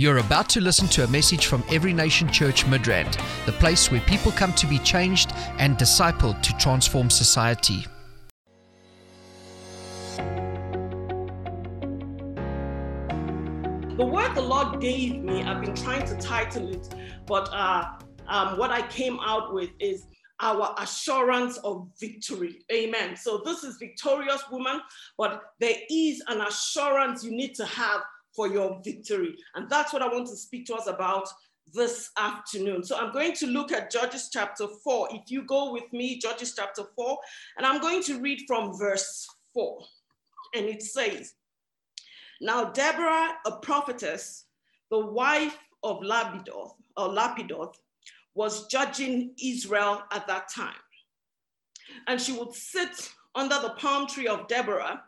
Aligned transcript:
You're 0.00 0.16
about 0.16 0.48
to 0.56 0.62
listen 0.62 0.88
to 0.96 1.04
a 1.04 1.08
message 1.08 1.44
from 1.44 1.62
Every 1.70 1.92
Nation 1.92 2.32
Church 2.32 2.64
Midrand, 2.64 3.20
the 3.44 3.52
place 3.52 3.90
where 3.90 4.00
people 4.00 4.32
come 4.32 4.54
to 4.54 4.66
be 4.66 4.78
changed 4.78 5.30
and 5.58 5.76
discipled 5.76 6.40
to 6.40 6.56
transform 6.56 7.10
society. 7.10 7.84
The 13.98 14.06
word 14.06 14.34
the 14.34 14.40
Lord 14.40 14.80
gave 14.80 15.22
me, 15.22 15.42
I've 15.42 15.60
been 15.60 15.74
trying 15.74 16.06
to 16.06 16.16
title 16.16 16.70
it, 16.70 16.94
but 17.26 17.50
uh, 17.52 17.84
um, 18.26 18.56
what 18.56 18.70
I 18.70 18.80
came 18.88 19.20
out 19.20 19.52
with 19.52 19.68
is 19.80 20.06
our 20.40 20.74
assurance 20.78 21.58
of 21.58 21.90
victory. 22.00 22.64
Amen. 22.72 23.16
So 23.16 23.42
this 23.44 23.64
is 23.64 23.76
victorious 23.76 24.42
woman, 24.50 24.80
but 25.18 25.42
there 25.58 25.76
is 25.90 26.22
an 26.28 26.40
assurance 26.40 27.22
you 27.22 27.32
need 27.32 27.54
to 27.56 27.66
have 27.66 28.00
for 28.34 28.48
your 28.48 28.80
victory. 28.84 29.36
And 29.54 29.68
that's 29.68 29.92
what 29.92 30.02
I 30.02 30.08
want 30.08 30.28
to 30.28 30.36
speak 30.36 30.66
to 30.66 30.74
us 30.74 30.86
about 30.86 31.28
this 31.72 32.10
afternoon. 32.16 32.82
So 32.84 32.96
I'm 32.96 33.12
going 33.12 33.32
to 33.34 33.46
look 33.46 33.72
at 33.72 33.90
Judges 33.90 34.30
chapter 34.32 34.66
4. 34.66 35.08
If 35.12 35.30
you 35.30 35.44
go 35.44 35.72
with 35.72 35.92
me, 35.92 36.18
Judges 36.18 36.54
chapter 36.56 36.84
4, 36.96 37.18
and 37.58 37.66
I'm 37.66 37.80
going 37.80 38.02
to 38.04 38.20
read 38.20 38.42
from 38.46 38.76
verse 38.76 39.26
4. 39.54 39.78
And 40.54 40.66
it 40.66 40.82
says, 40.82 41.34
Now 42.40 42.64
Deborah, 42.64 43.34
a 43.46 43.52
prophetess, 43.52 44.46
the 44.90 44.98
wife 44.98 45.56
of 45.82 46.00
Lapidoth, 46.00 46.74
or 46.96 47.08
Lapidoth, 47.08 47.74
was 48.34 48.66
judging 48.66 49.34
Israel 49.42 50.02
at 50.12 50.26
that 50.26 50.48
time. 50.48 50.74
And 52.06 52.20
she 52.20 52.32
would 52.32 52.54
sit 52.54 53.10
under 53.34 53.60
the 53.60 53.70
palm 53.70 54.06
tree 54.06 54.28
of 54.28 54.48
Deborah 54.48 55.02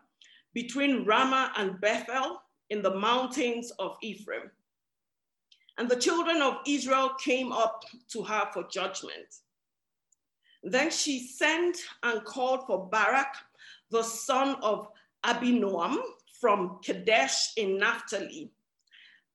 between 0.54 1.04
Ramah 1.04 1.52
and 1.56 1.80
Bethel 1.80 2.40
in 2.72 2.80
the 2.80 2.94
mountains 2.94 3.70
of 3.78 3.98
Ephraim. 4.00 4.50
And 5.76 5.90
the 5.90 6.00
children 6.00 6.40
of 6.40 6.54
Israel 6.66 7.10
came 7.22 7.52
up 7.52 7.84
to 8.12 8.22
her 8.22 8.48
for 8.50 8.64
judgment. 8.70 9.28
Then 10.62 10.90
she 10.90 11.26
sent 11.26 11.76
and 12.02 12.24
called 12.24 12.66
for 12.66 12.88
Barak, 12.88 13.34
the 13.90 14.02
son 14.02 14.56
of 14.62 14.88
Abinoam 15.22 15.98
from 16.40 16.78
Kadesh 16.82 17.52
in 17.58 17.76
Naphtali, 17.76 18.50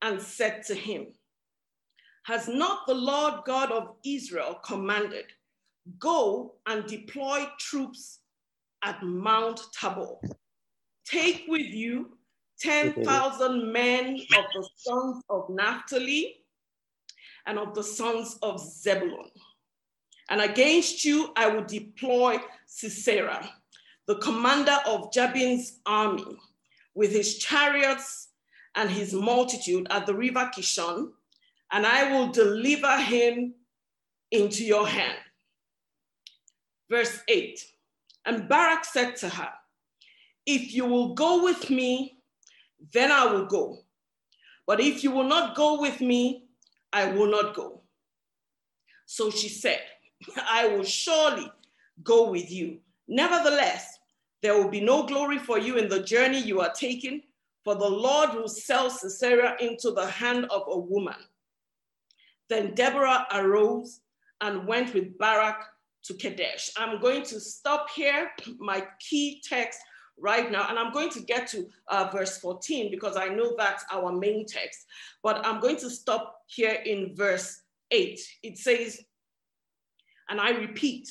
and 0.02 0.20
said 0.20 0.64
to 0.64 0.74
him, 0.74 1.06
Has 2.24 2.48
not 2.48 2.88
the 2.88 2.96
Lord 2.96 3.44
God 3.46 3.72
of 3.72 3.98
Israel 4.04 4.60
commanded, 4.66 5.26
Go 6.00 6.56
and 6.66 6.88
deploy 6.88 7.46
troops 7.60 8.20
at 8.84 9.04
Mount 9.04 9.62
Tabor? 9.80 10.16
Take 11.06 11.46
with 11.48 11.68
you 11.68 12.17
10,000 12.60 13.72
men 13.72 14.20
of 14.38 14.46
the 14.54 14.68
sons 14.76 15.24
of 15.30 15.50
Naphtali 15.50 16.36
and 17.46 17.58
of 17.58 17.74
the 17.74 17.84
sons 17.84 18.38
of 18.42 18.60
Zebulun. 18.60 19.30
And 20.30 20.42
against 20.42 21.06
you 21.06 21.32
I 21.36 21.48
will 21.48 21.64
deploy 21.64 22.38
Sisera, 22.66 23.50
the 24.08 24.18
commander 24.18 24.78
of 24.86 25.12
Jabin's 25.14 25.80
army, 25.86 26.38
with 26.94 27.12
his 27.12 27.38
chariots 27.38 28.30
and 28.76 28.90
his 28.90 29.14
multitude 29.14 29.88
at 29.90 30.06
the 30.06 30.14
river 30.14 30.52
Kishon, 30.56 31.12
and 31.72 31.86
I 31.86 32.12
will 32.12 32.32
deliver 32.32 32.98
him 32.98 33.54
into 34.32 34.64
your 34.64 34.88
hand. 34.88 35.18
Verse 36.90 37.20
8 37.28 37.60
And 38.26 38.48
Barak 38.48 38.86
said 38.86 39.16
to 39.18 39.30
her, 39.30 39.50
If 40.46 40.74
you 40.74 40.86
will 40.86 41.14
go 41.14 41.44
with 41.44 41.70
me, 41.70 42.17
then 42.94 43.12
I 43.12 43.26
will 43.26 43.46
go. 43.46 43.80
But 44.66 44.80
if 44.80 45.04
you 45.04 45.12
will 45.12 45.24
not 45.24 45.56
go 45.56 45.80
with 45.80 46.02
me, 46.02 46.46
I 46.92 47.12
will 47.12 47.30
not 47.30 47.56
go. 47.56 47.82
So 49.06 49.30
she 49.30 49.50
said, 49.50 49.82
I 50.50 50.68
will 50.68 50.84
surely 50.84 51.52
go 52.04 52.30
with 52.30 52.52
you. 52.52 52.80
Nevertheless, 53.08 53.98
there 54.42 54.56
will 54.56 54.70
be 54.70 54.82
no 54.82 55.06
glory 55.06 55.40
for 55.40 55.58
you 55.58 55.78
in 55.78 55.90
the 55.90 56.04
journey 56.04 56.40
you 56.40 56.62
are 56.62 56.74
taking, 56.74 57.22
for 57.64 57.76
the 57.76 57.90
Lord 57.90 58.34
will 58.34 58.48
sell 58.48 58.90
Sisera 58.90 59.56
into 59.60 59.92
the 59.92 60.06
hand 60.06 60.46
of 60.46 60.64
a 60.68 60.78
woman. 60.78 61.16
Then 62.50 62.76
Deborah 62.76 63.28
arose 63.34 64.02
and 64.42 64.68
went 64.68 64.94
with 64.94 65.18
Barak 65.18 65.64
to 66.04 66.14
Kadesh. 66.14 66.72
I'm 66.78 67.02
going 67.02 67.24
to 67.24 67.40
stop 67.40 67.88
here. 67.94 68.32
My 68.60 68.86
key 69.00 69.42
text 69.44 69.80
right 70.20 70.52
now. 70.52 70.68
And 70.70 70.80
I'm 70.80 70.92
going 70.92 71.10
to 71.12 71.22
get 71.22 71.48
to 71.50 71.68
uh, 71.88 72.10
verse 72.12 72.38
14 72.40 72.92
because 72.92 73.18
I 73.18 73.28
know 73.30 73.56
that's 73.58 73.86
our 73.92 74.12
main 74.12 74.46
text. 74.46 74.86
But 75.24 75.46
I'm 75.46 75.60
going 75.60 75.78
to 75.78 75.90
stop 75.90 76.42
here 76.48 76.78
in 76.86 77.16
verse 77.16 77.62
8. 77.92 78.20
It 78.44 78.58
says, 78.58 79.02
and 80.30 80.42
I 80.42 80.52
repeat, 80.52 81.10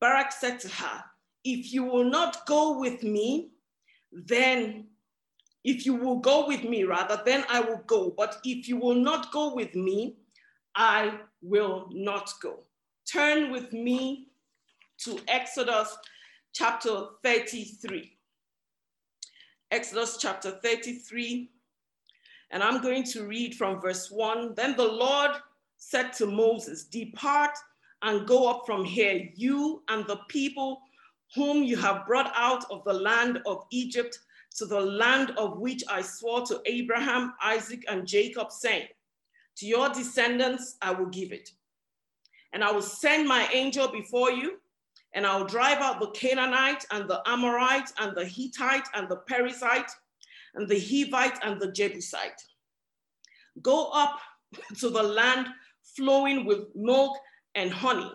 Barak 0.00 0.32
said 0.32 0.60
to 0.60 0.68
her, 0.68 1.04
If 1.44 1.72
you 1.72 1.84
will 1.84 2.04
not 2.04 2.46
go 2.46 2.78
with 2.78 3.02
me, 3.02 3.50
then 4.12 4.86
if 5.64 5.84
you 5.84 5.94
will 5.94 6.18
go 6.18 6.46
with 6.46 6.64
me, 6.64 6.84
rather, 6.84 7.20
then 7.24 7.44
I 7.48 7.60
will 7.60 7.82
go. 7.86 8.14
But 8.16 8.38
if 8.44 8.68
you 8.68 8.76
will 8.76 8.94
not 8.94 9.30
go 9.30 9.54
with 9.54 9.74
me, 9.74 10.16
I 10.74 11.18
will 11.42 11.88
not 11.90 12.32
go. 12.42 12.60
Turn 13.10 13.50
with 13.50 13.72
me 13.72 14.28
to 15.04 15.18
Exodus 15.28 15.96
chapter 16.52 17.06
33. 17.22 18.16
Exodus 19.70 20.16
chapter 20.20 20.50
33. 20.50 21.48
And 22.50 22.62
I'm 22.62 22.82
going 22.82 23.04
to 23.04 23.24
read 23.26 23.54
from 23.54 23.80
verse 23.80 24.10
1. 24.10 24.54
Then 24.56 24.76
the 24.76 24.88
Lord 24.88 25.30
said 25.76 26.12
to 26.14 26.26
Moses, 26.26 26.84
Depart 26.84 27.56
and 28.02 28.26
go 28.26 28.48
up 28.50 28.62
from 28.66 28.84
here, 28.84 29.28
you 29.34 29.82
and 29.88 30.04
the 30.06 30.18
people 30.28 30.80
whom 31.36 31.62
you 31.62 31.76
have 31.76 32.04
brought 32.06 32.32
out 32.34 32.64
of 32.70 32.82
the 32.84 32.92
land 32.92 33.40
of 33.46 33.62
Egypt 33.70 34.18
to 34.56 34.66
the 34.66 34.80
land 34.80 35.30
of 35.38 35.58
which 35.58 35.84
I 35.88 36.02
swore 36.02 36.44
to 36.46 36.60
Abraham, 36.66 37.34
Isaac, 37.40 37.84
and 37.88 38.06
Jacob, 38.06 38.50
saying, 38.50 38.88
To 39.58 39.66
your 39.66 39.88
descendants 39.90 40.76
I 40.82 40.90
will 40.90 41.06
give 41.06 41.30
it. 41.30 41.50
And 42.52 42.64
I 42.64 42.72
will 42.72 42.82
send 42.82 43.28
my 43.28 43.48
angel 43.52 43.86
before 43.86 44.32
you 44.32 44.58
and 45.14 45.26
I'll 45.26 45.44
drive 45.44 45.78
out 45.78 46.00
the 46.00 46.10
Canaanite 46.10 46.84
and 46.92 47.08
the 47.08 47.20
Amorite 47.26 47.90
and 47.98 48.16
the 48.16 48.24
Hittite 48.24 48.86
and 48.94 49.08
the 49.08 49.20
Perizzite 49.28 49.90
and 50.54 50.68
the 50.68 50.76
Hivite 50.76 51.38
and 51.42 51.60
the 51.60 51.72
Jebusite. 51.72 52.42
Go 53.62 53.90
up 53.92 54.18
to 54.78 54.90
the 54.90 55.02
land 55.02 55.48
flowing 55.96 56.44
with 56.44 56.74
milk 56.74 57.16
and 57.54 57.72
honey, 57.72 58.10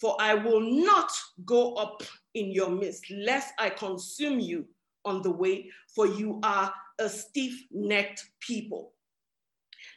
for 0.00 0.16
I 0.20 0.34
will 0.34 0.60
not 0.60 1.10
go 1.44 1.74
up 1.74 2.02
in 2.34 2.50
your 2.50 2.70
midst, 2.70 3.10
lest 3.10 3.52
I 3.58 3.70
consume 3.70 4.40
you 4.40 4.66
on 5.04 5.22
the 5.22 5.30
way, 5.30 5.70
for 5.94 6.06
you 6.06 6.40
are 6.42 6.72
a 6.98 7.08
stiff 7.08 7.54
necked 7.70 8.24
people. 8.40 8.92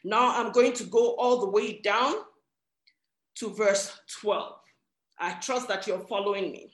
Now 0.03 0.35
I'm 0.35 0.51
going 0.51 0.73
to 0.73 0.83
go 0.85 1.15
all 1.15 1.39
the 1.39 1.49
way 1.49 1.79
down 1.79 2.15
to 3.35 3.53
verse 3.53 3.99
12. 4.21 4.60
I 5.21 5.33
trust 5.33 5.67
that 5.67 5.85
you're 5.85 6.05
following 6.07 6.51
me. 6.51 6.73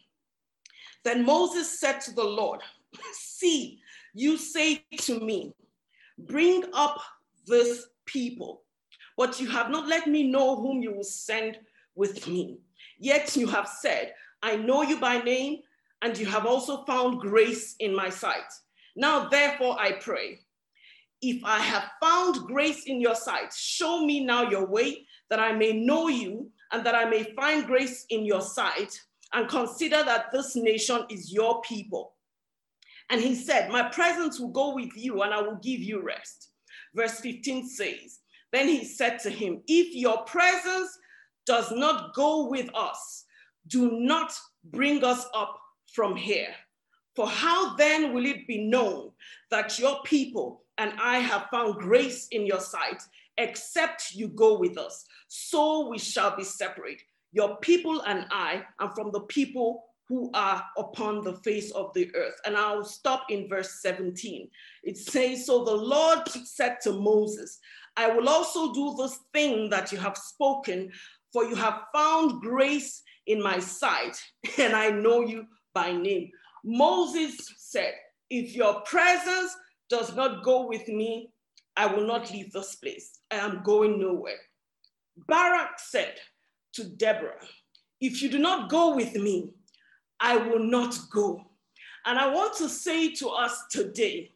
Then 1.04 1.26
Moses 1.26 1.80
said 1.80 2.00
to 2.02 2.14
the 2.14 2.24
Lord, 2.24 2.62
See, 3.12 3.80
you 4.14 4.38
say 4.38 4.84
to 5.00 5.20
me, 5.20 5.54
Bring 6.18 6.64
up 6.74 7.00
this 7.46 7.88
people, 8.06 8.64
but 9.18 9.40
you 9.40 9.48
have 9.50 9.70
not 9.70 9.88
let 9.88 10.08
me 10.08 10.24
know 10.24 10.56
whom 10.56 10.82
you 10.82 10.94
will 10.94 11.04
send 11.04 11.60
with 11.96 12.28
me. 12.28 12.58
Yet 12.98 13.36
you 13.36 13.48
have 13.48 13.68
said, 13.68 14.14
I 14.42 14.56
know 14.56 14.82
you 14.82 15.00
by 15.00 15.20
name, 15.20 15.60
and 16.02 16.18
you 16.18 16.26
have 16.26 16.46
also 16.46 16.84
found 16.86 17.20
grace 17.20 17.76
in 17.80 17.96
my 17.96 18.10
sight. 18.10 18.52
Now, 18.96 19.28
therefore, 19.30 19.80
I 19.80 19.94
pray, 19.94 20.40
if 21.22 21.44
I 21.44 21.60
have 21.60 21.84
found 22.02 22.48
grace 22.48 22.86
in 22.86 23.02
your 23.02 23.16
sight, 23.16 23.54
show 23.54 24.06
me 24.06 24.24
now 24.24 24.50
your 24.50 24.66
way 24.66 25.06
that 25.30 25.40
I 25.40 25.52
may 25.54 25.74
know 25.74 26.08
you 26.08 26.50
and 26.72 26.86
that 26.86 26.96
I 26.96 27.06
may 27.06 27.24
find 27.36 27.66
grace 27.66 28.06
in 28.10 28.26
your 28.26 28.42
sight, 28.42 29.00
and 29.34 29.50
consider 29.50 30.04
that 30.04 30.32
this 30.32 30.56
nation 30.56 31.06
is 31.10 31.34
your 31.34 31.62
people. 31.62 32.14
And 33.10 33.22
he 33.22 33.36
said, 33.36 33.70
My 33.70 33.84
presence 33.90 34.40
will 34.40 34.52
go 34.52 34.74
with 34.76 34.96
you, 34.96 35.22
and 35.22 35.34
I 35.34 35.42
will 35.42 35.60
give 35.62 35.80
you 35.80 36.02
rest. 36.02 36.50
Verse 36.96 37.20
15 37.20 37.68
says, 37.68 38.20
Then 38.52 38.68
he 38.68 38.84
said 38.84 39.20
to 39.20 39.30
him, 39.30 39.62
If 39.68 39.96
your 39.96 40.24
presence 40.24 40.98
does 41.46 41.72
not 41.72 42.14
go 42.14 42.48
with 42.48 42.70
us, 42.76 43.26
do 43.68 43.92
not 44.00 44.34
bring 44.64 45.04
us 45.04 45.26
up 45.34 45.60
from 45.94 46.16
here. 46.16 46.54
For 47.16 47.28
how 47.28 47.76
then 47.76 48.14
will 48.14 48.26
it 48.26 48.48
be 48.48 48.68
known 48.68 49.12
that 49.50 49.80
your 49.80 50.00
people 50.04 50.64
and 50.78 50.94
I 51.02 51.18
have 51.20 51.48
found 51.50 51.76
grace 51.76 52.28
in 52.32 52.46
your 52.46 52.60
sight, 52.60 53.02
except 53.38 54.12
you 54.14 54.28
go 54.28 54.58
with 54.58 54.78
us? 54.78 55.06
so 55.28 55.88
we 55.90 56.00
shall 56.00 56.36
be 56.36 56.44
separate, 56.44 57.02
your 57.32 57.58
people 57.58 58.02
and 58.02 58.26
I, 58.32 58.64
and 58.80 58.92
from 58.96 59.12
the 59.12 59.22
people 59.22 59.84
who 60.08 60.32
are 60.34 60.64
upon 60.78 61.24
the 61.24 61.34
face 61.34 61.72
of 61.72 61.94
the 61.94 62.10
earth. 62.16 62.36
And 62.46 62.56
I'll 62.56 62.86
stop 62.86 63.26
in 63.30 63.50
verse 63.50 63.82
17. 63.82 64.50
It 64.84 64.98
says, 64.98 65.46
So 65.46 65.66
the 65.66 65.76
Lord 65.76 66.28
said 66.30 66.78
to 66.84 66.94
Moses, 66.94 67.60
I 67.98 68.10
will 68.10 68.30
also 68.30 68.74
do 68.74 68.96
this 68.98 69.20
thing 69.34 69.70
that 69.70 69.92
you 69.92 69.98
have 69.98 70.18
spoken, 70.18 70.92
for 71.34 71.44
you 71.44 71.56
have 71.56 71.82
found 71.94 72.42
grace 72.42 73.04
in 73.26 73.44
my 73.44 73.60
sight, 73.60 74.16
and 74.58 74.74
I 74.74 74.90
know 74.90 75.22
you 75.22 75.46
by 75.74 75.92
name. 75.92 76.32
Moses 76.64 77.36
said, 77.58 77.94
If 78.30 78.56
your 78.56 78.82
presence 78.82 79.54
does 79.90 80.16
not 80.16 80.44
go 80.44 80.68
with 80.68 80.88
me, 80.88 81.32
I 81.78 81.86
will 81.86 82.06
not 82.06 82.32
leave 82.32 82.52
this 82.52 82.76
place. 82.76 83.20
I 83.32 83.36
am 83.36 83.62
going 83.64 84.00
nowhere. 84.00 84.40
Barak 85.28 85.80
said 85.80 86.16
to 86.74 86.84
Deborah, 86.84 87.46
If 88.02 88.22
you 88.22 88.30
do 88.30 88.40
not 88.40 88.70
go 88.70 88.96
with 88.96 89.16
me, 89.16 89.52
I 90.20 90.38
will 90.38 90.64
not 90.64 90.98
go. 91.12 91.46
And 92.06 92.18
I 92.18 92.34
want 92.34 92.58
to 92.58 92.68
say 92.68 93.14
to 93.16 93.30
us 93.30 93.66
today, 93.70 94.32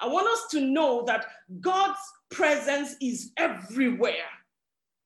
I 0.00 0.08
want 0.08 0.26
us 0.28 0.48
to 0.50 0.60
know 0.60 1.04
that 1.06 1.26
God's 1.60 2.00
presence 2.30 2.96
is 3.00 3.32
everywhere. 3.36 4.28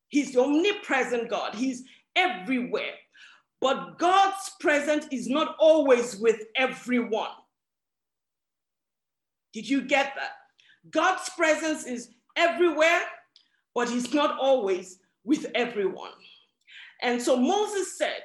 He's 0.09 0.33
the 0.33 0.43
omnipresent 0.43 1.29
God, 1.29 1.55
He's 1.55 1.85
everywhere. 2.17 2.95
But 3.61 3.99
God's 3.99 4.51
presence 4.61 5.07
is 5.11 5.29
not 5.29 5.57
always 5.59 6.17
with 6.17 6.41
everyone. 6.57 7.31
Did 9.53 9.69
you 9.69 9.83
get 9.83 10.13
that? 10.17 10.33
God's 10.91 11.29
presence 11.31 11.87
is 11.87 12.11
everywhere, 12.37 13.03
but 13.75 13.89
He's 13.89 14.13
not 14.13 14.39
always 14.39 14.99
with 15.25 15.47
everyone. 15.55 16.13
And 17.03 17.21
so 17.21 17.37
Moses 17.37 17.97
said, 17.99 18.23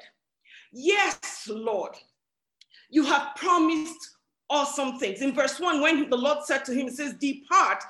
Yes, 0.72 1.48
Lord, 1.50 1.96
you 2.90 3.04
have 3.04 3.36
promised 3.36 4.18
awesome 4.50 4.98
things. 4.98 5.22
In 5.22 5.34
verse 5.34 5.60
1, 5.60 5.82
when 5.82 6.10
the 6.10 6.18
Lord 6.18 6.44
said 6.44 6.66
to 6.66 6.74
him, 6.74 6.88
He 6.88 6.96
says, 6.96 7.14
Depart 7.20 7.84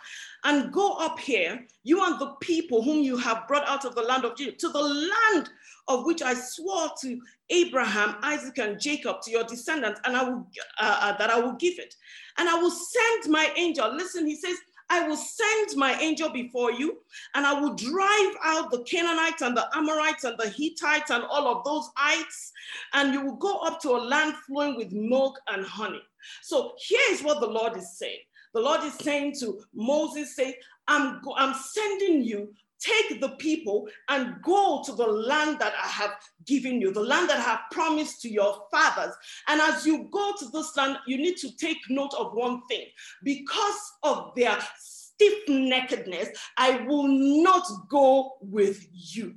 and 0.43 0.71
go 0.71 0.93
up 0.93 1.19
here, 1.19 1.65
you 1.83 2.03
and 2.05 2.19
the 2.19 2.33
people 2.41 2.81
whom 2.81 3.03
you 3.03 3.17
have 3.17 3.47
brought 3.47 3.67
out 3.67 3.85
of 3.85 3.95
the 3.95 4.01
land 4.01 4.25
of 4.25 4.33
Egypt, 4.39 4.59
to 4.61 4.69
the 4.69 4.81
land 4.81 5.49
of 5.89 6.05
which 6.05 6.21
I 6.21 6.33
swore 6.35 6.89
to 7.01 7.19
Abraham, 7.49 8.15
Isaac, 8.21 8.59
and 8.59 8.79
Jacob, 8.79 9.21
to 9.23 9.31
your 9.31 9.43
descendants, 9.43 9.99
and 10.05 10.15
I 10.15 10.23
will 10.23 10.47
uh, 10.79 10.99
uh, 11.01 11.17
that 11.17 11.29
I 11.29 11.39
will 11.39 11.53
give 11.53 11.77
it. 11.79 11.95
And 12.37 12.47
I 12.47 12.53
will 12.53 12.71
send 12.71 13.29
my 13.29 13.51
angel. 13.57 13.93
Listen, 13.93 14.25
he 14.25 14.35
says, 14.35 14.55
I 14.91 15.07
will 15.07 15.17
send 15.17 15.75
my 15.75 15.99
angel 15.99 16.29
before 16.29 16.71
you, 16.71 16.99
and 17.35 17.45
I 17.45 17.59
will 17.59 17.73
drive 17.75 18.35
out 18.43 18.71
the 18.71 18.83
Canaanites 18.83 19.41
and 19.41 19.55
the 19.55 19.67
Amorites 19.75 20.23
and 20.23 20.37
the 20.37 20.49
Hittites 20.49 21.11
and 21.11 21.23
all 21.23 21.47
of 21.47 21.63
those 21.63 21.89
ites, 21.97 22.51
and 22.93 23.13
you 23.13 23.25
will 23.25 23.35
go 23.35 23.57
up 23.59 23.81
to 23.81 23.89
a 23.89 24.01
land 24.01 24.35
flowing 24.47 24.77
with 24.77 24.91
milk 24.91 25.39
and 25.47 25.65
honey. 25.65 26.01
So 26.41 26.73
here 26.79 27.01
is 27.11 27.23
what 27.23 27.39
the 27.39 27.47
Lord 27.47 27.77
is 27.77 27.97
saying. 27.97 28.19
The 28.53 28.61
Lord 28.61 28.83
is 28.83 28.93
saying 28.93 29.35
to 29.41 29.61
Moses, 29.73 30.35
say, 30.35 30.57
I'm, 30.87 31.21
I'm 31.37 31.53
sending 31.53 32.23
you 32.23 32.51
take 32.79 33.19
the 33.19 33.29
people 33.37 33.87
and 34.07 34.41
go 34.41 34.81
to 34.85 34.93
the 34.93 35.05
land 35.05 35.59
that 35.59 35.73
I 35.81 35.87
have 35.87 36.11
given 36.45 36.81
you, 36.81 36.91
the 36.91 37.01
land 37.01 37.29
that 37.29 37.39
I 37.39 37.43
have 37.43 37.61
promised 37.71 38.21
to 38.21 38.29
your 38.29 38.65
fathers. 38.71 39.13
And 39.47 39.61
as 39.61 39.85
you 39.85 40.07
go 40.11 40.33
to 40.39 40.45
this 40.49 40.75
land, 40.77 40.97
you 41.07 41.17
need 41.17 41.37
to 41.37 41.55
take 41.57 41.77
note 41.89 42.13
of 42.17 42.33
one 42.33 42.61
thing. 42.67 42.85
Because 43.23 43.91
of 44.03 44.31
their 44.35 44.57
stiff 44.77 45.47
neckedness, 45.47 46.29
I 46.57 46.85
will 46.87 47.07
not 47.07 47.65
go 47.89 48.37
with 48.41 48.87
you. 48.91 49.35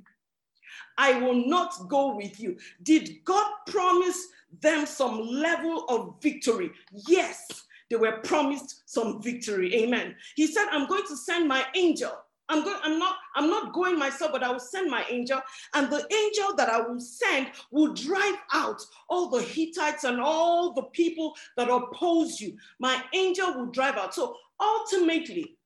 I 0.97 1.19
will 1.19 1.47
not 1.47 1.73
go 1.89 2.15
with 2.15 2.39
you. 2.39 2.57
Did 2.83 3.23
God 3.25 3.51
promise 3.67 4.27
them 4.61 4.85
some 4.85 5.19
level 5.27 5.85
of 5.89 6.21
victory? 6.21 6.71
Yes, 7.07 7.65
they 7.89 7.95
were 7.95 8.19
promised 8.23 8.83
some 8.85 9.21
victory. 9.21 9.73
Amen. 9.75 10.15
He 10.35 10.47
said, 10.47 10.67
I'm 10.71 10.87
going 10.87 11.05
to 11.07 11.17
send 11.17 11.47
my 11.47 11.65
angel 11.75 12.11
I'm 12.53 12.63
going, 12.63 12.77
I'm 12.83 12.99
not, 12.99 13.15
I'm 13.35 13.49
not 13.49 13.73
going 13.73 13.97
myself, 13.97 14.31
but 14.31 14.43
I 14.43 14.51
will 14.51 14.59
send 14.59 14.89
my 14.89 15.03
angel, 15.09 15.41
and 15.73 15.89
the 15.89 16.05
angel 16.13 16.55
that 16.55 16.69
I 16.69 16.81
will 16.81 16.99
send 16.99 17.47
will 17.71 17.93
drive 17.93 18.35
out 18.53 18.79
all 19.09 19.29
the 19.29 19.41
Hittites 19.41 20.03
and 20.03 20.21
all 20.21 20.73
the 20.73 20.83
people 20.83 21.33
that 21.57 21.69
oppose 21.69 22.39
you. 22.39 22.55
My 22.79 23.01
angel 23.15 23.55
will 23.55 23.71
drive 23.71 23.97
out. 23.97 24.13
So 24.13 24.35
ultimately, 24.59 25.57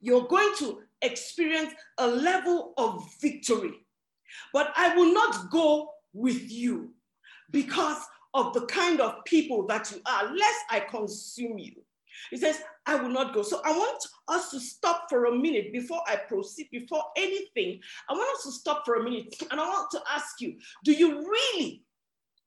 you're 0.00 0.28
going 0.28 0.52
to 0.58 0.78
experience 1.02 1.72
a 1.98 2.06
level 2.06 2.72
of 2.78 3.04
victory. 3.20 3.72
But 4.52 4.72
I 4.76 4.94
will 4.94 5.12
not 5.12 5.50
go 5.50 5.90
with 6.12 6.50
you 6.50 6.92
because 7.50 7.98
of 8.32 8.52
the 8.54 8.66
kind 8.66 9.00
of 9.00 9.24
people 9.24 9.66
that 9.66 9.90
you 9.90 10.00
are, 10.06 10.24
lest 10.32 10.60
I 10.70 10.80
consume 10.80 11.58
you. 11.58 11.72
He 12.30 12.36
says, 12.36 12.60
I 12.86 12.96
will 12.96 13.08
not 13.08 13.34
go. 13.34 13.42
So 13.42 13.60
I 13.64 13.70
want 13.70 14.02
us 14.28 14.50
to 14.50 14.60
stop 14.60 15.06
for 15.08 15.26
a 15.26 15.32
minute 15.32 15.72
before 15.72 16.00
I 16.06 16.16
proceed, 16.16 16.68
before 16.70 17.04
anything. 17.16 17.80
I 18.08 18.12
want 18.12 18.38
us 18.38 18.44
to 18.44 18.52
stop 18.52 18.84
for 18.84 18.96
a 18.96 19.02
minute 19.02 19.34
and 19.50 19.60
I 19.60 19.66
want 19.66 19.90
to 19.92 20.00
ask 20.12 20.40
you 20.40 20.56
do 20.84 20.92
you 20.92 21.20
really 21.20 21.82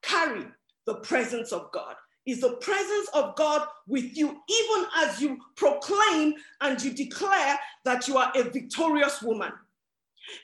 carry 0.02 0.46
the 0.86 0.96
presence 0.96 1.52
of 1.52 1.72
God? 1.72 1.96
Is 2.26 2.42
the 2.42 2.58
presence 2.58 3.10
of 3.14 3.36
God 3.36 3.68
with 3.88 4.16
you 4.16 4.28
even 4.28 4.86
as 4.98 5.22
you 5.22 5.38
proclaim 5.56 6.34
and 6.62 6.82
you 6.82 6.92
declare 6.92 7.58
that 7.86 8.08
you 8.08 8.18
are 8.18 8.32
a 8.36 8.44
victorious 8.44 9.22
woman? 9.22 9.52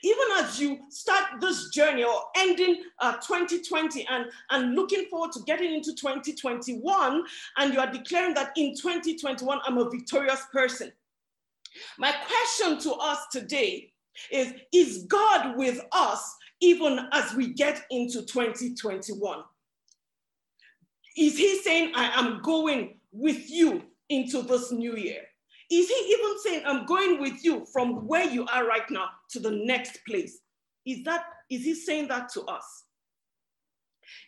even 0.02 0.24
as 0.38 0.60
you 0.60 0.78
start 0.88 1.24
this 1.40 1.70
journey 1.70 2.04
or 2.04 2.20
ending 2.36 2.82
uh, 3.00 3.12
2020 3.18 4.06
and, 4.10 4.26
and 4.50 4.74
looking 4.74 5.06
forward 5.06 5.32
to 5.32 5.40
getting 5.46 5.74
into 5.74 5.94
2021, 5.94 7.24
and 7.58 7.72
you 7.72 7.80
are 7.80 7.90
declaring 7.90 8.34
that 8.34 8.52
in 8.56 8.74
2021, 8.74 9.60
I'm 9.64 9.78
a 9.78 9.90
victorious 9.90 10.42
person. 10.52 10.92
My 11.98 12.12
question 12.12 12.78
to 12.80 12.92
us 12.94 13.26
today 13.32 13.92
is 14.30 14.54
Is 14.72 15.04
God 15.04 15.56
with 15.56 15.80
us 15.92 16.34
even 16.60 17.08
as 17.12 17.34
we 17.34 17.52
get 17.54 17.82
into 17.90 18.24
2021? 18.24 19.42
Is 21.16 21.38
He 21.38 21.58
saying, 21.60 21.92
I 21.94 22.20
am 22.20 22.40
going 22.42 22.98
with 23.12 23.50
you 23.50 23.82
into 24.08 24.42
this 24.42 24.72
new 24.72 24.96
year? 24.96 25.22
Is 25.70 25.88
he 25.88 26.16
even 26.16 26.38
saying, 26.44 26.62
I'm 26.64 26.86
going 26.86 27.20
with 27.20 27.44
you 27.44 27.66
from 27.72 28.06
where 28.06 28.24
you 28.24 28.46
are 28.46 28.66
right 28.66 28.88
now 28.88 29.08
to 29.30 29.40
the 29.40 29.50
next 29.50 29.98
place? 30.06 30.38
Is 30.84 31.02
that 31.04 31.24
is 31.50 31.64
he 31.64 31.74
saying 31.74 32.08
that 32.08 32.28
to 32.30 32.42
us? 32.42 32.84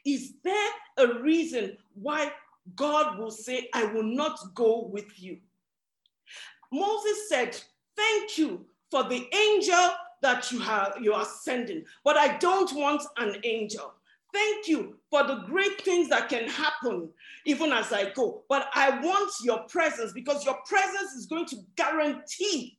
Is 0.05 0.35
there 0.43 0.71
a 0.99 1.21
reason 1.21 1.77
why 1.95 2.33
God 2.75 3.19
will 3.19 3.31
say, 3.31 3.69
I 3.75 3.85
will 3.85 4.03
not 4.03 4.39
go 4.55 4.89
with 4.93 5.07
you? 5.17 5.39
Moses 6.73 7.29
said, 7.29 7.61
Thank 7.97 8.39
you 8.39 8.65
for 8.91 9.05
the 9.05 9.27
angel 9.35 9.89
that 10.23 10.51
you 10.51 10.59
have 10.61 10.95
you 11.01 11.13
are 11.13 11.25
sending, 11.25 11.85
but 12.05 12.17
I 12.17 12.39
don't 12.39 12.73
want 12.75 13.03
an 13.17 13.37
angel. 13.45 13.93
Thank 14.33 14.69
you 14.69 14.99
for 15.11 15.27
the 15.27 15.43
great 15.47 15.81
things 15.83 16.09
that 16.11 16.29
can 16.29 16.49
happen 16.49 17.09
even 17.47 17.73
as 17.73 17.93
I 17.93 18.11
go. 18.11 18.43
But 18.49 18.69
I 18.75 19.01
want 19.01 19.33
your 19.43 19.61
presence 19.69 20.13
because 20.13 20.45
your 20.45 20.59
presence 20.67 21.13
is 21.13 21.27
going 21.27 21.47
to 21.47 21.57
guarantee 21.77 22.79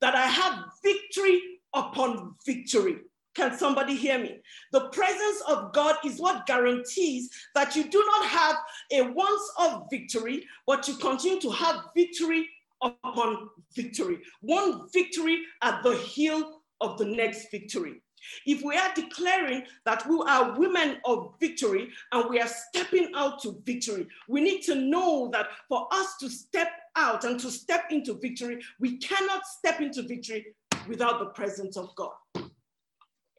that 0.00 0.14
I 0.14 0.26
have 0.26 0.64
victory 0.82 1.40
upon 1.74 2.34
victory. 2.46 2.96
Can 3.34 3.56
somebody 3.58 3.94
hear 3.94 4.18
me? 4.18 4.38
The 4.72 4.88
presence 4.88 5.42
of 5.46 5.74
God 5.74 5.96
is 6.02 6.18
what 6.18 6.46
guarantees 6.46 7.28
that 7.54 7.76
you 7.76 7.84
do 7.84 8.02
not 8.06 8.26
have 8.26 8.56
a 8.92 9.02
once 9.12 9.52
off 9.58 9.84
victory, 9.90 10.46
but 10.66 10.88
you 10.88 10.94
continue 10.94 11.38
to 11.40 11.50
have 11.50 11.76
victory 11.94 12.48
upon 12.82 13.48
victory. 13.74 14.18
One 14.40 14.88
victory 14.92 15.42
at 15.62 15.82
the 15.82 15.96
heel 15.96 16.60
of 16.80 16.98
the 16.98 17.06
next 17.06 17.50
victory. 17.50 18.02
If 18.44 18.62
we 18.62 18.76
are 18.76 18.92
declaring 18.94 19.64
that 19.84 20.06
we 20.08 20.20
are 20.26 20.58
women 20.58 20.98
of 21.04 21.34
victory 21.38 21.90
and 22.12 22.28
we 22.28 22.40
are 22.40 22.48
stepping 22.48 23.12
out 23.14 23.40
to 23.42 23.60
victory, 23.64 24.06
we 24.28 24.40
need 24.40 24.62
to 24.62 24.74
know 24.74 25.30
that 25.32 25.48
for 25.68 25.86
us 25.92 26.16
to 26.20 26.28
step 26.28 26.70
out 26.96 27.24
and 27.24 27.38
to 27.40 27.50
step 27.50 27.84
into 27.90 28.14
victory, 28.14 28.62
we 28.80 28.98
cannot 28.98 29.46
step 29.46 29.80
into 29.80 30.02
victory 30.02 30.46
without 30.88 31.18
the 31.18 31.26
presence 31.26 31.76
of 31.76 31.94
God. 31.94 32.12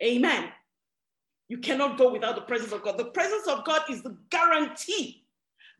Amen. 0.03 0.49
You 1.49 1.57
cannot 1.57 1.97
go 1.97 2.11
without 2.11 2.35
the 2.35 2.41
presence 2.41 2.71
of 2.71 2.83
God. 2.83 2.97
The 2.97 3.05
presence 3.05 3.47
of 3.47 3.65
God 3.65 3.81
is 3.89 4.03
the 4.03 4.17
guarantee 4.29 5.23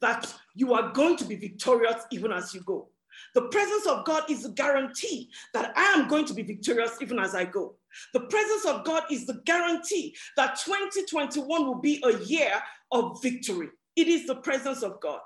that 0.02 0.34
you 0.56 0.74
are 0.74 0.92
going 0.92 1.18
to 1.18 1.26
be 1.26 1.36
victorious 1.36 2.04
even 2.12 2.32
as 2.32 2.54
you 2.54 2.62
go. 2.62 2.90
The 3.38 3.50
presence 3.50 3.86
of 3.86 4.03
God 4.03 4.24
is 4.32 4.41
the 4.41 4.50
guarantee 4.50 5.29
that 5.53 5.72
I 5.77 5.94
am 5.96 6.08
going 6.08 6.25
to 6.25 6.34
be 6.34 6.41
victorious 6.41 6.98
even 7.01 7.20
as 7.20 7.36
I 7.36 7.46
go. 7.46 7.75
The 8.15 8.22
presence 8.22 8.65
of 8.65 8.84
God 8.84 9.03
is 9.12 9.27
the 9.27 9.44
guarantee 9.46 10.15
that 10.38 10.60
2021 10.65 11.48
will 11.48 11.79
be 11.79 12.01
a 12.03 12.17
year 12.24 12.51
of 12.91 13.22
victory. 13.22 13.70
It 13.96 14.08
is 14.08 14.25
the 14.25 14.38
presence 14.38 14.82
of 14.82 15.00
God. 15.01 15.20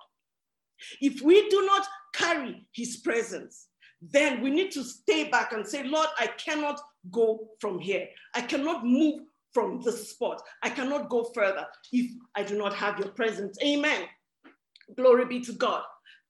If 1.00 1.22
we 1.22 1.48
do 1.48 1.66
not 1.66 1.88
carry 2.14 2.68
his 2.74 2.98
presence, 2.98 3.68
then 4.02 4.42
we 4.42 4.50
need 4.50 4.72
to 4.72 4.84
stay 4.84 5.30
back 5.30 5.54
and 5.54 5.66
say, 5.66 5.84
Lord, 5.84 6.10
I 6.20 6.28
cannot 6.28 6.82
go 7.12 7.48
from 7.62 7.80
here. 7.80 8.10
I 8.36 8.42
cannot 8.42 8.86
move 8.86 9.22
from 9.54 9.80
this 9.82 10.10
spot. 10.10 10.42
I 10.64 10.70
cannot 10.70 11.08
go 11.08 11.32
further 11.34 11.66
if 11.94 12.12
I 12.36 12.44
do 12.44 12.58
not 12.58 12.74
have 12.74 13.00
your 13.00 13.12
presence. 13.12 13.58
Amen. 13.64 14.04
Glory 14.98 15.28
be 15.28 15.40
to 15.46 15.54
God. 15.54 15.84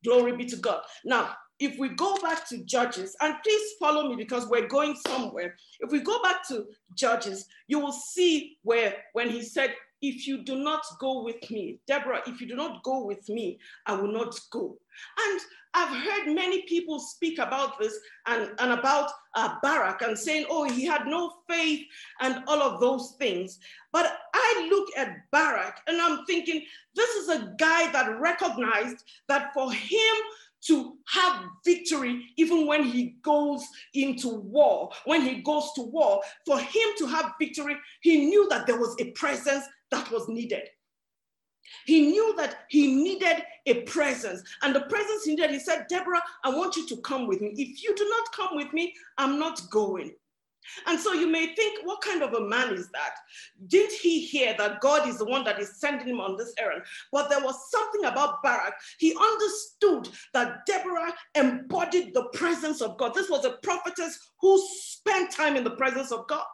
Glory 0.04 0.36
be 0.36 0.46
to 0.46 0.56
God. 0.58 0.82
Now, 1.06 1.36
if 1.62 1.78
we 1.78 1.90
go 1.90 2.18
back 2.24 2.50
to 2.50 2.64
Judges, 2.66 3.16
and 3.22 3.36
please 3.44 3.74
follow 3.80 4.10
me 4.10 4.16
because 4.16 4.48
we're 4.48 4.68
going 4.68 4.96
somewhere. 5.08 5.56
If 5.80 5.92
we 5.92 6.00
go 6.00 6.22
back 6.24 6.46
to 6.48 6.66
Judges, 6.96 7.46
you 7.68 7.80
will 7.80 7.92
see 7.92 8.58
where 8.64 8.96
when 9.14 9.30
he 9.30 9.44
said, 9.44 9.76
if 10.02 10.26
you 10.26 10.44
do 10.44 10.56
not 10.56 10.82
go 11.00 11.24
with 11.24 11.52
me, 11.52 11.78
Deborah, 11.86 12.24
if 12.26 12.42
you 12.42 12.48
do 12.48 12.56
not 12.56 12.82
go 12.82 13.06
with 13.06 13.30
me, 13.30 13.60
I 13.86 13.94
will 13.94 14.12
not 14.12 14.36
go. 14.52 14.76
And 15.20 15.42
I've 15.76 15.96
heard 15.96 16.34
many 16.34 16.64
people 16.64 17.00
speak 17.00 17.38
about 17.38 17.80
this 17.80 17.98
and, 18.26 18.50
and 18.58 18.72
about 18.72 19.12
uh, 19.36 19.56
Barak 19.62 20.02
and 20.02 20.18
saying, 20.18 20.48
oh, 20.50 20.64
he 20.64 20.86
had 20.86 21.06
no 21.06 21.32
faith 21.48 21.86
and 22.20 22.44
all 22.48 22.62
of 22.62 22.82
those 22.82 23.16
things. 23.20 23.60
But 23.94 24.18
I 24.34 24.68
look 24.70 24.90
at 24.98 25.18
Barak 25.32 25.78
and 25.88 26.02
I'm 26.02 26.26
thinking, 26.26 26.64
this 26.96 27.10
is 27.12 27.30
a 27.30 27.54
guy 27.60 27.92
that 27.92 28.20
recognized 28.20 29.04
that 29.30 29.54
for 29.54 29.72
him 29.72 30.16
to 30.68 30.98
have 31.08 31.44
victory 31.66 32.26
even 32.38 32.68
when 32.68 32.84
he 32.84 33.16
goes 33.22 33.64
into 33.94 34.30
war. 34.30 34.90
When 35.06 35.22
he 35.22 35.42
goes 35.42 35.72
to 35.76 35.82
war, 35.82 36.22
for 36.46 36.60
him 36.60 36.90
to 37.00 37.08
have 37.08 37.34
victory, 37.40 37.76
he 38.02 38.26
knew 38.26 38.48
that 38.50 38.68
there 38.68 38.80
was 38.80 38.96
a 39.00 39.12
presence 39.12 39.66
that 39.92 40.10
was 40.12 40.28
needed. 40.28 40.64
He 41.86 42.12
knew 42.12 42.36
that 42.38 42.66
he 42.70 42.94
needed 42.96 43.44
a 43.66 43.82
presence. 43.84 44.42
And 44.62 44.76
the 44.76 44.82
presence 44.82 45.24
he 45.24 45.36
needed, 45.36 45.52
he 45.52 45.60
said, 45.60 45.86
Deborah, 45.90 46.22
I 46.44 46.50
want 46.50 46.76
you 46.76 46.88
to 46.88 46.98
come 47.02 47.28
with 47.28 47.42
me. 47.42 47.54
If 47.56 47.84
you 47.84 47.96
do 47.96 48.08
not 48.10 48.32
come 48.34 48.56
with 48.56 48.74
me, 48.74 48.94
I'm 49.18 49.40
not 49.40 49.62
going. 49.72 50.12
And 50.88 51.00
so 51.00 51.14
you 51.14 51.28
may 51.28 51.54
think, 51.56 51.86
what 51.86 52.02
kind 52.02 52.22
of 52.22 52.34
a 52.34 52.48
man 52.48 52.74
is 52.74 52.90
that? 52.92 53.16
Didn't 53.68 53.94
he 53.94 54.22
hear 54.22 54.56
that 54.58 54.82
God 54.82 55.08
is 55.08 55.18
the 55.18 55.26
one 55.26 55.44
that 55.44 55.60
is 55.60 55.80
sending 55.80 56.08
him 56.08 56.20
on 56.20 56.38
this 56.38 56.54
errand? 56.60 56.84
But 57.12 57.30
there 57.30 57.42
was 57.42 57.72
something 57.72 58.06
about 58.06 58.44
Barak. 58.44 58.74
He 59.00 59.16
understood 59.16 60.10
that 60.34 60.66
Deborah 60.66 61.14
embodied 61.36 62.14
the 62.14 62.26
presence 62.34 62.82
of 62.82 62.98
God. 62.98 63.14
This 63.14 63.30
was 63.30 63.46
a 63.46 63.58
prophetess 63.64 64.20
who 64.40 64.62
spent 64.68 65.32
time 65.32 65.56
in 65.56 65.64
the 65.64 65.76
presence 65.76 66.12
of 66.12 66.28
God. 66.28 66.46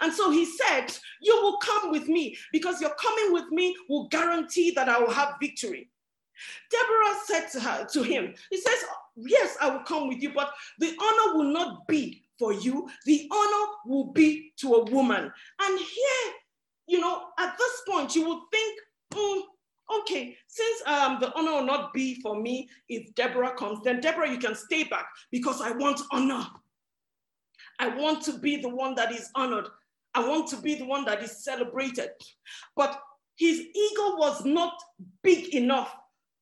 And 0.00 0.12
so 0.12 0.30
he 0.30 0.46
said, 0.46 0.86
You 1.20 1.34
will 1.42 1.58
come 1.58 1.90
with 1.90 2.08
me 2.08 2.36
because 2.52 2.80
your 2.80 2.94
coming 2.94 3.32
with 3.32 3.50
me 3.50 3.76
will 3.88 4.08
guarantee 4.08 4.70
that 4.72 4.88
I 4.88 4.98
will 4.98 5.10
have 5.10 5.34
victory. 5.40 5.90
Deborah 6.70 7.16
said 7.24 7.48
to 7.52 7.60
her, 7.60 7.86
to 7.92 8.02
him, 8.02 8.34
he 8.50 8.60
says, 8.60 8.84
Yes, 9.16 9.56
I 9.60 9.70
will 9.70 9.84
come 9.84 10.08
with 10.08 10.22
you, 10.22 10.32
but 10.34 10.52
the 10.78 10.94
honor 11.00 11.36
will 11.36 11.52
not 11.52 11.86
be 11.88 12.25
for 12.38 12.52
you. 12.52 12.88
The 13.04 13.28
honor 13.30 13.72
will 13.86 14.12
be 14.12 14.52
to 14.58 14.74
a 14.74 14.84
woman. 14.90 15.30
And 15.60 15.78
here, 15.78 16.32
you 16.86 17.00
know, 17.00 17.24
at 17.38 17.56
this 17.58 17.82
point, 17.88 18.14
you 18.14 18.28
would 18.28 18.42
think, 18.52 18.80
mm, 19.14 19.42
okay, 20.00 20.36
since 20.46 20.82
um, 20.86 21.18
the 21.20 21.32
honor 21.36 21.52
will 21.52 21.64
not 21.64 21.92
be 21.92 22.20
for 22.20 22.40
me 22.40 22.68
if 22.88 23.14
Deborah 23.14 23.54
comes, 23.56 23.80
then 23.84 24.00
Deborah, 24.00 24.30
you 24.30 24.38
can 24.38 24.54
stay 24.54 24.84
back 24.84 25.06
because 25.30 25.60
I 25.60 25.72
want 25.72 26.00
honor. 26.12 26.46
I 27.78 27.88
want 27.88 28.22
to 28.24 28.38
be 28.38 28.56
the 28.56 28.68
one 28.68 28.94
that 28.94 29.12
is 29.12 29.30
honored. 29.34 29.68
I 30.14 30.26
want 30.26 30.48
to 30.48 30.56
be 30.56 30.74
the 30.76 30.86
one 30.86 31.04
that 31.04 31.22
is 31.22 31.44
celebrated. 31.44 32.08
But 32.74 32.98
his 33.36 33.60
ego 33.60 34.16
was 34.16 34.44
not 34.44 34.72
big 35.22 35.54
enough, 35.54 35.94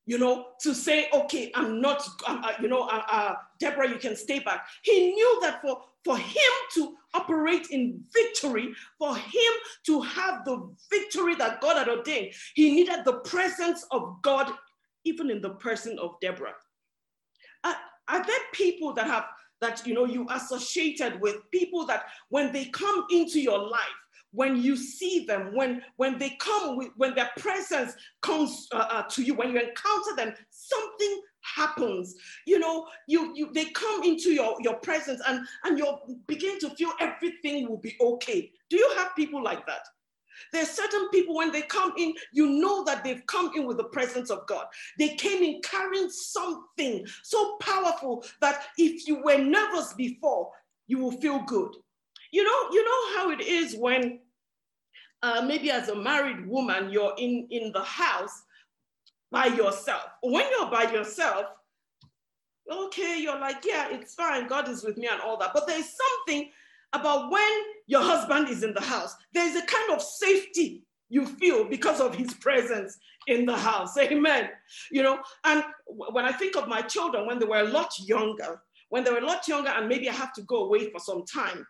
you 0.06 0.18
know, 0.18 0.46
to 0.60 0.74
say, 0.74 1.08
okay, 1.12 1.50
I'm 1.54 1.80
not, 1.80 2.06
uh, 2.26 2.52
you 2.60 2.68
know, 2.68 2.82
uh, 2.82 3.02
uh, 3.10 3.34
Deborah, 3.58 3.88
you 3.88 3.96
can 3.96 4.16
stay 4.16 4.38
back. 4.38 4.66
He 4.82 5.12
knew 5.12 5.38
that 5.40 5.62
for, 5.62 5.80
for 6.04 6.18
him 6.18 6.52
to 6.74 6.94
operate 7.14 7.68
in 7.70 8.02
victory, 8.12 8.74
for 8.98 9.16
him 9.16 9.52
to 9.86 10.00
have 10.02 10.44
the 10.44 10.70
victory 10.90 11.34
that 11.36 11.60
God 11.60 11.78
had 11.78 11.88
ordained, 11.88 12.34
he 12.54 12.74
needed 12.74 13.04
the 13.04 13.20
presence 13.20 13.86
of 13.90 14.16
God, 14.22 14.52
even 15.04 15.30
in 15.30 15.40
the 15.40 15.50
person 15.50 15.98
of 15.98 16.16
Deborah. 16.20 16.54
Uh, 17.62 17.74
are 18.08 18.24
there 18.26 18.36
people 18.52 18.92
that 18.92 19.06
have 19.06 19.24
that 19.60 19.86
you 19.86 19.94
know 19.94 20.04
you 20.04 20.26
associated 20.30 21.18
with 21.22 21.36
people 21.50 21.86
that 21.86 22.04
when 22.28 22.52
they 22.52 22.66
come 22.66 23.06
into 23.10 23.40
your 23.40 23.58
life 23.58 24.03
when 24.34 24.60
you 24.60 24.76
see 24.76 25.24
them 25.26 25.54
when 25.54 25.82
when 25.96 26.18
they 26.18 26.30
come 26.40 26.78
when 26.96 27.14
their 27.14 27.30
presence 27.38 27.94
comes 28.20 28.68
uh, 28.72 28.86
uh, 28.90 29.02
to 29.02 29.22
you 29.22 29.34
when 29.34 29.50
you 29.50 29.58
encounter 29.58 30.16
them 30.16 30.34
something 30.50 31.20
happens 31.42 32.14
you 32.46 32.58
know 32.58 32.86
you 33.06 33.32
you 33.34 33.50
they 33.52 33.66
come 33.66 34.02
into 34.02 34.30
your 34.30 34.56
your 34.60 34.76
presence 34.76 35.20
and 35.28 35.46
and 35.64 35.78
you 35.78 35.86
begin 36.26 36.58
to 36.58 36.70
feel 36.70 36.90
everything 37.00 37.68
will 37.68 37.78
be 37.78 37.96
okay 38.00 38.50
do 38.70 38.76
you 38.76 38.92
have 38.96 39.14
people 39.14 39.42
like 39.42 39.64
that 39.66 39.86
there's 40.52 40.70
certain 40.70 41.08
people, 41.10 41.34
when 41.34 41.52
they 41.52 41.62
come 41.62 41.92
in, 41.96 42.14
you 42.32 42.48
know 42.48 42.84
that 42.84 43.04
they've 43.04 43.24
come 43.26 43.50
in 43.54 43.66
with 43.66 43.76
the 43.76 43.84
presence 43.84 44.30
of 44.30 44.46
God. 44.46 44.66
They 44.98 45.16
came 45.16 45.42
in 45.42 45.60
carrying 45.62 46.10
something 46.10 47.06
so 47.22 47.56
powerful 47.60 48.24
that 48.40 48.64
if 48.76 49.06
you 49.06 49.22
were 49.22 49.38
nervous 49.38 49.92
before, 49.94 50.50
you 50.86 50.98
will 50.98 51.12
feel 51.12 51.40
good. 51.46 51.74
You 52.30 52.42
know, 52.42 52.70
you 52.72 52.84
know 52.84 53.18
how 53.18 53.30
it 53.30 53.40
is 53.40 53.76
when 53.76 54.18
uh, 55.24 55.40
maybe 55.40 55.70
as 55.70 55.88
a 55.88 55.96
married 55.96 56.46
woman, 56.46 56.90
you're 56.90 57.14
in, 57.16 57.46
in 57.50 57.72
the 57.72 57.82
house 57.82 58.42
by 59.30 59.46
yourself. 59.46 60.02
When 60.22 60.44
you're 60.50 60.70
by 60.70 60.92
yourself, 60.92 61.46
okay, 62.70 63.18
you're 63.22 63.40
like, 63.40 63.64
yeah, 63.64 63.88
it's 63.90 64.14
fine. 64.14 64.46
God 64.48 64.68
is 64.68 64.84
with 64.84 64.98
me 64.98 65.08
and 65.10 65.22
all 65.22 65.38
that. 65.38 65.52
But 65.54 65.66
there's 65.66 65.90
something 65.96 66.50
about 66.92 67.32
when 67.32 67.52
your 67.86 68.02
husband 68.02 68.50
is 68.50 68.62
in 68.62 68.74
the 68.74 68.82
house. 68.82 69.16
There's 69.32 69.56
a 69.56 69.64
kind 69.64 69.92
of 69.92 70.02
safety 70.02 70.84
you 71.08 71.24
feel 71.24 71.64
because 71.64 72.02
of 72.02 72.14
his 72.14 72.34
presence 72.34 72.98
in 73.26 73.46
the 73.46 73.56
house. 73.56 73.96
Amen. 73.96 74.50
You 74.90 75.02
know, 75.02 75.20
and 75.44 75.64
when 75.86 76.26
I 76.26 76.32
think 76.32 76.54
of 76.54 76.68
my 76.68 76.82
children 76.82 77.26
when 77.26 77.38
they 77.38 77.46
were 77.46 77.60
a 77.60 77.68
lot 77.68 77.92
younger, 77.98 78.60
when 78.90 79.04
they 79.04 79.10
were 79.10 79.18
a 79.18 79.26
lot 79.26 79.48
younger, 79.48 79.70
and 79.70 79.88
maybe 79.88 80.06
I 80.10 80.12
have 80.12 80.34
to 80.34 80.42
go 80.42 80.64
away 80.64 80.90
for 80.90 80.98
some 81.00 81.24
time. 81.24 81.66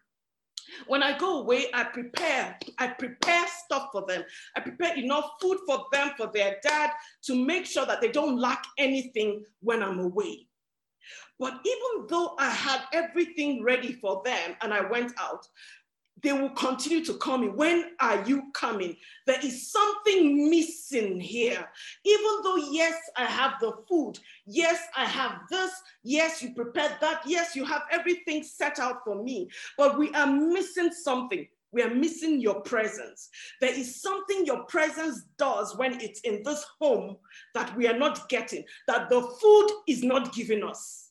When 0.86 1.02
I 1.02 1.16
go 1.16 1.40
away, 1.40 1.66
I 1.72 1.84
prepare. 1.84 2.58
I 2.78 2.88
prepare 2.88 3.46
stuff 3.64 3.88
for 3.92 4.04
them. 4.06 4.24
I 4.56 4.60
prepare 4.60 4.96
enough 4.96 5.30
food 5.40 5.58
for 5.66 5.86
them, 5.92 6.10
for 6.16 6.30
their 6.32 6.58
dad, 6.62 6.90
to 7.24 7.34
make 7.34 7.66
sure 7.66 7.86
that 7.86 8.00
they 8.00 8.10
don't 8.10 8.38
lack 8.38 8.64
anything 8.78 9.44
when 9.60 9.82
I'm 9.82 10.00
away. 10.00 10.48
But 11.38 11.60
even 11.64 12.06
though 12.08 12.34
I 12.38 12.48
had 12.48 12.82
everything 12.92 13.62
ready 13.62 13.92
for 13.94 14.22
them 14.24 14.56
and 14.62 14.72
I 14.72 14.88
went 14.88 15.12
out, 15.18 15.46
they 16.24 16.32
will 16.32 16.50
continue 16.50 17.04
to 17.04 17.14
call 17.14 17.36
me. 17.38 17.48
When 17.48 17.92
are 18.00 18.24
you 18.26 18.50
coming? 18.54 18.96
There 19.26 19.38
is 19.44 19.70
something 19.70 20.48
missing 20.48 21.20
here. 21.20 21.68
Even 22.04 22.42
though, 22.42 22.56
yes, 22.56 22.94
I 23.16 23.26
have 23.26 23.60
the 23.60 23.72
food. 23.88 24.18
Yes, 24.46 24.80
I 24.96 25.04
have 25.04 25.40
this. 25.50 25.70
Yes, 26.02 26.42
you 26.42 26.54
prepared 26.54 26.96
that. 27.02 27.20
Yes, 27.26 27.54
you 27.54 27.66
have 27.66 27.82
everything 27.92 28.42
set 28.42 28.78
out 28.78 29.04
for 29.04 29.22
me. 29.22 29.50
But 29.76 29.98
we 29.98 30.12
are 30.14 30.26
missing 30.26 30.90
something. 30.90 31.46
We 31.72 31.82
are 31.82 31.94
missing 31.94 32.40
your 32.40 32.60
presence. 32.62 33.28
There 33.60 33.74
is 33.74 34.00
something 34.00 34.46
your 34.46 34.64
presence 34.64 35.24
does 35.36 35.76
when 35.76 36.00
it's 36.00 36.20
in 36.20 36.42
this 36.42 36.64
home 36.80 37.16
that 37.54 37.76
we 37.76 37.86
are 37.86 37.98
not 37.98 38.28
getting, 38.30 38.64
that 38.88 39.10
the 39.10 39.20
food 39.20 39.68
is 39.86 40.02
not 40.02 40.32
giving 40.32 40.64
us 40.64 41.04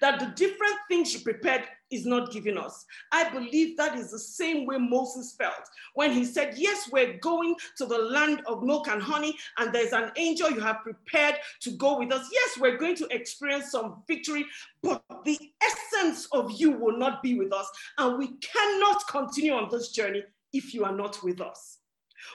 that 0.00 0.18
the 0.20 0.26
different 0.26 0.76
things 0.88 1.12
you 1.12 1.20
prepared 1.20 1.64
is 1.94 2.06
not 2.06 2.32
giving 2.32 2.58
us. 2.58 2.84
I 3.12 3.30
believe 3.30 3.76
that 3.76 3.96
is 3.96 4.10
the 4.10 4.18
same 4.18 4.66
way 4.66 4.78
Moses 4.78 5.34
felt 5.38 5.68
when 5.94 6.12
he 6.12 6.24
said, 6.24 6.54
Yes, 6.56 6.90
we're 6.90 7.18
going 7.18 7.54
to 7.78 7.86
the 7.86 7.98
land 7.98 8.42
of 8.46 8.62
milk 8.62 8.88
and 8.88 9.02
honey, 9.02 9.36
and 9.58 9.72
there's 9.72 9.92
an 9.92 10.10
angel 10.16 10.50
you 10.50 10.60
have 10.60 10.82
prepared 10.82 11.36
to 11.60 11.70
go 11.72 11.98
with 11.98 12.12
us. 12.12 12.28
Yes, 12.32 12.58
we're 12.58 12.76
going 12.76 12.96
to 12.96 13.08
experience 13.10 13.70
some 13.70 14.02
victory, 14.06 14.46
but 14.82 15.02
the 15.24 15.38
essence 15.62 16.28
of 16.32 16.52
you 16.52 16.72
will 16.72 16.98
not 16.98 17.22
be 17.22 17.38
with 17.38 17.52
us. 17.52 17.70
And 17.98 18.18
we 18.18 18.28
cannot 18.38 19.06
continue 19.08 19.52
on 19.52 19.68
this 19.70 19.90
journey 19.90 20.24
if 20.52 20.74
you 20.74 20.84
are 20.84 20.94
not 20.94 21.22
with 21.22 21.40
us. 21.40 21.78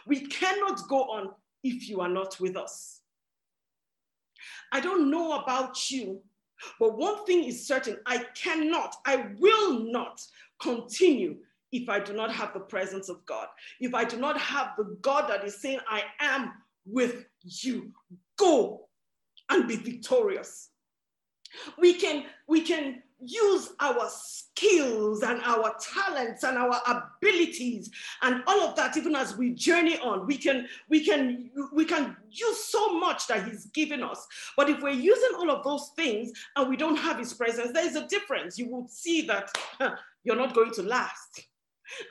We 0.05 0.27
cannot 0.27 0.87
go 0.87 1.03
on 1.03 1.31
if 1.63 1.89
you 1.89 2.01
are 2.01 2.09
not 2.09 2.39
with 2.39 2.55
us. 2.55 3.01
I 4.71 4.79
don't 4.79 5.09
know 5.09 5.33
about 5.33 5.89
you, 5.89 6.21
but 6.79 6.97
one 6.97 7.25
thing 7.25 7.43
is 7.43 7.65
certain 7.65 7.97
I 8.05 8.25
cannot, 8.35 8.95
I 9.05 9.27
will 9.39 9.79
not 9.91 10.21
continue 10.61 11.37
if 11.71 11.87
I 11.89 11.99
do 11.99 12.13
not 12.13 12.31
have 12.31 12.53
the 12.53 12.59
presence 12.59 13.09
of 13.09 13.25
God. 13.25 13.47
If 13.79 13.93
I 13.93 14.03
do 14.03 14.17
not 14.17 14.39
have 14.39 14.71
the 14.77 14.97
God 15.01 15.29
that 15.29 15.43
is 15.43 15.61
saying, 15.61 15.79
I 15.87 16.03
am 16.19 16.53
with 16.85 17.25
you, 17.43 17.91
go 18.37 18.87
and 19.49 19.67
be 19.67 19.75
victorious. 19.75 20.69
We 21.77 21.93
can, 21.93 22.25
we 22.47 22.61
can 22.61 23.01
use 23.21 23.73
our 23.79 24.07
skills 24.09 25.23
and 25.23 25.41
our 25.43 25.75
talents 25.81 26.43
and 26.43 26.57
our 26.57 26.79
abilities 26.87 27.89
and 28.21 28.41
all 28.47 28.61
of 28.61 28.75
that 28.75 28.95
even 28.95 29.15
as 29.15 29.35
we 29.35 29.51
journey 29.51 29.97
on 29.99 30.25
we 30.25 30.37
can 30.37 30.67
we 30.89 31.03
can 31.03 31.49
we 31.73 31.83
can 31.83 32.15
use 32.29 32.63
so 32.65 32.97
much 32.97 33.27
that 33.27 33.45
he's 33.47 33.65
given 33.67 34.03
us. 34.03 34.25
But 34.55 34.69
if 34.69 34.81
we're 34.81 34.89
using 34.89 35.37
all 35.37 35.51
of 35.51 35.63
those 35.63 35.91
things 35.95 36.31
and 36.55 36.69
we 36.69 36.77
don't 36.77 36.97
have 36.97 37.19
his 37.19 37.33
presence 37.33 37.71
there 37.73 37.85
is 37.85 37.95
a 37.95 38.07
difference. 38.07 38.57
You 38.57 38.69
will 38.69 38.87
see 38.87 39.21
that 39.27 39.51
huh, 39.79 39.95
you're 40.23 40.35
not 40.35 40.55
going 40.55 40.71
to 40.73 40.83
last. 40.83 41.41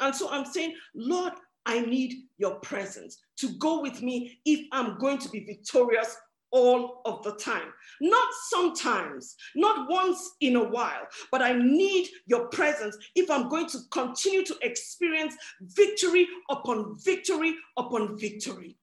And 0.01 0.15
so 0.15 0.29
I'm 0.31 0.45
saying, 0.45 0.75
Lord, 0.95 1.33
I 1.67 1.81
need 1.81 2.25
your 2.39 2.57
presence 2.57 3.19
to 3.37 3.51
go 3.59 3.81
with 3.81 4.03
me 4.03 4.41
if 4.45 4.67
I'm 4.73 4.99
going 4.99 5.19
to 5.19 5.29
be 5.29 5.45
victorious 5.45 6.17
all 6.51 7.03
of 7.05 7.23
the 7.23 7.33
time. 7.33 7.73
Not 8.01 8.27
sometimes, 8.49 9.35
not 9.55 9.91
once 9.91 10.37
in 10.41 10.57
a 10.57 10.69
while, 10.69 11.07
but 11.31 11.43
I 11.43 11.53
need 11.53 12.09
your 12.27 12.47
presence 12.49 12.97
if 13.15 13.31
I'm 13.31 13.49
going 13.49 13.69
to 13.69 13.79
continue 13.91 14.45
to 14.45 14.57
experience 14.63 15.35
victory 15.61 16.27
upon 16.51 16.97
victory 17.05 17.55
upon 17.77 18.19
victory. 18.19 18.77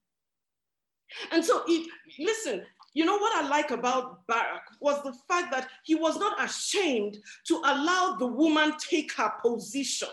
And 1.32 1.44
so, 1.44 1.64
it, 1.68 1.88
listen, 2.20 2.64
you 2.96 3.04
know 3.04 3.18
what 3.18 3.44
I 3.44 3.48
like 3.48 3.72
about 3.72 4.26
Barak 4.26 4.64
was 4.80 5.04
the 5.04 5.14
fact 5.28 5.52
that 5.52 5.68
he 5.84 5.96
was 5.96 6.18
not 6.18 6.44
ashamed 6.44 7.18
to 7.48 7.56
allow 7.58 8.16
the 8.18 8.26
woman 8.26 8.74
take 8.80 9.14
her 9.14 9.34
position. 9.42 10.08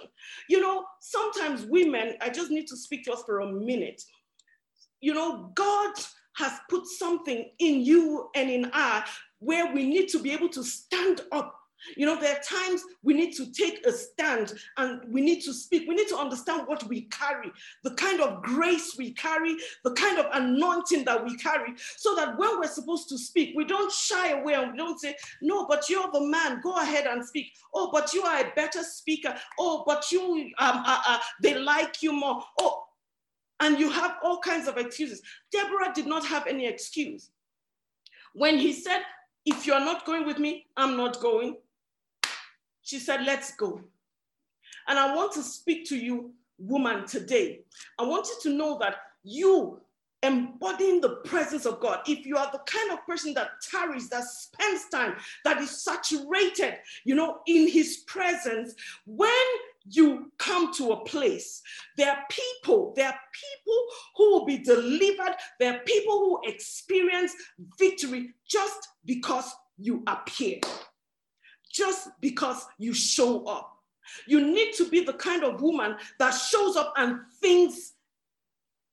You 0.48 0.60
know, 0.60 0.84
sometimes 1.00 1.64
women, 1.64 2.16
I 2.20 2.28
just 2.28 2.50
need 2.50 2.66
to 2.66 2.76
speak 2.76 3.04
to 3.04 3.12
us 3.12 3.22
for 3.24 3.40
a 3.40 3.52
minute. 3.52 4.02
You 5.00 5.14
know, 5.14 5.52
God 5.54 5.94
has 6.34 6.52
put 6.68 6.86
something 6.86 7.50
in 7.58 7.80
you 7.80 8.30
and 8.34 8.50
in 8.50 8.70
I 8.72 9.04
where 9.38 9.72
we 9.74 9.86
need 9.86 10.08
to 10.10 10.18
be 10.18 10.32
able 10.32 10.48
to 10.50 10.62
stand 10.62 11.22
up 11.32 11.62
you 11.96 12.06
know, 12.06 12.18
there 12.20 12.36
are 12.36 12.42
times 12.42 12.82
we 13.02 13.14
need 13.14 13.32
to 13.36 13.50
take 13.52 13.84
a 13.86 13.92
stand 13.92 14.54
and 14.76 15.02
we 15.08 15.20
need 15.20 15.40
to 15.42 15.52
speak. 15.52 15.88
We 15.88 15.94
need 15.94 16.08
to 16.08 16.16
understand 16.16 16.66
what 16.66 16.84
we 16.84 17.02
carry, 17.02 17.50
the 17.82 17.94
kind 17.94 18.20
of 18.20 18.42
grace 18.42 18.94
we 18.96 19.12
carry, 19.12 19.56
the 19.84 19.92
kind 19.92 20.18
of 20.18 20.26
anointing 20.32 21.04
that 21.04 21.24
we 21.24 21.36
carry, 21.36 21.74
so 21.96 22.14
that 22.14 22.38
when 22.38 22.58
we're 22.58 22.68
supposed 22.68 23.08
to 23.10 23.18
speak, 23.18 23.54
we 23.56 23.64
don't 23.64 23.92
shy 23.92 24.30
away 24.30 24.54
and 24.54 24.72
we 24.72 24.78
don't 24.78 25.00
say, 25.00 25.16
No, 25.40 25.66
but 25.66 25.88
you're 25.88 26.10
the 26.12 26.20
man, 26.20 26.60
go 26.62 26.76
ahead 26.76 27.06
and 27.06 27.24
speak. 27.24 27.52
Oh, 27.74 27.90
but 27.92 28.14
you 28.14 28.22
are 28.22 28.40
a 28.40 28.52
better 28.54 28.82
speaker. 28.82 29.34
Oh, 29.58 29.82
but 29.86 30.10
you, 30.12 30.50
um, 30.58 30.82
uh, 30.86 31.02
uh, 31.06 31.18
they 31.42 31.58
like 31.58 32.02
you 32.02 32.12
more. 32.12 32.42
Oh, 32.60 32.84
and 33.60 33.78
you 33.78 33.90
have 33.90 34.16
all 34.22 34.38
kinds 34.38 34.68
of 34.68 34.76
excuses. 34.76 35.22
Deborah 35.50 35.92
did 35.94 36.06
not 36.06 36.26
have 36.26 36.46
any 36.46 36.66
excuse. 36.66 37.30
When 38.34 38.58
he 38.58 38.72
said, 38.72 39.02
If 39.44 39.66
you're 39.66 39.80
not 39.80 40.06
going 40.06 40.26
with 40.26 40.38
me, 40.38 40.66
I'm 40.76 40.96
not 40.96 41.20
going 41.20 41.56
she 42.82 42.98
said, 42.98 43.24
Let's 43.24 43.54
go. 43.54 43.80
And 44.86 44.98
I 44.98 45.14
want 45.14 45.32
to 45.32 45.42
speak 45.42 45.88
to 45.88 45.96
you, 45.96 46.32
woman, 46.58 47.06
today. 47.06 47.60
I 47.98 48.02
want 48.02 48.26
you 48.26 48.50
to 48.50 48.56
know 48.56 48.78
that 48.78 48.96
you 49.22 49.80
embodying 50.24 51.00
the 51.00 51.16
presence 51.24 51.66
of 51.66 51.80
God, 51.80 52.00
if 52.06 52.24
you 52.24 52.36
are 52.36 52.48
the 52.52 52.60
kind 52.66 52.92
of 52.92 53.04
person 53.06 53.34
that 53.34 53.48
tarries, 53.68 54.08
that 54.08 54.24
spends 54.24 54.88
time, 54.88 55.16
that 55.44 55.60
is 55.60 55.82
saturated, 55.82 56.76
you 57.04 57.16
know, 57.16 57.40
in 57.46 57.68
his 57.68 58.04
presence, 58.06 58.74
when 59.04 59.30
you 59.84 60.32
come 60.38 60.72
to 60.74 60.92
a 60.92 61.04
place, 61.04 61.62
there 61.96 62.10
are 62.10 62.24
people, 62.30 62.92
there 62.96 63.08
are 63.08 63.20
people 63.32 63.84
who 64.16 64.30
will 64.32 64.44
be 64.44 64.58
delivered, 64.58 65.34
there 65.58 65.74
are 65.74 65.80
people 65.80 66.18
who 66.18 66.40
experience 66.44 67.34
victory 67.78 68.30
just 68.48 68.88
because 69.04 69.52
you 69.78 70.02
appear 70.06 70.60
just 71.72 72.08
because 72.20 72.66
you 72.78 72.92
show 72.92 73.44
up. 73.46 73.78
You 74.26 74.46
need 74.46 74.74
to 74.74 74.88
be 74.88 75.04
the 75.04 75.14
kind 75.14 75.42
of 75.42 75.62
woman 75.62 75.96
that 76.18 76.30
shows 76.30 76.76
up 76.76 76.92
and 76.96 77.20
things 77.40 77.94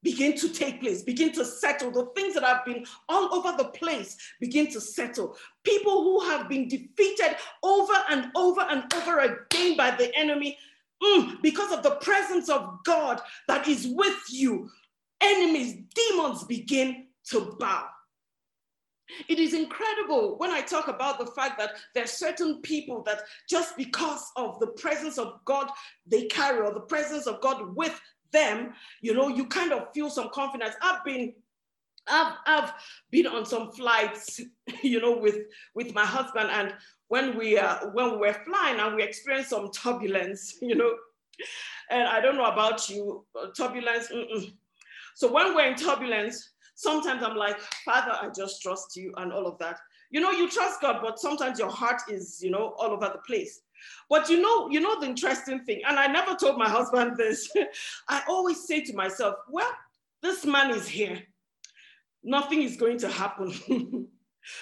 begin 0.02 0.34
to 0.38 0.48
take 0.48 0.80
place, 0.80 1.04
begin 1.04 1.34
to 1.34 1.44
settle. 1.44 1.92
The 1.92 2.06
things 2.16 2.36
that 2.36 2.44
have 2.44 2.64
been 2.64 2.86
all 3.10 3.36
over 3.36 3.58
the 3.58 3.70
place 3.70 4.16
begin 4.40 4.68
to 4.72 4.80
settle. 4.80 5.36
People 5.64 6.04
who 6.04 6.22
have 6.30 6.48
been 6.48 6.70
defeated 6.70 7.36
over 7.64 7.94
and 8.10 8.32
over 8.36 8.62
and 8.62 8.92
over 8.94 9.20
again 9.20 9.76
by 9.76 9.92
the 9.92 10.16
enemy 10.16 10.58
mm, 11.04 11.42
because 11.42 11.72
of 11.72 11.84
the 11.84 11.96
presence 12.02 12.50
of 12.50 12.80
God 12.86 13.22
that 13.48 13.68
is 13.68 13.88
with 13.88 14.20
you. 14.30 14.70
Enemies, 15.22 15.84
demons 15.94 16.44
begin 16.46 17.08
to 17.30 17.56
bow. 17.60 17.86
It 19.28 19.40
is 19.40 19.54
incredible 19.54 20.38
when 20.38 20.52
I 20.52 20.62
talk 20.62 20.88
about 20.88 21.20
the 21.20 21.26
fact 21.26 21.58
that 21.58 21.72
there 21.94 22.04
are 22.04 22.08
certain 22.08 22.62
people 22.62 23.02
that 23.04 23.22
just 23.50 23.76
because 23.76 24.32
of 24.36 24.60
the 24.60 24.68
presence 24.68 25.18
of 25.18 25.40
God 25.46 25.70
they 26.06 26.26
carry 26.28 26.60
or 26.60 26.74
the 26.74 26.82
presence 26.82 27.26
of 27.26 27.42
God 27.42 27.76
with 27.76 28.00
them, 28.32 28.74
you 29.02 29.14
know, 29.14 29.28
you 29.28 29.48
kind 29.48 29.74
of 29.74 29.92
feel 29.94 30.10
some 30.10 30.30
confidence. 30.30 30.76
I've 30.82 31.04
been 31.04 31.34
I've, 32.10 32.34
I've 32.46 32.74
been 33.12 33.28
on 33.28 33.46
some 33.46 33.72
flights, 33.72 34.40
you 34.84 35.00
know, 35.00 35.18
with, 35.18 35.38
with 35.76 35.94
my 35.94 36.06
husband, 36.06 36.50
and 36.52 36.74
when 37.10 37.38
we 37.38 37.58
uh, 37.58 37.88
when 37.92 38.12
we 38.12 38.18
were 38.18 38.38
flying 38.46 38.80
and 38.80 38.96
we 38.96 39.04
experienced 39.04 39.50
some 39.50 39.70
turbulence, 39.72 40.58
you 40.62 40.76
know, 40.76 40.96
and 41.90 42.08
I 42.08 42.22
don't 42.22 42.38
know 42.38 42.46
about 42.46 42.90
you, 42.90 43.26
turbulence. 43.58 44.08
Mm-mm. 44.08 44.54
So 45.16 45.32
when 45.32 45.54
we're 45.54 45.68
in 45.68 45.76
turbulence, 45.76 46.52
sometimes 46.76 47.24
I'm 47.24 47.36
like, 47.36 47.60
Father, 47.84 48.14
I 48.22 48.30
just 48.30 48.62
trust 48.62 48.96
you 48.96 49.14
and 49.18 49.34
all 49.34 49.48
of 49.48 49.58
that. 49.60 49.80
You 50.12 50.22
know, 50.22 50.32
you 50.32 50.50
trust 50.50 50.82
God, 50.82 51.00
but 51.02 51.20
sometimes 51.20 51.60
your 51.60 51.70
heart 51.70 52.02
is, 52.10 52.40
you 52.42 52.52
know, 52.52 52.74
all 52.78 52.92
over 52.92 53.12
the 53.12 53.20
place. 53.28 53.62
But 54.10 54.30
you 54.30 54.42
know, 54.42 54.70
you 54.70 54.80
know 54.80 55.00
the 55.00 55.08
interesting 55.08 55.64
thing, 55.66 55.82
and 55.88 55.98
I 56.00 56.08
never 56.08 56.36
told 56.36 56.58
my 56.58 56.70
husband 56.78 57.18
this. 57.18 57.50
I 58.08 58.22
always 58.28 58.66
say 58.66 58.82
to 58.82 58.94
myself, 58.94 59.36
well, 59.50 59.72
this 60.22 60.46
man 60.46 60.72
is 60.72 60.88
here. 60.88 61.24
Nothing 62.24 62.64
is 62.64 62.78
going 62.78 62.98
to 63.00 63.10
happen. 63.10 63.54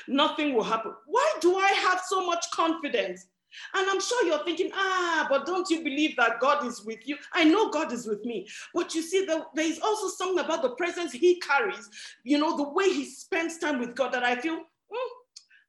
Nothing 0.08 0.54
will 0.54 0.64
happen. 0.64 0.94
Why 1.06 1.34
do 1.42 1.56
I 1.58 1.70
have 1.70 2.02
so 2.08 2.26
much 2.26 2.46
confidence? 2.52 3.28
And 3.74 3.90
I'm 3.90 4.02
sure 4.02 4.26
you're 4.26 4.44
thinking, 4.44 4.72
ah, 4.74 5.26
but 5.30 5.46
don't 5.46 5.70
you 5.70 5.84
believe 5.84 6.16
that 6.18 6.40
God 6.40 6.66
is 6.66 6.84
with 6.84 7.08
you? 7.08 7.18
I 7.34 7.44
know 7.44 7.70
God 7.70 7.92
is 7.94 8.06
with 8.06 8.24
me. 8.26 8.48
But 8.74 8.94
you 8.94 9.02
see, 9.02 9.26
there 9.26 9.44
is 9.58 9.80
also 9.80 10.08
something 10.10 10.44
about 10.44 10.62
the 10.62 10.72
presence 10.72 11.12
he 11.12 11.40
carries, 11.40 11.90
you 12.24 12.38
know, 12.38 12.58
the 12.58 12.70
way 12.70 12.90
he 12.90 13.06
spends 13.06 13.58
time 13.58 13.80
with 13.80 13.96
God 13.96 14.14
that 14.14 14.24
I 14.24 14.36
feel, 14.36 14.58
mm, 14.58 15.10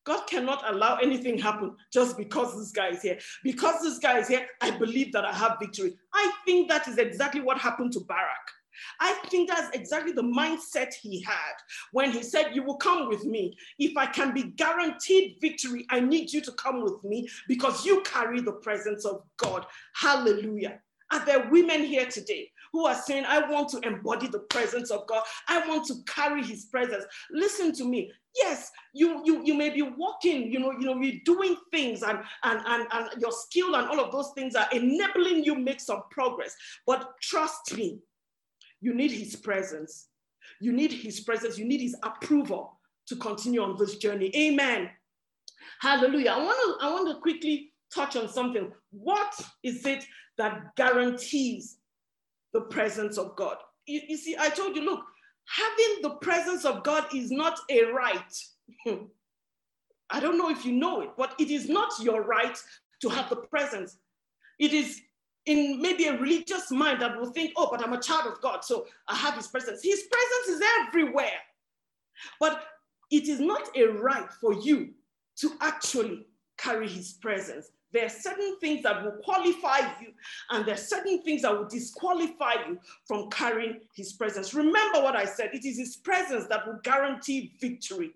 God 0.04 0.26
cannot 0.26 0.62
allow 0.66 0.96
anything 0.96 1.38
happen 1.38 1.76
just 1.92 2.16
because 2.16 2.56
this 2.58 2.72
guy 2.72 2.88
is 2.88 3.02
here. 3.02 3.18
Because 3.44 3.82
this 3.82 3.98
guy 3.98 4.18
is 4.18 4.28
here, 4.28 4.46
I 4.60 4.70
believe 4.70 5.12
that 5.12 5.24
I 5.24 5.32
have 5.32 5.58
victory. 5.60 5.94
I 6.14 6.32
think 6.44 6.68
that 6.70 6.88
is 6.88 6.98
exactly 6.98 7.40
what 7.40 7.58
happened 7.58 7.92
to 7.92 8.00
Barak. 8.00 8.50
I 9.00 9.12
think 9.28 9.48
that's 9.48 9.74
exactly 9.76 10.12
the 10.12 10.22
mindset 10.22 10.94
he 10.94 11.22
had 11.22 11.54
when 11.92 12.10
he 12.10 12.22
said, 12.22 12.54
You 12.54 12.62
will 12.62 12.76
come 12.76 13.08
with 13.08 13.24
me. 13.24 13.56
If 13.78 13.96
I 13.96 14.06
can 14.06 14.32
be 14.32 14.44
guaranteed 14.44 15.38
victory, 15.40 15.86
I 15.90 16.00
need 16.00 16.32
you 16.32 16.40
to 16.42 16.52
come 16.52 16.82
with 16.82 17.02
me 17.04 17.28
because 17.46 17.84
you 17.84 18.02
carry 18.02 18.40
the 18.40 18.52
presence 18.52 19.04
of 19.04 19.22
God. 19.36 19.66
Hallelujah. 19.94 20.80
Are 21.10 21.24
there 21.24 21.48
women 21.50 21.84
here 21.84 22.06
today 22.06 22.50
who 22.72 22.86
are 22.86 22.94
saying, 22.94 23.24
I 23.26 23.48
want 23.50 23.68
to 23.70 23.80
embody 23.80 24.26
the 24.26 24.40
presence 24.40 24.90
of 24.90 25.06
God. 25.06 25.22
I 25.48 25.66
want 25.66 25.86
to 25.86 25.94
carry 26.06 26.42
his 26.42 26.66
presence. 26.66 27.04
Listen 27.30 27.72
to 27.74 27.84
me. 27.84 28.12
Yes, 28.36 28.70
you, 28.92 29.22
you, 29.24 29.44
you 29.44 29.54
may 29.54 29.70
be 29.70 29.82
walking, 29.82 30.52
you 30.52 30.60
know, 30.60 30.72
you 30.72 30.86
know, 30.86 31.00
you're 31.00 31.20
doing 31.24 31.56
things 31.72 32.02
and, 32.02 32.18
and, 32.44 32.60
and, 32.66 32.86
and 32.92 33.20
your 33.20 33.32
skill 33.32 33.74
and 33.74 33.88
all 33.88 34.00
of 34.00 34.12
those 34.12 34.30
things 34.34 34.54
are 34.54 34.68
enabling 34.72 35.44
you 35.44 35.54
make 35.54 35.80
some 35.80 36.02
progress. 36.10 36.54
But 36.86 37.10
trust 37.22 37.74
me, 37.76 37.98
you 38.80 38.94
need 38.94 39.10
his 39.10 39.36
presence. 39.36 40.08
You 40.60 40.72
need 40.72 40.92
his 40.92 41.20
presence. 41.20 41.58
You 41.58 41.64
need 41.64 41.80
his 41.80 41.96
approval 42.02 42.78
to 43.08 43.16
continue 43.16 43.62
on 43.62 43.76
this 43.78 43.96
journey. 43.96 44.30
Amen. 44.36 44.90
Hallelujah. 45.80 46.30
I 46.30 46.42
want 46.42 46.80
to 46.80 46.86
I 46.86 46.92
want 46.92 47.08
to 47.08 47.20
quickly 47.20 47.72
touch 47.94 48.16
on 48.16 48.28
something. 48.28 48.70
What 48.90 49.34
is 49.62 49.84
it 49.86 50.04
that 50.36 50.74
guarantees 50.76 51.78
the 52.52 52.62
presence 52.62 53.18
of 53.18 53.36
God? 53.36 53.56
You, 53.86 54.00
you 54.08 54.16
see, 54.16 54.36
I 54.38 54.48
told 54.50 54.76
you, 54.76 54.82
look, 54.82 55.04
having 55.46 56.02
the 56.02 56.16
presence 56.20 56.64
of 56.64 56.82
God 56.82 57.06
is 57.14 57.30
not 57.30 57.58
a 57.70 57.84
right. 57.84 58.34
I 60.10 60.20
don't 60.20 60.38
know 60.38 60.50
if 60.50 60.64
you 60.64 60.72
know 60.72 61.02
it, 61.02 61.10
but 61.16 61.34
it 61.38 61.50
is 61.50 61.68
not 61.68 61.92
your 62.00 62.22
right 62.22 62.56
to 63.02 63.08
have 63.08 63.28
the 63.28 63.36
presence. 63.36 63.98
It 64.58 64.72
is 64.72 65.00
in 65.48 65.80
maybe 65.80 66.04
a 66.04 66.18
religious 66.18 66.70
mind 66.70 67.00
that 67.00 67.18
will 67.18 67.32
think, 67.32 67.52
oh, 67.56 67.68
but 67.70 67.82
I'm 67.82 67.94
a 67.94 68.00
child 68.00 68.30
of 68.30 68.40
God, 68.42 68.64
so 68.64 68.86
I 69.08 69.16
have 69.16 69.34
his 69.34 69.48
presence. 69.48 69.82
His 69.82 70.02
presence 70.02 70.60
is 70.60 70.68
everywhere. 70.86 71.40
But 72.38 72.64
it 73.10 73.28
is 73.28 73.40
not 73.40 73.68
a 73.74 73.86
right 73.86 74.30
for 74.40 74.52
you 74.52 74.90
to 75.36 75.52
actually 75.62 76.26
carry 76.58 76.86
his 76.86 77.14
presence. 77.14 77.70
There 77.92 78.04
are 78.04 78.10
certain 78.10 78.58
things 78.60 78.82
that 78.82 79.02
will 79.02 79.16
qualify 79.24 79.78
you, 80.02 80.08
and 80.50 80.66
there 80.66 80.74
are 80.74 80.78
certain 80.78 81.22
things 81.22 81.42
that 81.42 81.52
will 81.52 81.68
disqualify 81.68 82.54
you 82.68 82.78
from 83.06 83.30
carrying 83.30 83.80
his 83.94 84.12
presence. 84.12 84.52
Remember 84.52 85.00
what 85.00 85.16
I 85.16 85.24
said 85.24 85.50
it 85.54 85.64
is 85.64 85.78
his 85.78 85.96
presence 85.96 86.46
that 86.48 86.66
will 86.66 86.80
guarantee 86.84 87.54
victory. 87.58 88.10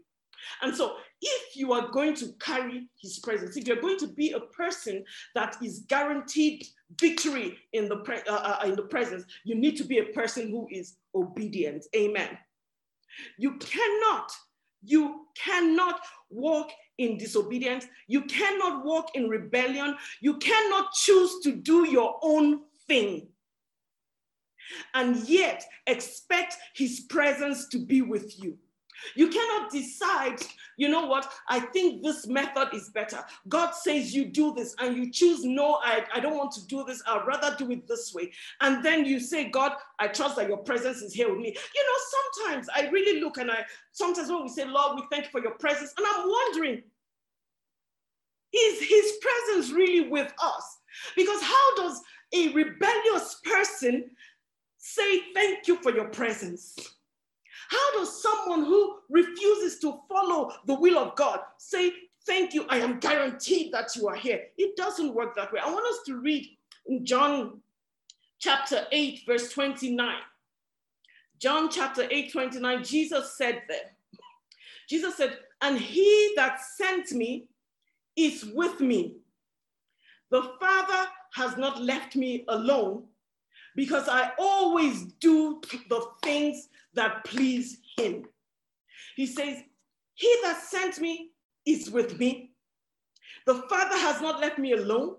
And 0.60 0.76
so, 0.76 0.96
if 1.22 1.56
you 1.56 1.72
are 1.72 1.88
going 1.88 2.14
to 2.16 2.32
carry 2.40 2.88
his 3.00 3.20
presence, 3.20 3.56
if 3.56 3.66
you're 3.66 3.80
going 3.80 3.98
to 3.98 4.08
be 4.08 4.32
a 4.32 4.40
person 4.40 5.04
that 5.34 5.56
is 5.62 5.84
guaranteed 5.88 6.66
victory 7.00 7.56
in 7.72 7.88
the, 7.88 7.96
pre- 7.98 8.22
uh, 8.28 8.34
uh, 8.34 8.60
in 8.64 8.74
the 8.74 8.82
presence, 8.82 9.24
you 9.44 9.54
need 9.54 9.76
to 9.76 9.84
be 9.84 9.98
a 9.98 10.04
person 10.06 10.50
who 10.50 10.66
is 10.70 10.96
obedient. 11.14 11.84
Amen. 11.96 12.36
You 13.38 13.56
cannot, 13.58 14.32
you 14.82 15.26
cannot 15.36 16.00
walk 16.30 16.70
in 16.98 17.18
disobedience. 17.18 17.86
You 18.08 18.22
cannot 18.22 18.84
walk 18.84 19.10
in 19.14 19.28
rebellion. 19.28 19.96
You 20.20 20.38
cannot 20.38 20.92
choose 20.92 21.40
to 21.44 21.52
do 21.52 21.88
your 21.88 22.18
own 22.22 22.62
thing. 22.88 23.28
and 24.94 25.16
yet 25.28 25.64
expect 25.86 26.56
his 26.74 27.00
presence 27.00 27.68
to 27.68 27.78
be 27.78 28.02
with 28.02 28.42
you. 28.42 28.58
You 29.14 29.28
cannot 29.28 29.70
decide, 29.70 30.40
you 30.76 30.88
know 30.88 31.06
what, 31.06 31.30
I 31.48 31.60
think 31.60 32.02
this 32.02 32.26
method 32.26 32.68
is 32.72 32.90
better. 32.90 33.24
God 33.48 33.72
says 33.72 34.14
you 34.14 34.26
do 34.26 34.54
this 34.54 34.74
and 34.78 34.96
you 34.96 35.10
choose, 35.10 35.44
no, 35.44 35.78
I, 35.82 36.04
I 36.14 36.20
don't 36.20 36.36
want 36.36 36.52
to 36.52 36.66
do 36.66 36.84
this. 36.84 37.02
I'd 37.06 37.26
rather 37.26 37.54
do 37.56 37.70
it 37.70 37.86
this 37.86 38.12
way. 38.14 38.32
And 38.60 38.84
then 38.84 39.04
you 39.04 39.20
say, 39.20 39.50
God, 39.50 39.72
I 39.98 40.08
trust 40.08 40.36
that 40.36 40.48
your 40.48 40.58
presence 40.58 41.02
is 41.02 41.12
here 41.12 41.30
with 41.30 41.40
me. 41.40 41.48
You 41.48 41.84
know, 41.84 41.98
sometimes 42.44 42.68
I 42.74 42.88
really 42.88 43.20
look 43.20 43.38
and 43.38 43.50
I, 43.50 43.64
sometimes 43.92 44.30
when 44.30 44.42
we 44.42 44.48
say, 44.48 44.64
Lord, 44.64 44.96
we 44.96 45.04
thank 45.10 45.24
you 45.24 45.30
for 45.30 45.42
your 45.42 45.54
presence, 45.54 45.92
and 45.96 46.06
I'm 46.06 46.28
wondering, 46.28 46.82
is 48.54 48.80
his 48.80 49.18
presence 49.20 49.72
really 49.72 50.08
with 50.08 50.32
us? 50.42 50.78
Because 51.16 51.42
how 51.42 51.76
does 51.76 52.00
a 52.34 52.52
rebellious 52.52 53.40
person 53.44 54.10
say 54.78 55.20
thank 55.34 55.68
you 55.68 55.76
for 55.82 55.90
your 55.90 56.08
presence? 56.08 56.76
How 57.72 57.98
does 57.98 58.22
someone 58.22 58.64
who 58.64 58.96
refuses 59.08 59.78
to 59.78 60.00
follow 60.06 60.52
the 60.66 60.74
will 60.74 60.98
of 60.98 61.16
God 61.16 61.40
say, 61.56 61.92
Thank 62.26 62.52
you, 62.52 62.66
I 62.68 62.78
am 62.78 63.00
guaranteed 63.00 63.72
that 63.72 63.96
you 63.96 64.08
are 64.08 64.14
here? 64.14 64.42
It 64.58 64.76
doesn't 64.76 65.14
work 65.14 65.34
that 65.34 65.52
way. 65.52 65.60
I 65.64 65.70
want 65.70 65.86
us 65.86 66.00
to 66.06 66.20
read 66.20 66.46
in 66.86 67.04
John 67.04 67.60
chapter 68.38 68.86
8, 68.92 69.22
verse 69.26 69.50
29. 69.50 70.16
John 71.40 71.70
chapter 71.70 72.06
8, 72.08 72.30
29, 72.30 72.84
Jesus 72.84 73.36
said 73.36 73.62
there, 73.68 73.96
Jesus 74.88 75.16
said, 75.16 75.38
And 75.62 75.78
he 75.78 76.32
that 76.36 76.60
sent 76.76 77.10
me 77.12 77.48
is 78.14 78.44
with 78.54 78.80
me. 78.80 79.16
The 80.30 80.52
Father 80.60 81.08
has 81.34 81.56
not 81.56 81.80
left 81.82 82.14
me 82.16 82.44
alone 82.48 83.04
because 83.74 84.08
I 84.08 84.32
always 84.38 85.04
do 85.20 85.60
the 85.88 86.06
things 86.22 86.68
that 86.94 87.24
please 87.24 87.78
him. 87.96 88.24
He 89.16 89.26
says, 89.26 89.58
He 90.14 90.34
that 90.42 90.62
sent 90.62 91.00
me 91.00 91.30
is 91.66 91.90
with 91.90 92.18
me. 92.18 92.52
The 93.46 93.54
Father 93.68 93.96
has 93.96 94.20
not 94.20 94.40
left 94.40 94.58
me 94.58 94.72
alone. 94.72 95.16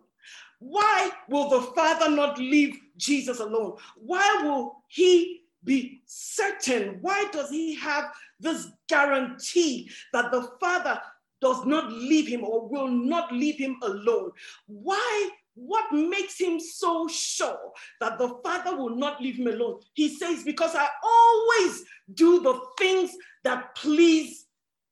Why 0.60 1.12
will 1.30 1.50
the 1.50 1.62
Father 1.74 2.10
not 2.10 2.38
leave 2.38 2.78
Jesus 2.96 3.40
alone? 3.40 3.78
Why 3.98 4.42
will 4.44 4.84
he 4.88 5.42
be 5.64 6.02
certain? 6.06 7.00
Why 7.02 7.28
does 7.32 7.50
he 7.50 7.76
have 7.76 8.06
this 8.40 8.68
guarantee 8.88 9.90
that 10.14 10.32
the 10.32 10.50
Father 10.60 11.02
does 11.42 11.66
not 11.66 11.92
leave 11.92 12.28
him 12.28 12.44
or 12.46 12.68
will 12.70 12.88
not 12.88 13.32
leave 13.34 13.58
him 13.58 13.78
alone? 13.84 14.32
Why 14.68 15.30
what 15.56 15.92
makes 15.92 16.40
him 16.40 16.60
so 16.60 17.08
sure 17.08 17.72
that 18.00 18.18
the 18.18 18.30
Father 18.44 18.76
will 18.76 18.96
not 18.96 19.22
leave 19.22 19.36
him 19.36 19.48
alone? 19.48 19.80
He 19.94 20.10
says, 20.10 20.44
Because 20.44 20.76
I 20.76 20.88
always 21.04 21.84
do 22.14 22.42
the 22.42 22.60
things 22.78 23.12
that 23.44 23.76
please 23.76 24.46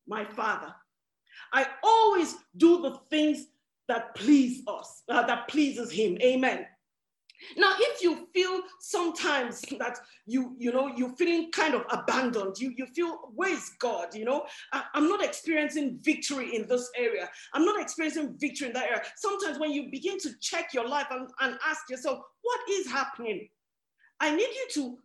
my 0.08 0.26
Father. 0.26 0.74
I 1.54 1.68
always 1.84 2.36
do 2.58 2.82
the 2.82 3.00
things 3.10 3.48
that 3.88 4.16
please 4.16 4.64
us, 4.68 5.04
uh, 5.10 5.26
that 5.26 5.48
pleases 5.48 5.92
him. 5.92 6.18
Amen. 6.22 6.66
Now, 7.58 7.74
if 7.78 8.02
you 8.02 8.28
feel 8.34 8.62
sometimes 8.80 9.62
that 9.80 9.98
you, 10.26 10.56
you 10.58 10.72
know, 10.72 10.88
you're 10.96 11.16
feeling 11.16 11.52
kind 11.52 11.74
of 11.74 11.84
abandoned, 11.90 12.58
you, 12.60 12.74
you 12.78 12.86
feel, 12.88 13.32
where's 13.34 13.72
God? 13.80 14.14
You 14.14 14.26
know, 14.26 14.46
I, 14.74 14.84
am 14.96 15.08
not 15.08 15.24
experiencing 15.24 16.00
victory 16.02 16.56
in 16.56 16.68
this 16.68 16.90
area. 16.98 17.30
I'm 17.54 17.66
not 17.66 17.82
experiencing 17.82 18.36
victory 18.40 18.68
in 18.68 18.74
that 18.74 18.86
area. 18.86 19.02
Sometimes 19.18 19.60
when 19.60 19.72
you 19.72 19.90
begin 19.92 20.20
to 20.20 20.30
check 20.40 20.74
your 20.74 20.88
life 20.88 21.08
and, 21.12 21.30
and 21.42 21.58
ask 21.68 21.90
yourself, 21.90 22.20
what 22.42 22.60
is 22.70 22.88
happening? 22.88 23.48
I 24.20 24.36
need 24.36 24.42
you 24.42 24.68
to 24.74 24.98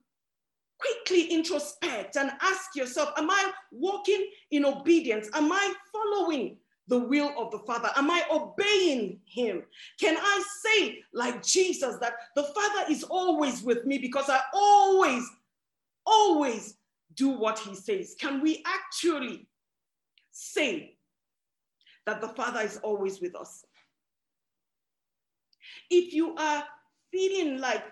quickly 0.79 1.25
introspect 1.25 2.17
and 2.17 2.31
ask 2.43 2.77
yourself, 2.77 3.11
am 3.17 3.31
I 3.31 3.51
walking 3.73 4.31
in 4.51 4.65
obedience? 4.65 5.29
Am 5.35 5.51
I 5.51 5.75
following 5.93 6.59
the 6.89 6.99
will 6.99 7.33
of 7.39 7.51
the 7.51 7.59
Father? 7.61 7.91
Am 7.97 8.11
I 8.11 8.23
obeying 8.31 9.21
Him? 9.27 9.63
Can 10.01 10.17
I 10.19 10.45
say, 10.65 11.03
like 11.13 11.43
Jesus, 11.43 11.97
that 12.01 12.15
the 12.35 12.45
Father 12.45 12.91
is 12.91 13.03
always 13.05 13.63
with 13.63 13.85
me 13.85 13.99
because 13.99 14.29
I 14.29 14.41
always, 14.55 15.29
always 16.05 16.77
do 17.15 17.31
what 17.31 17.59
He 17.59 17.75
says? 17.75 18.15
Can 18.19 18.41
we 18.41 18.63
actually 18.67 19.49
say 20.31 20.97
that 22.07 22.21
the 22.21 22.29
Father 22.29 22.61
is 22.61 22.79
always 22.79 23.21
with 23.21 23.35
us? 23.35 23.65
If 25.91 26.13
you 26.13 26.35
are 26.37 26.65
feeling 27.11 27.59
like 27.59 27.85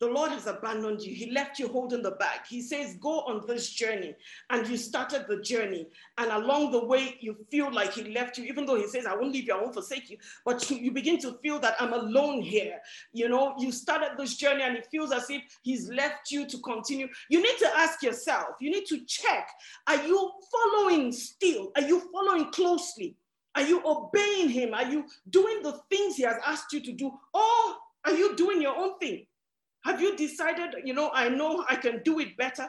the 0.00 0.06
Lord 0.06 0.30
has 0.30 0.46
abandoned 0.46 1.02
you. 1.02 1.14
He 1.14 1.30
left 1.30 1.58
you 1.58 1.68
holding 1.68 2.02
the 2.02 2.12
bag. 2.12 2.40
He 2.48 2.62
says, 2.62 2.96
Go 3.00 3.20
on 3.20 3.46
this 3.46 3.70
journey. 3.70 4.14
And 4.48 4.66
you 4.66 4.76
started 4.76 5.26
the 5.28 5.40
journey. 5.40 5.88
And 6.16 6.30
along 6.32 6.72
the 6.72 6.84
way, 6.84 7.18
you 7.20 7.36
feel 7.50 7.72
like 7.72 7.92
He 7.92 8.12
left 8.12 8.38
you, 8.38 8.44
even 8.44 8.64
though 8.64 8.76
He 8.76 8.88
says, 8.88 9.04
I 9.04 9.14
won't 9.14 9.32
leave 9.32 9.46
you, 9.46 9.54
I 9.54 9.60
won't 9.60 9.74
forsake 9.74 10.08
you. 10.08 10.16
But 10.44 10.68
you, 10.70 10.78
you 10.78 10.90
begin 10.90 11.18
to 11.18 11.38
feel 11.42 11.58
that 11.60 11.76
I'm 11.78 11.92
alone 11.92 12.40
here. 12.40 12.78
You 13.12 13.28
know, 13.28 13.54
you 13.58 13.70
started 13.70 14.12
this 14.18 14.36
journey 14.36 14.62
and 14.62 14.76
it 14.76 14.88
feels 14.90 15.12
as 15.12 15.28
if 15.28 15.42
He's 15.62 15.88
left 15.90 16.30
you 16.30 16.46
to 16.48 16.58
continue. 16.58 17.08
You 17.28 17.42
need 17.42 17.58
to 17.58 17.68
ask 17.76 18.02
yourself, 18.02 18.56
you 18.60 18.70
need 18.70 18.86
to 18.86 19.04
check 19.04 19.48
are 19.86 20.06
you 20.06 20.30
following 20.50 21.12
still? 21.12 21.72
Are 21.76 21.82
you 21.82 22.00
following 22.12 22.50
closely? 22.52 23.16
Are 23.54 23.62
you 23.62 23.82
obeying 23.84 24.48
Him? 24.48 24.74
Are 24.74 24.84
you 24.84 25.04
doing 25.28 25.62
the 25.62 25.80
things 25.90 26.16
He 26.16 26.22
has 26.22 26.36
asked 26.44 26.72
you 26.72 26.80
to 26.80 26.92
do? 26.92 27.10
Or 27.34 27.42
are 28.04 28.12
you 28.12 28.36
doing 28.36 28.62
your 28.62 28.76
own 28.76 28.98
thing? 28.98 29.26
Have 29.84 30.00
you 30.00 30.16
decided, 30.16 30.74
you 30.84 30.94
know, 30.94 31.10
I 31.14 31.28
know 31.28 31.64
I 31.68 31.76
can 31.76 32.02
do 32.04 32.18
it 32.20 32.36
better? 32.36 32.68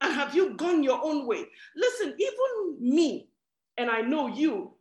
And 0.00 0.14
have 0.14 0.34
you 0.34 0.54
gone 0.56 0.82
your 0.82 1.00
own 1.04 1.26
way? 1.26 1.44
Listen, 1.76 2.14
even 2.18 2.76
me, 2.80 3.28
and 3.76 3.90
I 3.90 4.00
know 4.00 4.28
you, 4.28 4.74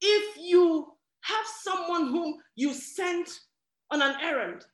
if 0.00 0.36
you 0.38 0.92
have 1.22 1.46
someone 1.62 2.08
whom 2.08 2.36
you 2.56 2.72
sent 2.72 3.30
on 3.90 4.02
an 4.02 4.16
errand 4.22 4.64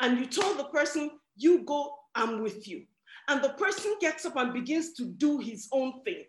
and 0.00 0.18
you 0.18 0.26
told 0.26 0.58
the 0.58 0.64
person, 0.64 1.10
you 1.36 1.64
go, 1.64 1.94
I'm 2.14 2.42
with 2.42 2.68
you. 2.68 2.84
And 3.28 3.42
the 3.42 3.50
person 3.50 3.94
gets 4.00 4.24
up 4.24 4.36
and 4.36 4.52
begins 4.52 4.92
to 4.94 5.06
do 5.06 5.38
his 5.38 5.68
own 5.72 6.02
thing. 6.04 6.24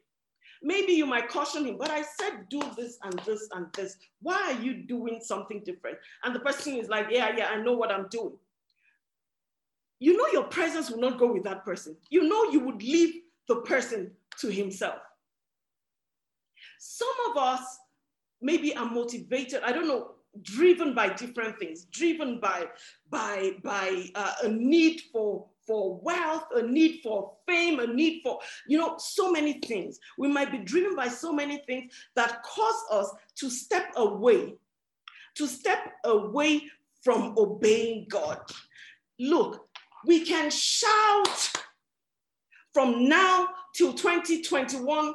Maybe 0.61 0.93
you 0.93 1.05
might 1.05 1.29
caution 1.29 1.65
him, 1.65 1.77
but 1.77 1.89
I 1.89 2.01
said 2.01 2.49
do 2.49 2.61
this 2.77 2.97
and 3.03 3.19
this 3.25 3.47
and 3.53 3.67
this. 3.73 3.97
Why 4.21 4.53
are 4.53 4.61
you 4.61 4.83
doing 4.83 5.19
something 5.21 5.61
different? 5.63 5.97
And 6.23 6.35
the 6.35 6.39
person 6.39 6.75
is 6.75 6.89
like, 6.89 7.07
yeah, 7.09 7.35
yeah, 7.35 7.47
I 7.47 7.61
know 7.61 7.73
what 7.73 7.91
I'm 7.91 8.07
doing. 8.09 8.37
You 9.99 10.17
know 10.17 10.27
your 10.33 10.43
presence 10.43 10.89
will 10.89 10.99
not 10.99 11.17
go 11.17 11.31
with 11.31 11.43
that 11.43 11.63
person. 11.63 11.95
You 12.09 12.23
know 12.23 12.51
you 12.51 12.59
would 12.61 12.81
leave 12.81 13.21
the 13.47 13.57
person 13.57 14.11
to 14.39 14.51
himself. 14.51 14.99
Some 16.79 17.07
of 17.29 17.37
us 17.37 17.61
maybe 18.41 18.75
are 18.75 18.89
motivated, 18.89 19.61
I 19.63 19.71
don't 19.71 19.87
know, 19.87 20.11
driven 20.41 20.93
by 20.93 21.09
different 21.09 21.57
things, 21.57 21.85
driven 21.85 22.39
by, 22.39 22.65
by, 23.09 23.51
by 23.63 24.09
uh, 24.15 24.33
a 24.43 24.49
need 24.49 25.01
for 25.11 25.47
for 25.65 25.99
wealth, 26.01 26.45
a 26.55 26.61
need 26.61 27.01
for 27.03 27.33
fame, 27.47 27.79
a 27.79 27.87
need 27.87 28.21
for, 28.23 28.39
you 28.67 28.77
know, 28.77 28.95
so 28.97 29.31
many 29.31 29.53
things. 29.53 29.99
We 30.17 30.27
might 30.27 30.51
be 30.51 30.59
driven 30.59 30.95
by 30.95 31.07
so 31.07 31.33
many 31.33 31.63
things 31.65 31.93
that 32.15 32.43
cause 32.43 32.83
us 32.91 33.11
to 33.37 33.49
step 33.49 33.91
away, 33.95 34.55
to 35.35 35.47
step 35.47 35.93
away 36.03 36.63
from 37.03 37.35
obeying 37.37 38.07
God. 38.09 38.39
Look, 39.19 39.67
we 40.05 40.25
can 40.25 40.49
shout 40.49 41.51
from 42.73 43.07
now 43.07 43.49
till 43.73 43.93
2021 43.93 45.13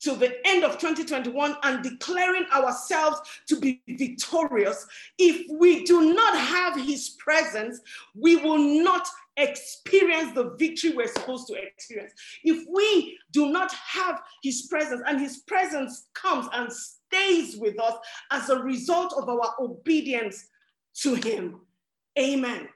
to 0.00 0.14
the 0.14 0.34
end 0.46 0.64
of 0.64 0.78
2021 0.78 1.56
and 1.62 1.82
declaring 1.82 2.44
ourselves 2.54 3.20
to 3.46 3.60
be 3.60 3.82
victorious. 3.86 4.86
If 5.18 5.46
we 5.50 5.84
do 5.84 6.14
not 6.14 6.38
have 6.38 6.80
his 6.80 7.10
presence, 7.10 7.80
we 8.14 8.36
will 8.36 8.58
not 8.58 9.06
experience 9.40 10.32
the 10.32 10.54
victory 10.58 10.92
we're 10.92 11.08
supposed 11.08 11.46
to 11.48 11.54
experience. 11.54 12.12
If 12.44 12.64
we 12.68 13.18
do 13.32 13.50
not 13.50 13.72
have 13.72 14.20
his 14.42 14.66
presence 14.68 15.02
and 15.06 15.20
his 15.20 15.38
presence 15.38 16.08
comes 16.14 16.48
and 16.52 16.70
stays 16.72 17.56
with 17.56 17.80
us 17.80 17.94
as 18.30 18.50
a 18.50 18.58
result 18.62 19.14
of 19.16 19.28
our 19.28 19.54
obedience 19.60 20.46
to 21.02 21.14
him. 21.14 21.60
Amen 22.18 22.68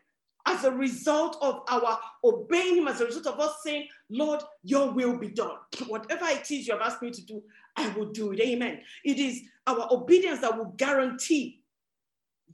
as 0.46 0.64
a 0.64 0.70
result 0.70 1.36
of 1.40 1.62
our 1.68 1.98
obeying 2.22 2.76
Him, 2.76 2.88
as 2.88 3.00
a 3.00 3.06
result 3.06 3.26
of 3.26 3.40
us 3.40 3.56
saying, 3.64 3.88
Lord, 4.10 4.42
your 4.62 4.90
will 4.92 5.16
be 5.16 5.28
done. 5.28 5.56
Whatever 5.86 6.26
it 6.26 6.50
is 6.50 6.66
you 6.66 6.74
have 6.74 6.82
asked 6.82 7.02
me 7.02 7.10
to 7.10 7.22
do, 7.24 7.42
I 7.76 7.88
will 7.90 8.10
do 8.12 8.32
it. 8.32 8.40
Amen. 8.40 8.80
It 9.04 9.18
is 9.18 9.42
our 9.66 9.88
obedience 9.90 10.40
that 10.40 10.56
will 10.56 10.74
guarantee 10.76 11.62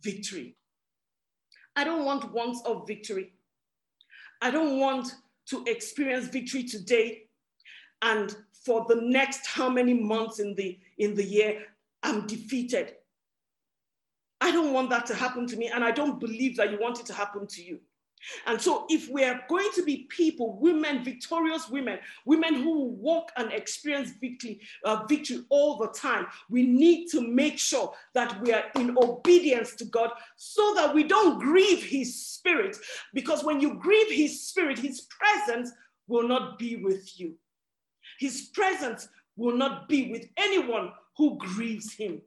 victory. 0.00 0.56
I 1.74 1.84
don't 1.84 2.04
want 2.04 2.32
once 2.32 2.60
of 2.64 2.86
victory. 2.86 3.32
I 4.40 4.50
don't 4.50 4.78
want 4.78 5.14
to 5.46 5.64
experience 5.66 6.28
victory 6.28 6.64
today 6.64 7.22
and 8.02 8.34
for 8.64 8.86
the 8.88 9.00
next 9.02 9.46
how 9.46 9.68
many 9.68 9.94
months 9.94 10.38
in 10.38 10.54
the 10.54 10.78
in 10.98 11.14
the 11.14 11.24
year 11.24 11.62
I'm 12.02 12.26
defeated. 12.26 12.94
I 14.40 14.50
don't 14.50 14.72
want 14.72 14.88
that 14.90 15.06
to 15.06 15.14
happen 15.14 15.46
to 15.48 15.56
me, 15.56 15.68
and 15.68 15.84
I 15.84 15.90
don't 15.90 16.18
believe 16.18 16.56
that 16.56 16.70
you 16.70 16.78
want 16.80 16.98
it 16.98 17.06
to 17.06 17.12
happen 17.12 17.46
to 17.46 17.62
you. 17.62 17.78
And 18.46 18.60
so, 18.60 18.86
if 18.88 19.08
we 19.08 19.24
are 19.24 19.40
going 19.48 19.70
to 19.74 19.82
be 19.82 20.08
people, 20.10 20.58
women, 20.58 21.02
victorious 21.04 21.68
women, 21.68 21.98
women 22.24 22.54
who 22.54 22.86
walk 22.86 23.30
and 23.36 23.52
experience 23.52 24.10
victory, 24.20 24.60
uh, 24.84 25.04
victory 25.08 25.44
all 25.48 25.78
the 25.78 25.88
time, 25.88 26.26
we 26.48 26.62
need 26.62 27.08
to 27.08 27.20
make 27.20 27.58
sure 27.58 27.92
that 28.14 28.40
we 28.40 28.52
are 28.52 28.64
in 28.76 28.96
obedience 28.98 29.74
to 29.76 29.84
God 29.86 30.10
so 30.36 30.74
that 30.74 30.94
we 30.94 31.04
don't 31.04 31.38
grieve 31.38 31.82
His 31.82 32.26
Spirit. 32.26 32.76
Because 33.14 33.42
when 33.42 33.60
you 33.60 33.74
grieve 33.74 34.10
His 34.10 34.46
Spirit, 34.46 34.78
His 34.78 35.02
presence 35.02 35.70
will 36.06 36.26
not 36.28 36.58
be 36.58 36.76
with 36.76 37.18
you. 37.18 37.34
His 38.18 38.50
presence 38.52 39.08
will 39.36 39.56
not 39.56 39.88
be 39.88 40.10
with 40.10 40.26
anyone 40.36 40.92
who 41.16 41.38
grieves 41.38 41.94
Him. 41.94 42.20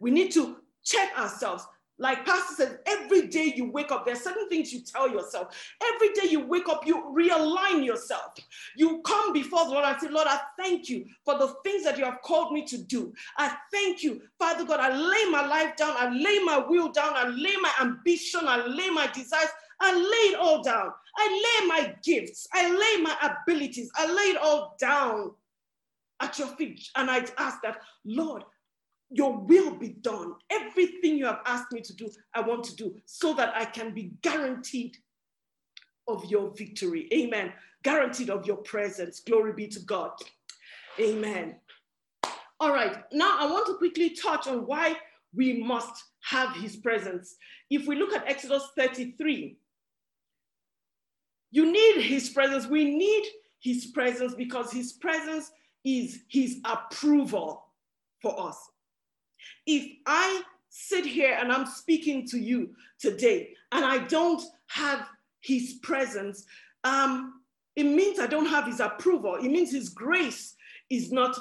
We 0.00 0.10
need 0.10 0.32
to 0.32 0.56
check 0.84 1.16
ourselves 1.18 1.66
like 2.02 2.26
Pastor 2.26 2.54
says, 2.54 2.78
every 2.84 3.28
day 3.28 3.52
you 3.54 3.70
wake 3.70 3.92
up, 3.92 4.04
there's 4.04 4.22
certain 4.22 4.48
things 4.48 4.72
you 4.72 4.80
tell 4.80 5.08
yourself. 5.08 5.56
Every 5.94 6.12
day 6.14 6.28
you 6.28 6.44
wake 6.44 6.68
up, 6.68 6.84
you 6.84 6.96
realign 7.16 7.84
yourself. 7.84 8.34
You 8.76 9.02
come 9.02 9.32
before 9.32 9.66
the 9.66 9.70
Lord 9.70 9.84
and 9.84 10.00
say, 10.00 10.08
Lord, 10.08 10.26
I 10.28 10.40
thank 10.58 10.88
you 10.88 11.06
for 11.24 11.38
the 11.38 11.54
things 11.62 11.84
that 11.84 11.96
you 11.96 12.04
have 12.04 12.20
called 12.22 12.52
me 12.52 12.64
to 12.66 12.78
do. 12.78 13.12
I 13.38 13.56
thank 13.72 14.02
you, 14.02 14.20
Father 14.36 14.64
God. 14.64 14.80
I 14.80 14.88
lay 14.88 15.30
my 15.30 15.46
life 15.46 15.76
down, 15.76 15.94
I 15.96 16.08
lay 16.08 16.40
my 16.40 16.58
will 16.58 16.90
down, 16.90 17.12
I 17.14 17.28
lay 17.28 17.54
my 17.60 17.72
ambition, 17.80 18.40
I 18.48 18.66
lay 18.66 18.90
my 18.90 19.06
desires, 19.06 19.50
I 19.80 19.94
lay 19.94 20.34
it 20.34 20.40
all 20.40 20.60
down. 20.60 20.90
I 21.16 21.60
lay 21.62 21.66
my 21.68 21.94
gifts, 22.02 22.48
I 22.52 22.68
lay 22.68 23.02
my 23.02 23.16
abilities, 23.22 23.90
I 23.94 24.12
lay 24.12 24.30
it 24.30 24.38
all 24.38 24.76
down 24.80 25.32
at 26.20 26.36
your 26.38 26.48
feet. 26.48 26.88
And 26.96 27.08
I 27.10 27.24
ask 27.38 27.60
that, 27.62 27.78
Lord, 28.04 28.44
your 29.12 29.36
will 29.36 29.74
be 29.74 29.90
done. 29.90 30.34
Everything 30.50 31.16
you 31.16 31.26
have 31.26 31.40
asked 31.46 31.72
me 31.72 31.80
to 31.82 31.94
do, 31.94 32.10
I 32.34 32.40
want 32.40 32.64
to 32.64 32.76
do 32.76 32.96
so 33.04 33.34
that 33.34 33.54
I 33.54 33.64
can 33.64 33.92
be 33.92 34.12
guaranteed 34.22 34.96
of 36.08 36.24
your 36.24 36.50
victory. 36.56 37.08
Amen. 37.12 37.52
Guaranteed 37.82 38.30
of 38.30 38.46
your 38.46 38.56
presence. 38.56 39.20
Glory 39.20 39.52
be 39.52 39.68
to 39.68 39.80
God. 39.80 40.12
Amen. 40.98 41.56
All 42.58 42.72
right. 42.72 43.04
Now 43.12 43.36
I 43.38 43.50
want 43.50 43.66
to 43.66 43.74
quickly 43.74 44.10
touch 44.10 44.46
on 44.46 44.66
why 44.66 44.96
we 45.34 45.62
must 45.62 46.04
have 46.24 46.54
his 46.56 46.76
presence. 46.76 47.36
If 47.70 47.86
we 47.86 47.96
look 47.96 48.12
at 48.14 48.26
Exodus 48.28 48.68
33, 48.76 49.56
you 51.50 51.70
need 51.70 52.02
his 52.02 52.30
presence. 52.30 52.66
We 52.66 52.84
need 52.84 53.24
his 53.60 53.86
presence 53.86 54.34
because 54.34 54.72
his 54.72 54.92
presence 54.92 55.50
is 55.84 56.22
his 56.28 56.60
approval 56.64 57.64
for 58.20 58.48
us. 58.48 58.56
If 59.66 59.90
I 60.06 60.42
sit 60.68 61.04
here 61.04 61.36
and 61.38 61.52
I'm 61.52 61.66
speaking 61.66 62.26
to 62.28 62.38
you 62.38 62.70
today 62.98 63.50
and 63.72 63.84
I 63.84 63.98
don't 63.98 64.42
have 64.68 65.06
his 65.40 65.74
presence, 65.82 66.44
um, 66.84 67.42
it 67.76 67.84
means 67.84 68.18
I 68.18 68.26
don't 68.26 68.46
have 68.46 68.66
his 68.66 68.80
approval. 68.80 69.36
It 69.36 69.50
means 69.50 69.72
his 69.72 69.88
grace 69.88 70.54
is 70.90 71.12
not 71.12 71.38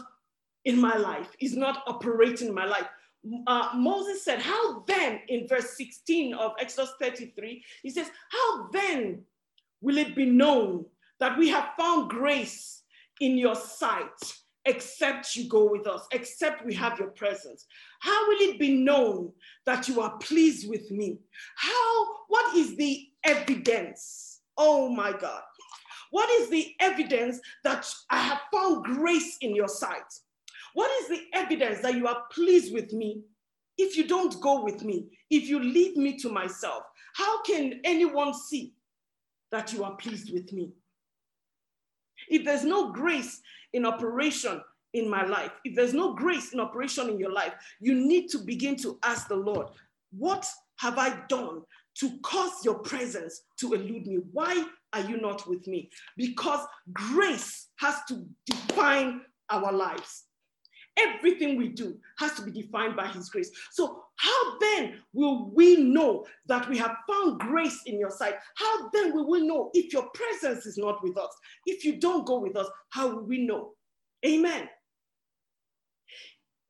in 0.65 0.79
my 0.79 0.95
life, 0.95 1.29
is 1.39 1.55
not 1.55 1.83
operating 1.87 2.49
in 2.49 2.53
my 2.53 2.65
life. 2.65 2.87
Uh, 3.47 3.69
Moses 3.75 4.23
said, 4.23 4.39
How 4.39 4.79
then, 4.87 5.19
in 5.27 5.47
verse 5.47 5.77
16 5.77 6.33
of 6.33 6.53
Exodus 6.59 6.93
33, 6.99 7.63
he 7.83 7.89
says, 7.89 8.09
How 8.29 8.69
then 8.71 9.23
will 9.81 9.97
it 9.97 10.15
be 10.15 10.25
known 10.25 10.85
that 11.19 11.37
we 11.37 11.49
have 11.49 11.69
found 11.77 12.09
grace 12.09 12.81
in 13.19 13.37
your 13.37 13.55
sight? 13.55 14.07
Except 14.65 15.35
you 15.35 15.47
go 15.49 15.69
with 15.69 15.87
us, 15.87 16.05
except 16.11 16.65
we 16.65 16.73
have 16.75 16.99
your 16.99 17.09
presence? 17.09 17.65
How 17.99 18.27
will 18.27 18.49
it 18.49 18.59
be 18.59 18.77
known 18.77 19.31
that 19.65 19.87
you 19.87 20.01
are 20.01 20.17
pleased 20.17 20.69
with 20.69 20.89
me? 20.91 21.17
How, 21.55 22.07
what 22.27 22.55
is 22.55 22.75
the 22.75 23.07
evidence? 23.23 24.41
Oh 24.57 24.89
my 24.89 25.11
God. 25.11 25.41
What 26.11 26.29
is 26.41 26.49
the 26.49 26.73
evidence 26.79 27.39
that 27.63 27.87
I 28.09 28.19
have 28.21 28.41
found 28.53 28.83
grace 28.83 29.37
in 29.41 29.55
your 29.55 29.69
sight? 29.69 30.13
What 30.73 30.91
is 31.01 31.09
the 31.09 31.21
evidence 31.33 31.79
that 31.81 31.95
you 31.95 32.07
are 32.07 32.23
pleased 32.31 32.73
with 32.73 32.93
me 32.93 33.21
if 33.77 33.97
you 33.97 34.07
don't 34.07 34.39
go 34.41 34.63
with 34.63 34.83
me, 34.83 35.07
if 35.29 35.47
you 35.47 35.59
leave 35.59 35.95
me 35.95 36.17
to 36.19 36.29
myself? 36.29 36.83
How 37.15 37.41
can 37.43 37.81
anyone 37.83 38.33
see 38.33 38.73
that 39.51 39.73
you 39.73 39.83
are 39.83 39.95
pleased 39.95 40.31
with 40.33 40.51
me? 40.53 40.71
If 42.29 42.45
there's 42.45 42.63
no 42.63 42.91
grace 42.91 43.41
in 43.73 43.85
operation 43.85 44.61
in 44.93 45.09
my 45.09 45.25
life, 45.25 45.51
if 45.63 45.75
there's 45.75 45.93
no 45.93 46.13
grace 46.13 46.53
in 46.53 46.59
operation 46.59 47.09
in 47.09 47.19
your 47.19 47.31
life, 47.31 47.53
you 47.79 47.95
need 47.95 48.27
to 48.29 48.39
begin 48.39 48.75
to 48.77 48.99
ask 49.03 49.27
the 49.27 49.35
Lord, 49.35 49.67
what 50.17 50.45
have 50.79 50.97
I 50.97 51.21
done 51.29 51.61
to 51.95 52.19
cause 52.23 52.65
your 52.65 52.79
presence 52.79 53.41
to 53.59 53.73
elude 53.73 54.07
me? 54.07 54.19
Why 54.31 54.65
are 54.93 55.01
you 55.01 55.19
not 55.21 55.47
with 55.47 55.67
me? 55.67 55.89
Because 56.17 56.65
grace 56.93 57.67
has 57.77 57.95
to 58.09 58.25
define 58.45 59.21
our 59.49 59.71
lives. 59.71 60.25
Everything 60.97 61.57
we 61.57 61.69
do 61.69 61.97
has 62.19 62.33
to 62.33 62.43
be 62.43 62.51
defined 62.51 62.95
by 62.95 63.07
His 63.07 63.29
grace. 63.29 63.51
So, 63.71 64.03
how 64.17 64.59
then 64.59 64.99
will 65.13 65.49
we 65.51 65.77
know 65.77 66.25
that 66.47 66.69
we 66.69 66.77
have 66.77 66.95
found 67.09 67.39
grace 67.39 67.81
in 67.85 67.99
your 67.99 68.11
sight? 68.11 68.35
How 68.55 68.89
then 68.89 69.13
will 69.13 69.29
we 69.29 69.47
know 69.47 69.71
if 69.73 69.93
your 69.93 70.09
presence 70.13 70.65
is 70.65 70.77
not 70.77 71.01
with 71.03 71.17
us? 71.17 71.35
If 71.65 71.85
you 71.85 71.99
don't 71.99 72.25
go 72.25 72.39
with 72.39 72.55
us, 72.55 72.67
how 72.89 73.07
will 73.07 73.23
we 73.23 73.45
know? 73.45 73.71
Amen. 74.25 74.69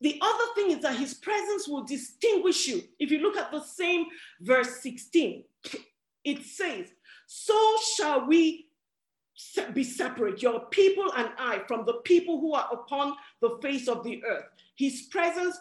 The 0.01 0.19
other 0.19 0.45
thing 0.55 0.71
is 0.71 0.79
that 0.79 0.95
his 0.95 1.13
presence 1.13 1.67
will 1.67 1.84
distinguish 1.84 2.67
you. 2.67 2.81
If 2.99 3.12
you 3.12 3.19
look 3.19 3.38
at 3.38 3.51
the 3.51 3.62
same 3.62 4.05
verse 4.41 4.81
16, 4.81 5.43
it 6.23 6.43
says, 6.43 6.88
So 7.27 7.77
shall 7.95 8.27
we 8.27 8.67
be 9.73 9.83
separate, 9.83 10.41
your 10.41 10.61
people 10.65 11.11
and 11.15 11.29
I, 11.37 11.61
from 11.67 11.85
the 11.85 12.01
people 12.03 12.39
who 12.39 12.53
are 12.53 12.69
upon 12.71 13.15
the 13.41 13.57
face 13.61 13.87
of 13.87 14.03
the 14.03 14.23
earth. 14.23 14.45
His 14.75 15.03
presence, 15.03 15.57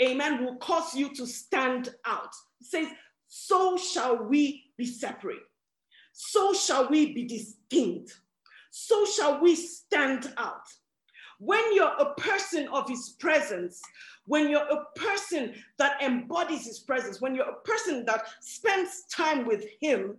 amen, 0.00 0.44
will 0.44 0.56
cause 0.56 0.94
you 0.94 1.14
to 1.14 1.26
stand 1.26 1.94
out. 2.04 2.34
It 2.60 2.66
says, 2.66 2.88
So 3.26 3.76
shall 3.76 4.24
we 4.24 4.70
be 4.76 4.86
separate. 4.86 5.42
So 6.12 6.52
shall 6.52 6.88
we 6.88 7.12
be 7.12 7.24
distinct. 7.24 8.20
So 8.70 9.04
shall 9.06 9.40
we 9.40 9.54
stand 9.54 10.32
out. 10.36 10.66
When 11.38 11.62
you're 11.72 11.94
a 11.98 12.14
person 12.14 12.68
of 12.72 12.88
his 12.88 13.10
presence, 13.20 13.80
when 14.26 14.50
you're 14.50 14.60
a 14.60 14.84
person 14.96 15.54
that 15.78 16.02
embodies 16.02 16.66
his 16.66 16.80
presence, 16.80 17.20
when 17.20 17.34
you're 17.34 17.48
a 17.48 17.60
person 17.60 18.04
that 18.06 18.24
spends 18.40 19.04
time 19.04 19.46
with 19.46 19.64
him, 19.80 20.16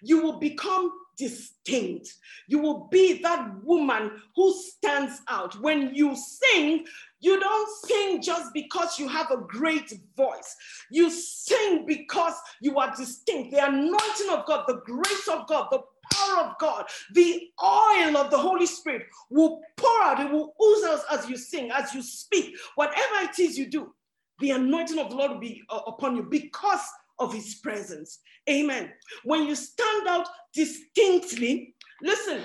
you 0.00 0.22
will 0.22 0.38
become 0.38 0.90
distinct. 1.16 2.14
You 2.48 2.58
will 2.58 2.88
be 2.90 3.22
that 3.22 3.62
woman 3.64 4.22
who 4.36 4.54
stands 4.54 5.20
out. 5.28 5.60
When 5.60 5.94
you 5.94 6.16
sing, 6.16 6.84
you 7.20 7.38
don't 7.38 7.86
sing 7.86 8.22
just 8.22 8.52
because 8.52 8.98
you 8.98 9.08
have 9.08 9.30
a 9.30 9.36
great 9.36 9.92
voice. 10.16 10.56
You 10.90 11.10
sing 11.10 11.86
because 11.86 12.34
you 12.60 12.78
are 12.78 12.94
distinct. 12.96 13.52
The 13.52 13.66
anointing 13.66 14.30
of 14.30 14.44
God, 14.46 14.64
the 14.66 14.80
grace 14.84 15.28
of 15.30 15.46
God, 15.46 15.68
the 15.70 15.82
power 16.12 16.44
of 16.44 16.58
God, 16.58 16.86
the 17.14 17.48
oil 17.62 18.16
of 18.16 18.30
the 18.30 18.38
Holy 18.38 18.66
Spirit 18.66 19.06
will 19.30 19.60
pour 19.76 20.02
out, 20.02 20.20
it 20.20 20.30
will 20.30 20.54
ooze 20.62 20.84
out 20.84 21.00
as 21.12 21.28
you 21.28 21.36
sing, 21.36 21.70
as 21.70 21.94
you 21.94 22.02
speak, 22.02 22.56
whatever 22.74 23.22
it 23.22 23.38
is 23.38 23.58
you 23.58 23.66
do. 23.66 23.94
The 24.40 24.50
anointing 24.50 24.98
of 24.98 25.10
the 25.10 25.16
Lord 25.16 25.32
will 25.32 25.38
be 25.38 25.62
uh, 25.70 25.80
upon 25.86 26.16
you 26.16 26.24
because 26.24 26.80
of 27.22 27.32
his 27.32 27.56
presence. 27.56 28.20
Amen. 28.48 28.90
When 29.24 29.46
you 29.46 29.54
stand 29.54 30.08
out 30.08 30.28
distinctly, 30.52 31.74
listen, 32.02 32.42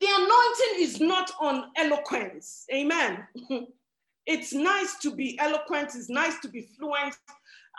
the 0.00 0.06
anointing 0.06 0.84
is 0.88 1.00
not 1.00 1.30
on 1.40 1.64
eloquence. 1.76 2.64
Amen. 2.72 3.26
it's 4.26 4.52
nice 4.52 4.96
to 4.98 5.14
be 5.14 5.38
eloquent, 5.38 5.94
it's 5.94 6.08
nice 6.08 6.38
to 6.40 6.48
be 6.48 6.62
fluent, 6.78 7.16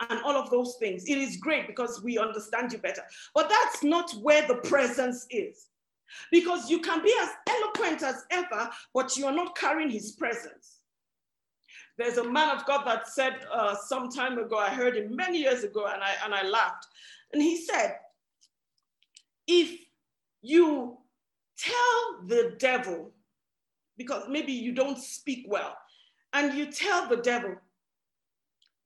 and 0.08 0.20
all 0.22 0.36
of 0.36 0.50
those 0.50 0.76
things. 0.78 1.04
It 1.06 1.18
is 1.18 1.36
great 1.36 1.66
because 1.66 2.02
we 2.02 2.18
understand 2.18 2.72
you 2.72 2.78
better. 2.78 3.02
But 3.34 3.48
that's 3.48 3.82
not 3.82 4.10
where 4.22 4.46
the 4.46 4.56
presence 4.56 5.26
is. 5.30 5.66
Because 6.32 6.68
you 6.68 6.80
can 6.80 7.02
be 7.02 7.14
as 7.20 7.28
eloquent 7.48 8.02
as 8.02 8.24
ever, 8.30 8.70
but 8.94 9.16
you 9.16 9.26
are 9.26 9.32
not 9.32 9.56
carrying 9.56 9.90
his 9.90 10.12
presence. 10.12 10.79
There's 11.98 12.18
a 12.18 12.28
man 12.28 12.56
of 12.56 12.64
God 12.66 12.86
that 12.86 13.08
said 13.08 13.40
uh, 13.52 13.76
some 13.76 14.08
time 14.08 14.38
ago, 14.38 14.56
I 14.56 14.70
heard 14.70 14.96
him 14.96 15.14
many 15.14 15.38
years 15.38 15.64
ago, 15.64 15.86
and 15.86 16.02
I, 16.02 16.14
and 16.24 16.34
I 16.34 16.46
laughed. 16.46 16.86
And 17.32 17.42
he 17.42 17.60
said, 17.60 17.96
if 19.46 19.78
you 20.42 20.96
tell 21.58 22.26
the 22.26 22.54
devil, 22.58 23.10
because 23.96 24.24
maybe 24.28 24.52
you 24.52 24.72
don't 24.72 24.98
speak 24.98 25.44
well, 25.48 25.76
and 26.32 26.54
you 26.56 26.66
tell 26.72 27.08
the 27.08 27.16
devil, 27.16 27.56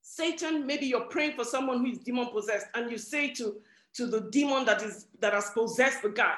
Satan, 0.03 0.67
maybe 0.67 0.87
you're 0.87 1.03
praying 1.03 1.37
for 1.37 1.45
someone 1.45 1.79
who 1.79 1.93
is 1.93 1.99
demon 1.99 2.29
possessed, 2.29 2.67
and 2.75 2.91
you 2.91 2.99
say 2.99 3.31
to, 3.35 3.57
to 3.95 4.07
the 4.07 4.23
demon 4.23 4.65
that 4.65 4.83
is 4.83 5.07
that 5.21 5.33
has 5.33 5.51
possessed 5.51 6.03
the 6.03 6.09
guy, 6.09 6.35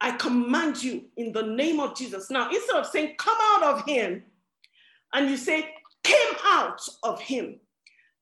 I 0.00 0.12
command 0.12 0.82
you 0.82 1.04
in 1.16 1.32
the 1.32 1.42
name 1.42 1.80
of 1.80 1.96
Jesus. 1.96 2.30
Now, 2.30 2.48
instead 2.50 2.76
of 2.76 2.86
saying, 2.86 3.14
come 3.18 3.36
out 3.40 3.62
of 3.62 3.84
him, 3.84 4.22
and 5.12 5.28
you 5.28 5.36
say, 5.36 5.68
came 6.02 6.34
out 6.44 6.80
of 7.02 7.20
him, 7.20 7.58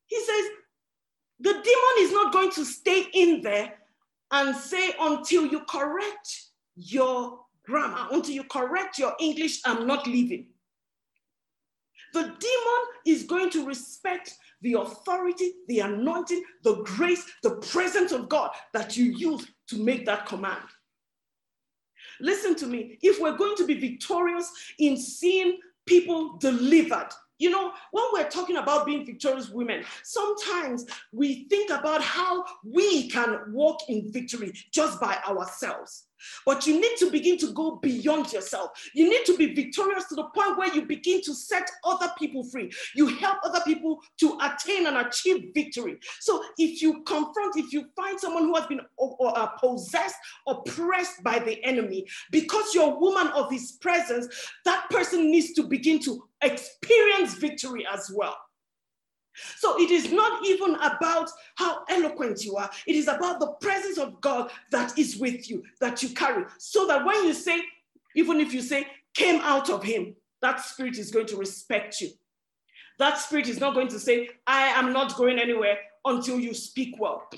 he 0.07 0.21
says, 0.21 0.45
the 1.41 1.53
demon 1.53 1.95
is 1.99 2.13
not 2.13 2.33
going 2.33 2.51
to 2.53 2.65
stay 2.65 3.07
in 3.15 3.43
there 3.43 3.75
and 4.31 4.57
say, 4.57 4.93
until 5.01 5.47
you 5.47 5.61
correct 5.69 6.47
your 6.77 7.41
grammar, 7.65 8.09
until 8.11 8.35
you 8.35 8.45
correct 8.45 8.99
your 8.99 9.13
English, 9.21 9.61
I'm 9.65 9.87
not 9.87 10.07
leaving. 10.07 10.47
The 12.15 12.23
demon 12.23 12.83
is 13.07 13.25
going 13.25 13.51
to 13.51 13.67
respect 13.67 14.35
the 14.63 14.75
authority, 14.75 15.53
the 15.69 15.81
anointing, 15.81 16.43
the 16.65 16.83
grace, 16.83 17.25
the 17.43 17.57
presence 17.57 18.13
of 18.13 18.29
God 18.29 18.51
that 18.73 18.97
you 18.97 19.05
use 19.05 19.47
to 19.69 19.77
make 19.77 20.07
that 20.07 20.27
command. 20.27 20.63
Listen 22.21 22.55
to 22.57 22.67
me. 22.67 22.99
If 23.03 23.21
we're 23.21 23.37
going 23.37 23.57
to 23.57 23.67
be 23.67 23.75
victorious 23.75 24.51
in 24.79 24.97
seeing 24.97 25.59
people 25.89 26.37
delivered, 26.39 27.09
you 27.39 27.51
know, 27.51 27.73
when 27.93 28.05
we're 28.13 28.29
talking 28.29 28.57
about 28.57 28.87
being 28.87 29.07
victorious 29.07 29.51
women, 29.51 29.85
sometimes 30.03 30.87
we 31.13 31.45
think 31.49 31.71
about 31.71 32.03
how 32.03 32.45
we 32.65 33.09
can 33.09 33.39
walk 33.53 33.81
in 33.89 34.13
victory 34.13 34.53
just 34.73 35.01
by 35.01 35.19
ourselves. 35.29 36.09
But 36.45 36.67
you 36.67 36.81
need 36.81 36.97
to 36.99 37.11
begin 37.11 37.39
to 37.39 37.53
go 37.53 37.77
beyond 37.77 38.33
yourself. 38.33 38.71
You 38.95 39.09
need 39.09 39.25
to 39.27 39.37
be 39.37 39.55
victorious 39.55 40.07
to 40.09 40.15
the 40.15 40.25
point 40.25 40.59
where 40.59 40.75
you 40.75 40.83
begin 40.83 41.23
to 41.23 41.35
set 41.35 41.71
other 41.85 42.11
people 42.19 42.45
free. 42.45 42.73
You 42.95 43.07
help 43.07 43.39
other 43.45 43.61
people 43.65 44.01
to 44.21 44.39
attain 44.43 44.87
and 44.87 44.97
achieve 44.97 45.53
victory. 45.55 45.99
So 46.21 46.43
if 46.59 46.83
you 46.83 47.03
confront, 47.05 47.57
if 47.57 47.73
you 47.73 47.87
find 47.97 48.19
someone 48.19 48.45
who 48.45 48.57
has 48.57 48.67
been 48.67 48.81
uh, 49.01 49.47
possessed, 49.61 50.17
oppressed 50.47 51.23
by 51.23 51.39
the 51.39 51.63
enemy, 51.65 52.07
because 52.31 52.75
you're 52.75 52.93
a 52.93 52.99
woman 52.99 53.29
of 53.29 53.51
his 53.51 53.73
presence, 53.73 54.27
that 54.65 54.89
person 54.91 55.31
needs 55.31 55.53
to 55.53 55.63
begin 55.63 56.01
to 56.01 56.28
experience 56.43 57.35
victory 57.35 57.87
as 57.93 58.11
well. 58.15 58.37
So 59.57 59.81
it 59.81 59.91
is 59.91 60.11
not 60.11 60.45
even 60.47 60.75
about 60.77 61.31
how 61.57 61.85
eloquent 61.89 62.45
you 62.45 62.57
are, 62.57 62.71
it 62.87 62.97
is 62.97 63.09
about 63.09 63.41
the 63.41 63.53
presence 63.61 63.99
of 63.99 64.21
God 64.21 64.51
that 64.71 64.99
is 64.99 65.17
with 65.17 65.49
you, 65.49 65.63
that 65.81 66.03
you 66.03 66.11
carry. 66.11 66.45
So 66.59 66.87
that 66.87 67.05
when 67.05 67.25
you 67.25 67.35
say, 67.35 67.63
even 68.17 68.41
if 68.41 68.53
you 68.53 68.61
say, 68.61 68.87
came 69.15 69.41
out 69.43 69.71
of 69.71 69.83
him, 69.83 70.15
that 70.43 70.61
spirit 70.61 70.99
is 70.99 71.11
going 71.11 71.27
to 71.27 71.37
respect 71.37 72.01
you. 72.01 72.11
That 72.99 73.19
spirit 73.19 73.49
is 73.49 73.61
not 73.61 73.75
going 73.75 73.89
to 73.89 73.99
say, 73.99 74.29
I 74.47 74.69
am 74.69 74.93
not 74.93 75.17
going 75.17 75.39
anywhere 75.39 75.79
until 76.05 76.39
you 76.41 76.53
speak 76.55 76.97
well. 76.99 77.29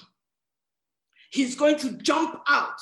He's 1.31 1.55
going 1.55 1.77
to 1.79 1.93
jump 1.99 2.41
out 2.49 2.81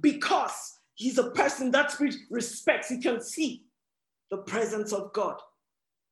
because 0.00 0.78
he's 0.94 1.18
a 1.18 1.30
person 1.30 1.70
that 1.72 1.90
spirit 1.90 2.14
respects. 2.30 2.88
He 2.88 2.98
can 2.98 3.20
see 3.20 3.64
the 4.30 4.38
presence 4.38 4.92
of 4.92 5.12
God 5.12 5.40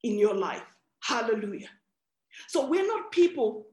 in 0.02 0.18
your 0.18 0.34
life. 0.34 0.62
Hallelujah. 1.00 1.68
So 2.46 2.66
we're 2.66 2.86
not 2.86 3.10
people 3.12 3.66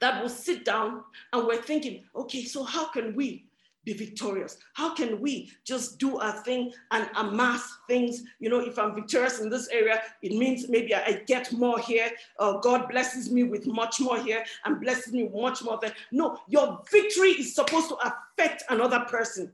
that 0.00 0.22
will 0.22 0.28
sit 0.28 0.64
down 0.64 1.02
and 1.32 1.46
we're 1.46 1.62
thinking, 1.62 2.04
okay, 2.14 2.44
so 2.44 2.62
how 2.62 2.88
can 2.90 3.14
we 3.14 3.46
be 3.84 3.92
victorious? 3.92 4.58
How 4.74 4.94
can 4.94 5.20
we 5.20 5.50
just 5.64 5.98
do 5.98 6.18
our 6.18 6.42
thing 6.42 6.72
and 6.90 7.08
amass 7.16 7.68
things? 7.88 8.22
You 8.38 8.50
know, 8.50 8.60
if 8.60 8.78
I'm 8.78 8.94
victorious 8.94 9.40
in 9.40 9.48
this 9.48 9.68
area, 9.68 10.02
it 10.22 10.32
means 10.32 10.68
maybe 10.68 10.94
I 10.94 11.22
get 11.26 11.52
more 11.52 11.78
here. 11.78 12.10
Uh, 12.38 12.58
God 12.58 12.88
blesses 12.88 13.30
me 13.30 13.44
with 13.44 13.66
much 13.66 14.00
more 14.00 14.20
here 14.20 14.44
and 14.64 14.80
blesses 14.80 15.12
me 15.12 15.24
with 15.24 15.40
much 15.40 15.62
more 15.62 15.78
there. 15.80 15.94
No, 16.12 16.38
your 16.48 16.82
victory 16.90 17.30
is 17.30 17.54
supposed 17.54 17.88
to 17.88 17.96
affect 17.96 18.64
another 18.68 19.00
person. 19.08 19.52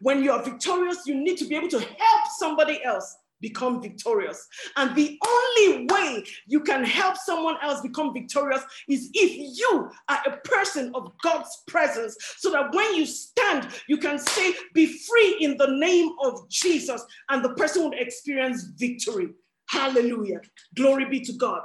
When 0.00 0.22
you 0.22 0.32
are 0.32 0.42
victorious, 0.42 1.06
you 1.06 1.14
need 1.14 1.38
to 1.38 1.46
be 1.46 1.56
able 1.56 1.68
to 1.68 1.80
help 1.80 2.26
somebody 2.36 2.84
else 2.84 3.16
become 3.42 3.82
victorious. 3.82 4.48
And 4.76 4.96
the 4.96 5.18
only 5.26 5.86
way 5.86 6.24
you 6.46 6.60
can 6.60 6.84
help 6.84 7.16
someone 7.18 7.56
else 7.62 7.82
become 7.82 8.14
victorious 8.14 8.62
is 8.88 9.10
if 9.12 9.58
you 9.58 9.90
are 10.08 10.22
a 10.26 10.36
person 10.48 10.90
of 10.94 11.12
God's 11.22 11.62
presence, 11.66 12.16
so 12.38 12.50
that 12.52 12.72
when 12.74 12.94
you 12.94 13.04
stand, 13.04 13.68
you 13.88 13.98
can 13.98 14.18
say, 14.18 14.54
Be 14.72 14.86
free 14.86 15.36
in 15.40 15.58
the 15.58 15.66
name 15.66 16.10
of 16.24 16.48
Jesus, 16.48 17.04
and 17.28 17.44
the 17.44 17.54
person 17.54 17.84
will 17.84 17.98
experience 17.98 18.64
victory. 18.76 19.28
Hallelujah. 19.68 20.40
Glory 20.74 21.06
be 21.06 21.20
to 21.20 21.32
God. 21.32 21.62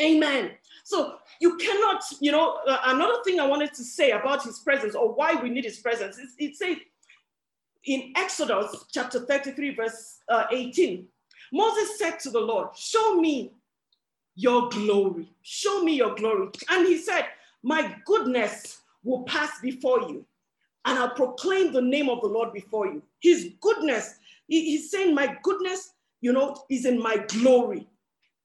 Amen. 0.00 0.52
So 0.84 1.16
you 1.40 1.56
cannot, 1.56 2.02
you 2.20 2.32
know, 2.32 2.58
uh, 2.66 2.78
another 2.86 3.22
thing 3.24 3.40
I 3.40 3.46
wanted 3.46 3.74
to 3.74 3.84
say 3.84 4.12
about 4.12 4.42
his 4.42 4.60
presence 4.60 4.94
or 4.94 5.14
why 5.14 5.34
we 5.34 5.50
need 5.50 5.64
his 5.64 5.78
presence 5.78 6.18
is 6.18 6.34
it 6.38 6.56
says 6.56 6.76
in 7.84 8.12
Exodus 8.16 8.84
chapter 8.92 9.20
33, 9.20 9.74
verse 9.74 10.17
uh, 10.28 10.46
18, 10.50 11.06
Moses 11.52 11.98
said 11.98 12.18
to 12.20 12.30
the 12.30 12.40
Lord, 12.40 12.76
Show 12.76 13.20
me 13.20 13.52
your 14.34 14.68
glory. 14.68 15.32
Show 15.42 15.82
me 15.82 15.94
your 15.96 16.14
glory. 16.14 16.48
And 16.70 16.86
he 16.86 16.98
said, 16.98 17.26
My 17.62 17.96
goodness 18.04 18.82
will 19.02 19.22
pass 19.24 19.60
before 19.60 20.02
you, 20.02 20.24
and 20.84 20.98
I'll 20.98 21.14
proclaim 21.14 21.72
the 21.72 21.82
name 21.82 22.08
of 22.08 22.20
the 22.20 22.28
Lord 22.28 22.52
before 22.52 22.86
you. 22.86 23.02
His 23.20 23.52
goodness, 23.60 24.14
he's 24.46 24.90
saying, 24.90 25.14
My 25.14 25.36
goodness, 25.42 25.92
you 26.20 26.32
know, 26.32 26.56
is 26.68 26.84
in 26.84 27.00
my 27.02 27.24
glory 27.28 27.86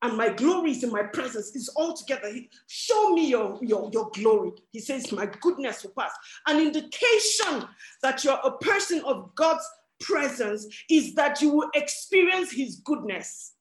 and 0.04 0.18
my 0.18 0.28
glory 0.28 0.72
is 0.72 0.84
in 0.84 0.92
my 0.92 1.04
presence 1.04 1.56
is 1.56 1.70
all 1.70 1.94
together. 1.94 2.30
Show 2.68 3.14
me 3.14 3.30
your, 3.30 3.58
your, 3.62 3.90
your 3.94 4.10
glory. 4.14 4.52
He 4.72 4.82
says, 4.82 5.10
My 5.14 5.30
goodness 5.40 5.84
will 5.84 5.94
pass. 5.98 6.12
An 6.46 6.60
indication 6.60 7.66
that 8.02 8.22
you're 8.24 8.40
a 8.44 8.58
person 8.58 9.02
of 9.06 9.34
God's 9.36 9.66
presence 10.04 10.68
is 10.90 11.16
that 11.16 11.42
you 11.42 11.50
will 11.50 11.70
experience 11.74 12.52
his 12.52 12.78
goodness. 12.78 13.54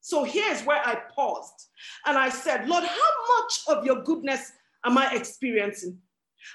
So 0.00 0.24
here's 0.24 0.62
where 0.62 0.86
I 0.86 0.96
paused 1.14 1.68
and 2.04 2.18
I 2.18 2.28
said, 2.28 2.68
Lord, 2.68 2.84
how 2.84 3.40
much 3.40 3.60
of 3.68 3.86
your 3.86 4.02
goodness 4.02 4.52
am 4.84 4.98
I 4.98 5.14
experiencing? 5.14 5.98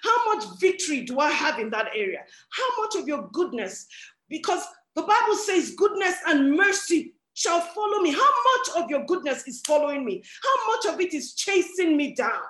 How 0.03 0.33
much 0.33 0.45
victory 0.59 1.01
do 1.01 1.19
I 1.19 1.31
have 1.31 1.57
in 1.57 1.71
that 1.71 1.87
area? 1.95 2.19
How 2.51 2.83
much 2.83 2.95
of 2.95 3.07
your 3.07 3.27
goodness? 3.33 3.87
Because 4.29 4.63
the 4.95 5.01
Bible 5.01 5.35
says 5.35 5.73
goodness 5.75 6.15
and 6.27 6.55
mercy 6.55 7.15
shall 7.33 7.61
follow 7.61 8.01
me. 8.01 8.11
How 8.11 8.19
much 8.19 8.83
of 8.83 8.89
your 8.91 9.05
goodness 9.05 9.47
is 9.47 9.61
following 9.65 10.05
me? 10.05 10.23
How 10.43 10.75
much 10.75 10.93
of 10.93 10.99
it 11.01 11.13
is 11.13 11.33
chasing 11.33 11.97
me 11.97 12.13
down? 12.13 12.41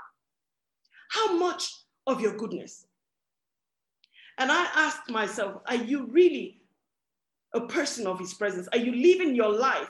How 1.11 1.37
much 1.37 1.71
of 2.07 2.19
your 2.19 2.35
goodness? 2.35 2.85
And 4.37 4.51
I 4.51 4.67
asked 4.75 5.09
myself, 5.09 5.61
are 5.67 5.75
you 5.75 6.07
really 6.07 6.58
a 7.53 7.61
person 7.61 8.07
of 8.07 8.19
his 8.19 8.33
presence? 8.33 8.67
Are 8.71 8.79
you 8.79 8.93
living 8.93 9.35
your 9.35 9.51
life 9.51 9.89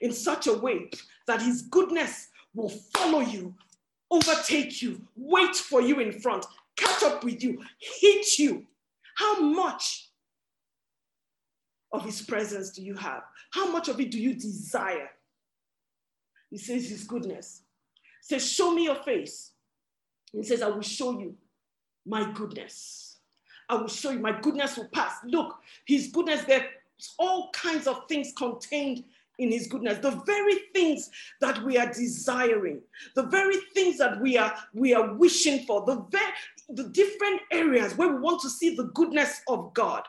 in 0.00 0.12
such 0.12 0.46
a 0.46 0.52
way 0.52 0.90
that 1.26 1.42
his 1.42 1.62
goodness 1.62 2.28
will 2.54 2.68
follow 2.68 3.20
you, 3.20 3.54
overtake 4.10 4.82
you, 4.82 5.00
wait 5.16 5.56
for 5.56 5.80
you 5.80 6.00
in 6.00 6.12
front, 6.12 6.46
catch 6.76 7.02
up 7.02 7.24
with 7.24 7.42
you, 7.42 7.62
hit 7.78 8.38
you? 8.38 8.66
How 9.16 9.40
much 9.40 10.08
of 11.92 12.04
his 12.04 12.22
presence 12.22 12.70
do 12.70 12.82
you 12.82 12.94
have? 12.94 13.22
How 13.50 13.70
much 13.70 13.88
of 13.88 14.00
it 14.00 14.10
do 14.10 14.20
you 14.20 14.34
desire? 14.34 15.10
He 16.50 16.58
says 16.58 16.88
his 16.88 17.04
goodness. 17.04 17.62
He 18.20 18.34
says, 18.34 18.50
Show 18.50 18.74
me 18.74 18.84
your 18.84 18.96
face. 18.96 19.52
He 20.32 20.42
says, 20.42 20.62
I 20.62 20.68
will 20.68 20.82
show 20.82 21.18
you 21.18 21.36
my 22.04 22.30
goodness. 22.32 23.18
I 23.68 23.76
will 23.76 23.88
show 23.88 24.10
you 24.10 24.18
my 24.18 24.38
goodness 24.40 24.76
will 24.76 24.88
pass. 24.88 25.16
Look, 25.24 25.56
his 25.86 26.08
goodness, 26.08 26.44
there's 26.44 26.64
all 27.18 27.50
kinds 27.52 27.86
of 27.86 28.02
things 28.08 28.32
contained 28.36 29.04
in 29.38 29.50
his 29.50 29.66
goodness. 29.66 29.98
The 29.98 30.22
very 30.26 30.54
things 30.72 31.10
that 31.40 31.62
we 31.64 31.76
are 31.76 31.92
desiring 31.92 32.80
the 33.14 33.24
very 33.24 33.56
things 33.74 33.98
that 33.98 34.20
we 34.20 34.36
are 34.36 34.54
we 34.72 34.94
are 34.94 35.14
wishing 35.14 35.64
for 35.66 35.84
the 35.86 36.06
very 36.10 36.32
the 36.70 36.88
different 36.90 37.40
areas 37.52 37.96
where 37.96 38.08
we 38.08 38.20
want 38.20 38.40
to 38.42 38.50
see 38.50 38.74
the 38.74 38.90
goodness 38.94 39.40
of 39.48 39.72
god 39.74 40.02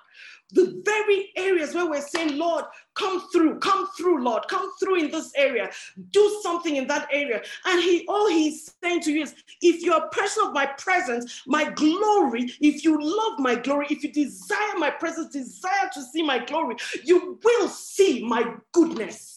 the 0.52 0.82
very 0.86 1.32
areas 1.36 1.74
where 1.74 1.90
we're 1.90 2.02
saying, 2.02 2.38
Lord, 2.38 2.66
come 2.96 3.30
through, 3.32 3.60
come 3.60 3.88
through, 3.98 4.24
Lord, 4.24 4.44
come 4.50 4.72
through 4.80 4.98
in 4.98 5.12
this 5.12 5.32
area, 5.36 5.70
do 6.12 6.40
something 6.44 6.76
in 6.76 6.88
that 6.88 7.08
area. 7.12 7.42
And 7.66 7.82
he 7.82 8.06
all 8.08 8.30
he's 8.30 8.74
saying 8.84 9.02
to 9.02 9.12
you 9.12 9.24
is, 9.24 9.36
if 9.62 9.82
you're 9.82 10.04
a 10.04 10.10
person 10.10 10.48
of 10.48 10.54
my 10.54 10.66
presence, 10.68 11.44
my 11.48 11.70
glory, 11.72 12.54
if 12.62 12.84
you 12.84 12.98
love 13.02 13.40
my 13.40 13.56
glory, 13.56 13.88
if 13.90 14.04
you 14.04 14.12
desire 14.12 14.78
my 14.78 14.92
presence, 14.92 15.34
desire 15.34 15.90
to 15.94 16.04
see 16.04 16.24
my 16.24 16.44
glory, 16.46 16.78
you 17.04 17.40
will 17.44 17.68
see 17.70 18.24
my 18.26 18.56
goodness. 18.72 19.35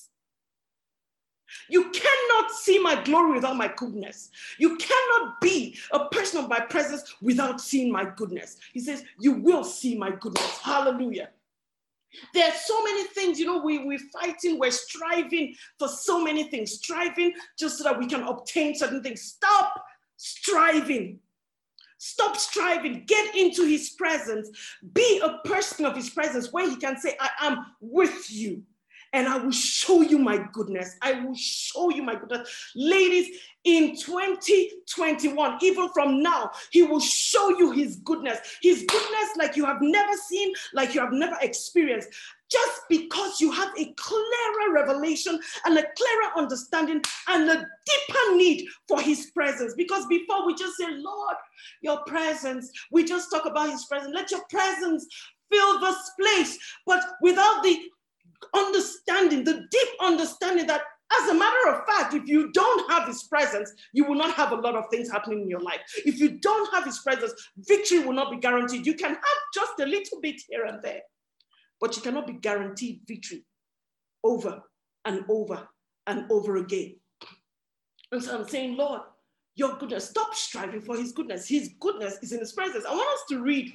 You 1.68 1.90
cannot 1.90 2.50
see 2.50 2.78
my 2.78 3.02
glory 3.02 3.32
without 3.32 3.56
my 3.56 3.72
goodness. 3.76 4.30
You 4.58 4.76
cannot 4.76 5.40
be 5.40 5.76
a 5.92 6.06
person 6.08 6.40
of 6.40 6.48
my 6.48 6.60
presence 6.60 7.14
without 7.20 7.60
seeing 7.60 7.92
my 7.92 8.04
goodness. 8.16 8.56
He 8.72 8.80
says, 8.80 9.04
You 9.18 9.32
will 9.32 9.64
see 9.64 9.96
my 9.96 10.10
goodness. 10.10 10.58
Hallelujah. 10.58 11.30
There 12.32 12.48
are 12.48 12.54
so 12.54 12.82
many 12.84 13.04
things, 13.08 13.38
you 13.38 13.46
know, 13.46 13.58
we, 13.58 13.84
we're 13.84 13.98
fighting, 14.12 14.58
we're 14.58 14.70
striving 14.70 15.54
for 15.78 15.88
so 15.88 16.24
many 16.24 16.44
things, 16.44 16.72
striving 16.72 17.34
just 17.58 17.78
so 17.78 17.84
that 17.84 17.98
we 17.98 18.06
can 18.06 18.22
obtain 18.22 18.74
certain 18.74 19.02
things. 19.02 19.22
Stop 19.22 19.84
striving. 20.16 21.20
Stop 21.98 22.36
striving. 22.36 23.04
Get 23.06 23.34
into 23.34 23.64
his 23.64 23.90
presence. 23.90 24.48
Be 24.94 25.20
a 25.22 25.46
person 25.46 25.84
of 25.84 25.96
his 25.96 26.10
presence 26.10 26.52
where 26.52 26.68
he 26.68 26.76
can 26.76 26.96
say, 26.98 27.16
I 27.20 27.30
am 27.40 27.66
with 27.80 28.30
you 28.30 28.62
and 29.12 29.28
I 29.28 29.38
will 29.38 29.52
show 29.52 30.02
you 30.02 30.18
my 30.18 30.44
goodness. 30.52 30.96
I 31.02 31.20
will 31.20 31.34
show 31.34 31.90
you 31.90 32.02
my 32.02 32.14
goodness. 32.14 32.72
Ladies, 32.74 33.28
in 33.64 33.96
2021, 33.96 35.58
even 35.62 35.88
from 35.90 36.22
now, 36.22 36.50
He 36.70 36.82
will 36.82 37.00
show 37.00 37.50
you 37.58 37.72
His 37.72 37.96
goodness. 37.96 38.38
His 38.62 38.84
goodness, 38.88 39.30
like 39.36 39.56
you 39.56 39.64
have 39.64 39.78
never 39.80 40.12
seen, 40.28 40.52
like 40.74 40.94
you 40.94 41.00
have 41.00 41.12
never 41.12 41.36
experienced. 41.40 42.08
Just 42.50 42.80
because 42.88 43.42
you 43.42 43.52
have 43.52 43.68
a 43.76 43.92
clearer 43.96 44.72
revelation 44.72 45.38
and 45.66 45.76
a 45.76 45.82
clearer 45.82 46.32
understanding 46.36 47.02
and 47.28 47.50
a 47.50 47.54
deeper 47.54 48.36
need 48.36 48.66
for 48.86 49.00
His 49.00 49.30
presence. 49.32 49.74
Because 49.76 50.06
before 50.06 50.46
we 50.46 50.54
just 50.54 50.76
say, 50.76 50.86
Lord, 50.90 51.36
your 51.82 52.02
presence, 52.04 52.70
we 52.90 53.04
just 53.04 53.30
talk 53.30 53.44
about 53.44 53.70
His 53.70 53.84
presence. 53.84 54.12
Let 54.14 54.30
your 54.30 54.44
presence 54.48 55.06
fill 55.50 55.80
this 55.80 56.10
place. 56.18 56.58
But 56.86 57.04
without 57.20 57.62
the 57.62 57.78
understanding, 58.54 59.44
the 59.44 59.66
deep 59.70 59.88
understanding 60.00 60.66
that, 60.66 60.82
as 61.20 61.30
a 61.30 61.34
matter 61.34 61.70
of 61.70 61.86
fact, 61.86 62.14
if 62.14 62.28
you 62.28 62.52
don't 62.52 62.90
have 62.90 63.08
his 63.08 63.22
presence, 63.24 63.72
you 63.92 64.04
will 64.04 64.14
not 64.14 64.34
have 64.34 64.52
a 64.52 64.56
lot 64.56 64.76
of 64.76 64.84
things 64.90 65.10
happening 65.10 65.42
in 65.42 65.48
your 65.48 65.60
life. 65.60 65.80
If 66.04 66.20
you 66.20 66.38
don't 66.38 66.72
have 66.74 66.84
his 66.84 66.98
presence, 66.98 67.32
victory 67.56 68.00
will 68.00 68.12
not 68.12 68.30
be 68.30 68.38
guaranteed. 68.38 68.86
You 68.86 68.94
can 68.94 69.10
have 69.10 69.38
just 69.54 69.72
a 69.80 69.86
little 69.86 70.20
bit 70.20 70.40
here 70.48 70.64
and 70.66 70.82
there, 70.82 71.00
but 71.80 71.96
you 71.96 72.02
cannot 72.02 72.26
be 72.26 72.34
guaranteed 72.34 73.00
victory 73.06 73.44
over 74.22 74.62
and 75.04 75.24
over 75.28 75.66
and 76.06 76.30
over 76.30 76.56
again. 76.56 76.96
And 78.12 78.22
so 78.22 78.38
I'm 78.38 78.48
saying, 78.48 78.76
Lord, 78.76 79.02
your 79.56 79.76
goodness, 79.76 80.08
stop 80.08 80.34
striving 80.34 80.80
for 80.80 80.96
his 80.96 81.12
goodness. 81.12 81.48
His 81.48 81.70
goodness 81.80 82.18
is 82.22 82.32
in 82.32 82.38
his 82.38 82.52
presence. 82.52 82.84
I 82.84 82.94
want 82.94 83.08
us 83.08 83.24
to 83.30 83.42
read 83.42 83.72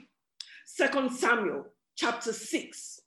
Second 0.65 1.11
Samuel 1.11 1.65
chapter 1.95 2.31
6 2.31 2.99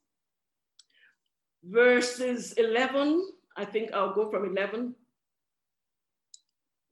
verses 1.68 2.52
11. 2.52 3.28
I 3.56 3.64
think 3.64 3.92
I'll 3.92 4.14
go 4.14 4.30
from 4.30 4.44
11. 4.44 4.94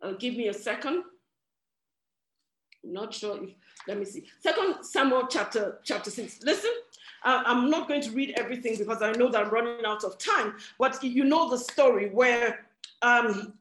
Uh, 0.03 0.13
give 0.13 0.37
me 0.37 0.49
a 0.49 0.55
second. 0.55 1.05
I'm 2.85 2.93
not 2.93 3.15
sure 3.15 3.43
if, 3.43 3.51
let 3.89 3.99
me 3.99 4.05
see. 4.05 4.27
Second 4.41 4.83
Samuel 4.83 5.27
chapter, 5.29 5.79
chapter 5.85 6.11
6. 6.11 6.43
Listen, 6.43 6.71
I'm 7.23 7.71
not 7.71 7.89
going 7.89 8.03
to 8.03 8.11
read 8.11 8.35
everything 8.37 8.77
because 8.77 9.01
I 9.01 9.13
know 9.13 9.31
that 9.31 9.47
I'm 9.47 9.51
running 9.51 9.87
out 9.87 10.05
of 10.05 10.19
time, 10.19 10.55
but 10.79 11.03
you 11.03 11.25
know 11.25 11.49
the 11.49 11.57
story 11.57 12.11
where 12.11 12.67
um, 13.01 13.55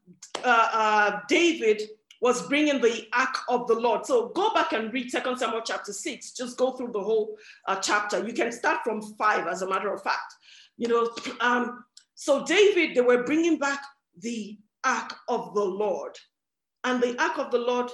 uh, 0.44 0.70
uh 0.74 1.20
David 1.30 1.82
was 2.20 2.48
bringing 2.48 2.80
the 2.80 3.06
ark 3.12 3.36
of 3.50 3.68
the 3.68 3.74
Lord. 3.74 4.06
So 4.06 4.30
go 4.30 4.54
back 4.54 4.72
and 4.72 4.94
read 4.94 5.12
Second 5.12 5.38
Samuel 5.38 5.62
chapter 5.64 5.92
6. 5.92 6.32
Just 6.32 6.58
go 6.58 6.72
through 6.72 6.94
the 6.94 7.02
whole 7.02 7.38
uh, 7.68 7.76
chapter. 7.76 8.26
You 8.26 8.32
can 8.32 8.50
start 8.52 8.80
from 8.86 9.02
5, 9.02 9.48
as 9.48 9.62
a 9.62 9.70
matter 9.70 9.94
of 9.94 10.02
fact. 10.02 10.36
You 10.84 10.90
know, 10.90 11.10
um, 11.40 11.86
so 12.14 12.44
David, 12.44 12.94
they 12.94 13.00
were 13.00 13.24
bringing 13.24 13.58
back 13.58 13.82
the 14.20 14.58
ark 14.84 15.16
of 15.30 15.54
the 15.54 15.64
Lord. 15.64 16.12
And 16.84 17.02
the 17.02 17.18
ark 17.24 17.40
of 17.40 17.52
the 17.52 17.58
Lord 17.58 17.90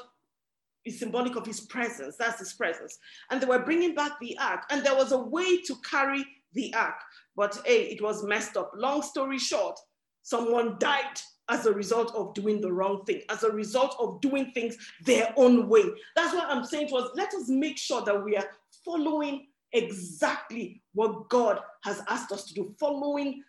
is 0.85 0.97
symbolic 0.97 1.35
of 1.35 1.45
his 1.45 1.61
presence. 1.61 2.15
That's 2.17 2.39
his 2.39 2.53
presence. 2.53 2.97
And 3.29 3.39
they 3.39 3.45
were 3.45 3.59
bringing 3.59 3.93
back 3.93 4.13
the 4.19 4.35
ark. 4.39 4.63
And 4.71 4.83
there 4.83 4.95
was 4.95 5.11
a 5.11 5.19
way 5.19 5.61
to 5.61 5.75
carry 5.87 6.25
the 6.53 6.73
ark. 6.73 6.95
But 7.35 7.61
hey, 7.63 7.83
it 7.91 8.01
was 8.01 8.23
messed 8.23 8.57
up. 8.57 8.71
Long 8.75 9.03
story 9.03 9.37
short, 9.37 9.79
someone 10.23 10.77
died 10.79 11.21
as 11.47 11.67
a 11.67 11.71
result 11.71 12.11
of 12.15 12.33
doing 12.33 12.59
the 12.59 12.73
wrong 12.73 13.05
thing, 13.05 13.21
as 13.29 13.43
a 13.43 13.51
result 13.51 13.95
of 13.99 14.19
doing 14.19 14.49
things 14.55 14.77
their 15.05 15.31
own 15.37 15.69
way. 15.69 15.83
That's 16.15 16.33
what 16.33 16.49
I'm 16.49 16.65
saying 16.65 16.87
to 16.87 16.95
us. 16.95 17.11
Let 17.13 17.35
us 17.35 17.49
make 17.49 17.77
sure 17.77 18.01
that 18.01 18.25
we 18.25 18.35
are 18.35 18.49
following 18.83 19.45
exactly 19.73 20.81
what 20.93 21.29
God 21.29 21.59
has 21.83 22.01
asked 22.07 22.31
us 22.31 22.45
to 22.45 22.53
do, 22.53 22.75
following 22.79 23.43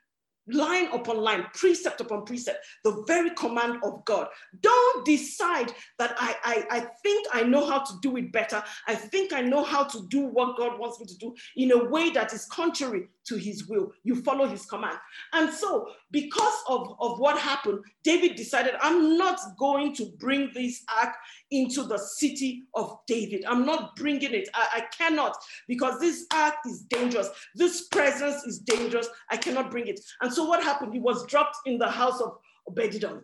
line 0.52 0.86
upon 0.92 1.18
line, 1.18 1.46
precept 1.54 2.00
upon 2.00 2.24
precept, 2.24 2.64
the 2.84 3.04
very 3.06 3.30
command 3.30 3.78
of 3.84 4.04
God. 4.04 4.28
Don't 4.60 5.04
decide 5.04 5.72
that 5.98 6.14
I, 6.18 6.34
I, 6.42 6.78
I 6.78 6.80
think 7.02 7.26
I 7.32 7.42
know 7.42 7.66
how 7.66 7.80
to 7.80 7.92
do 8.02 8.16
it 8.16 8.32
better. 8.32 8.62
I 8.86 8.94
think 8.94 9.32
I 9.32 9.42
know 9.42 9.62
how 9.62 9.84
to 9.84 10.06
do 10.08 10.26
what 10.26 10.56
God 10.56 10.78
wants 10.78 11.00
me 11.00 11.06
to 11.06 11.16
do 11.18 11.34
in 11.56 11.72
a 11.72 11.84
way 11.84 12.10
that 12.10 12.32
is 12.32 12.46
contrary 12.46 13.08
to 13.30 13.36
his 13.36 13.68
will. 13.68 13.92
You 14.02 14.20
follow 14.22 14.46
his 14.46 14.66
command. 14.66 14.98
And 15.32 15.52
so, 15.52 15.88
because 16.10 16.62
of, 16.68 16.96
of 17.00 17.20
what 17.20 17.38
happened, 17.38 17.78
David 18.02 18.34
decided, 18.34 18.74
I'm 18.80 19.16
not 19.16 19.38
going 19.56 19.94
to 19.94 20.06
bring 20.18 20.50
this 20.52 20.82
ark 21.00 21.14
into 21.52 21.84
the 21.84 21.96
city 21.98 22.64
of 22.74 22.98
David. 23.06 23.44
I'm 23.46 23.64
not 23.64 23.94
bringing 23.94 24.34
it. 24.34 24.48
I, 24.52 24.68
I 24.74 24.80
cannot 24.96 25.36
because 25.68 26.00
this 26.00 26.26
ark 26.34 26.56
is 26.66 26.82
dangerous. 26.82 27.30
This 27.54 27.86
presence 27.88 28.42
is 28.44 28.58
dangerous. 28.58 29.08
I 29.30 29.36
cannot 29.36 29.70
bring 29.70 29.86
it. 29.86 30.00
And 30.20 30.32
so, 30.32 30.44
what 30.44 30.62
happened? 30.62 30.92
He 30.92 31.00
was 31.00 31.24
dropped 31.26 31.56
in 31.66 31.78
the 31.78 31.90
house 31.90 32.20
of 32.20 32.36
Obededom. 32.68 33.22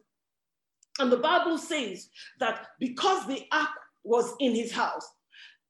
And 0.98 1.10
the 1.12 1.18
Bible 1.18 1.58
says 1.58 2.08
that 2.38 2.68
because 2.78 3.26
the 3.26 3.44
ark 3.52 3.68
was 4.04 4.34
in 4.38 4.54
his 4.54 4.72
house, 4.72 5.06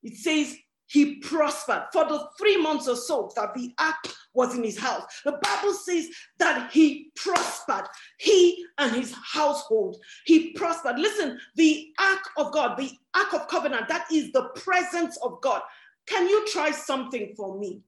it 0.02 0.14
says 0.14 0.56
he 0.86 1.16
prospered 1.16 1.84
for 1.92 2.04
the 2.04 2.28
three 2.38 2.56
months 2.56 2.88
or 2.88 2.96
so 2.96 3.30
that 3.36 3.54
the 3.54 3.74
ark 3.78 3.96
was 4.36 4.54
in 4.54 4.62
his 4.62 4.78
house. 4.78 5.02
The 5.24 5.38
Bible 5.42 5.72
says 5.72 6.08
that 6.38 6.70
he 6.70 7.10
prospered, 7.16 7.86
he 8.18 8.64
and 8.78 8.94
his 8.94 9.12
household. 9.24 9.96
He 10.24 10.52
prospered. 10.52 10.98
Listen, 10.98 11.38
the 11.56 11.88
ark 11.98 12.28
of 12.36 12.52
God, 12.52 12.78
the 12.78 12.90
ark 13.14 13.34
of 13.34 13.48
covenant, 13.48 13.88
that 13.88 14.06
is 14.12 14.30
the 14.32 14.50
presence 14.54 15.16
of 15.22 15.40
God. 15.40 15.62
Can 16.06 16.28
you 16.28 16.46
try 16.46 16.70
something 16.70 17.34
for 17.36 17.58
me? 17.58 17.80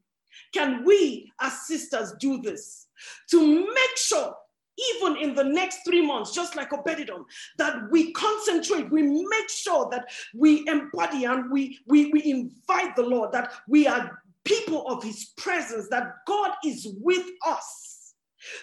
Can 0.52 0.84
we 0.84 1.30
as 1.40 1.66
sisters 1.66 2.14
do 2.18 2.40
this 2.40 2.86
to 3.30 3.60
make 3.66 3.96
sure 3.96 4.34
even 4.78 5.16
in 5.16 5.34
the 5.34 5.44
next 5.44 5.80
three 5.84 6.04
months, 6.04 6.32
just 6.32 6.56
like 6.56 6.70
Obededom, 6.70 7.24
that 7.58 7.90
we 7.90 8.12
concentrate, 8.12 8.90
we 8.90 9.02
make 9.02 9.50
sure 9.50 9.88
that 9.90 10.06
we 10.34 10.66
embody 10.68 11.24
and 11.24 11.50
we, 11.50 11.78
we, 11.86 12.10
we 12.12 12.22
invite 12.24 12.94
the 12.96 13.02
Lord, 13.02 13.32
that 13.32 13.52
we 13.66 13.86
are 13.86 14.17
people 14.48 14.86
of 14.88 15.02
his 15.02 15.32
presence, 15.36 15.88
that 15.90 16.14
God 16.26 16.52
is 16.64 16.88
with 17.00 17.26
us. 17.46 18.14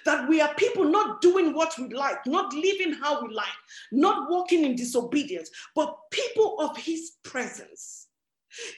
That 0.06 0.28
we 0.30 0.42
are 0.42 0.54
people 0.56 0.86
not 0.86 1.22
doing 1.22 1.54
what 1.54 1.78
we 1.78 1.94
like, 1.94 2.26
not 2.26 2.54
living 2.54 2.94
how 2.94 3.22
we 3.22 3.34
like, 3.34 3.48
not 3.92 4.30
walking 4.30 4.64
in 4.64 4.76
disobedience, 4.76 5.50
but 5.76 5.96
people 6.12 6.60
of 6.60 6.78
his 6.78 7.14
presence. 7.24 8.08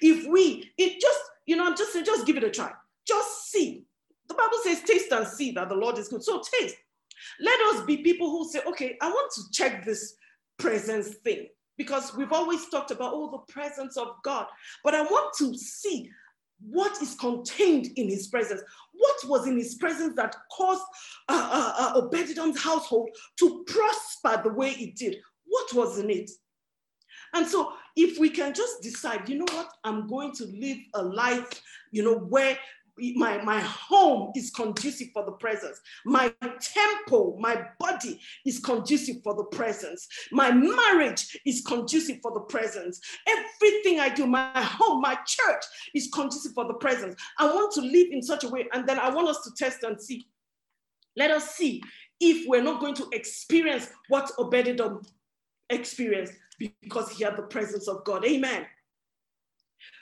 If 0.02 0.28
we, 0.28 0.72
it 0.78 1.00
just, 1.00 1.20
you 1.46 1.56
know, 1.56 1.68
I'm 1.68 1.78
just 1.78 1.94
just 2.04 2.26
give 2.26 2.38
it 2.38 2.44
a 2.44 2.50
try. 2.50 2.72
Just 3.08 3.52
see. 3.52 3.86
The 4.28 4.34
Bible 4.34 4.58
says, 4.64 4.82
taste 4.82 5.12
and 5.12 5.28
see 5.28 5.52
that 5.52 5.70
the 5.70 5.76
Lord 5.76 5.98
is 5.98 6.10
good. 6.10 6.24
So 6.24 6.42
taste 6.60 6.76
let 7.40 7.60
us 7.74 7.86
be 7.86 7.98
people 7.98 8.30
who 8.30 8.50
say, 8.50 8.60
okay, 8.68 8.98
I 9.02 9.10
want 9.10 9.32
to 9.34 9.42
check 9.52 9.86
this 9.86 10.16
presence 10.58 11.16
thing 11.24 11.48
because 11.78 12.16
we've 12.16 12.32
always 12.32 12.68
talked 12.70 12.92
about, 12.92 13.14
oh, 13.14 13.32
the 13.32 13.54
presence 13.54 13.98
of 13.98 14.16
God. 14.24 14.48
But 14.84 14.96
I 14.96 15.02
want 15.04 15.36
to 15.38 15.56
see 15.56 16.10
what 16.60 17.02
is 17.02 17.16
contained 17.16 17.88
in 17.96 18.10
his 18.10 18.28
presence. 18.28 18.62
What 18.94 19.30
was 19.30 19.48
in 19.48 19.58
his 19.58 19.76
presence 19.76 20.16
that 20.16 20.36
caused 20.52 20.84
uh, 21.30 21.50
uh, 21.52 21.74
uh, 21.78 22.02
Obededom's 22.02 22.62
household 22.62 23.10
to 23.40 23.64
prosper 23.68 24.42
the 24.44 24.54
way 24.54 24.72
it 24.72 24.96
did? 24.96 25.18
What 25.46 25.74
was 25.74 26.00
in 26.00 26.10
it? 26.10 26.32
And 27.34 27.46
so, 27.46 27.74
if 27.96 28.20
we 28.20 28.30
can 28.30 28.54
just 28.54 28.82
decide, 28.82 29.28
you 29.28 29.40
know 29.40 29.54
what, 29.54 29.70
I'm 29.84 30.08
going 30.08 30.32
to 30.34 30.46
live 30.46 30.78
a 30.94 31.04
life, 31.04 31.62
you 31.92 32.04
know, 32.04 32.18
where 32.18 32.58
my, 33.16 33.42
my 33.44 33.60
home 33.60 34.32
is 34.36 34.50
conducive 34.52 35.10
for 35.14 35.26
the 35.26 35.32
presence. 35.34 35.80
My 36.06 36.34
temple, 36.60 37.38
my 37.40 37.64
body 37.80 38.20
is 38.46 38.60
conducive 38.60 39.18
for 39.24 39.36
the 39.36 39.44
presence. 39.46 40.08
My 40.32 40.52
marriage 40.52 41.38
is 41.46 41.62
conducive 41.62 42.18
for 42.22 42.34
the 42.34 42.42
presence. 42.42 43.00
Everything 43.28 44.00
I 44.00 44.10
do, 44.10 44.26
my 44.26 44.52
home, 44.56 45.02
my 45.02 45.16
church 45.26 45.64
is 45.94 46.10
conducive 46.14 46.54
for 46.54 46.66
the 46.66 46.74
presence. 46.76 47.16
I 47.38 47.46
want 47.46 47.74
to 47.74 47.82
live 47.82 48.08
in 48.12 48.22
such 48.22 48.44
a 48.44 48.50
way. 48.50 48.68
And 48.74 48.88
then 48.88 49.00
I 49.00 49.10
want 49.10 49.28
us 49.28 49.44
to 49.44 49.52
test 49.58 49.84
and 49.84 50.02
see. 50.02 50.28
Let 51.16 51.32
us 51.32 51.56
see 51.56 51.82
if 52.20 52.48
we're 52.48 52.64
not 52.64 52.80
going 52.80 52.96
to 52.96 53.08
experience 53.12 53.90
what 54.10 54.32
Obededom 54.38 55.06
experienced 55.70 56.34
because 56.82 57.12
he 57.12 57.24
had 57.24 57.38
the 57.38 57.44
presence 57.44 57.88
of 57.88 58.04
God. 58.04 58.26
Amen 58.26 58.66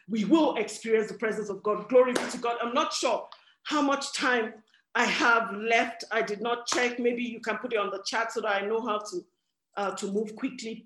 we 0.09 0.25
will 0.25 0.55
experience 0.55 1.11
the 1.11 1.17
presence 1.17 1.49
of 1.49 1.63
God. 1.63 1.89
Glory 1.89 2.13
be 2.13 2.21
to 2.31 2.37
God. 2.37 2.57
I'm 2.61 2.73
not 2.73 2.93
sure 2.93 3.27
how 3.63 3.81
much 3.81 4.13
time 4.13 4.53
I 4.93 5.05
have 5.05 5.53
left. 5.53 6.03
I 6.11 6.21
did 6.21 6.41
not 6.41 6.67
check. 6.67 6.99
Maybe 6.99 7.23
you 7.23 7.39
can 7.39 7.57
put 7.57 7.73
it 7.73 7.79
on 7.79 7.89
the 7.89 8.03
chat 8.05 8.31
so 8.31 8.41
that 8.41 8.63
I 8.63 8.65
know 8.65 8.81
how 8.81 8.99
to, 8.99 9.25
uh, 9.77 9.91
to 9.95 10.11
move 10.11 10.35
quickly. 10.35 10.85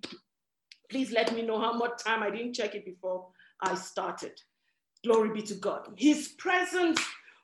Please 0.89 1.11
let 1.11 1.33
me 1.35 1.41
know 1.43 1.59
how 1.59 1.73
much 1.73 2.03
time. 2.03 2.23
I 2.23 2.31
didn't 2.31 2.53
check 2.53 2.75
it 2.75 2.85
before 2.85 3.27
I 3.61 3.75
started. 3.75 4.41
Glory 5.03 5.29
be 5.29 5.41
to 5.43 5.55
God. 5.55 5.87
His 5.95 6.29
presence 6.39 6.99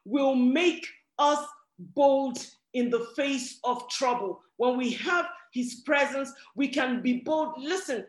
will 0.05 0.35
make 0.35 0.87
us 1.19 1.45
bold 1.79 2.37
in 2.73 2.89
the 2.89 3.07
face 3.15 3.59
of 3.63 3.87
trouble. 3.89 4.41
When 4.57 4.77
we 4.77 4.91
have 4.93 5.27
his 5.53 5.75
presence, 5.85 6.31
we 6.55 6.67
can 6.67 7.01
be 7.01 7.19
bold. 7.19 7.53
Listen, 7.57 8.05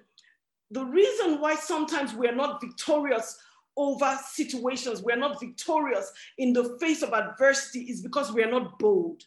the 0.71 0.85
reason 0.85 1.41
why 1.41 1.55
sometimes 1.55 2.15
we 2.15 2.29
are 2.29 2.35
not 2.35 2.61
victorious 2.61 3.39
over 3.77 4.19
situations, 4.31 5.03
we're 5.03 5.17
not 5.17 5.39
victorious 5.39 6.11
in 6.39 6.53
the 6.53 6.77
face 6.81 7.03
of 7.03 7.13
adversity 7.13 7.81
is 7.83 8.01
because 8.01 8.33
we 8.33 8.43
are 8.43 8.51
not 8.51 8.79
bold. 8.79 9.23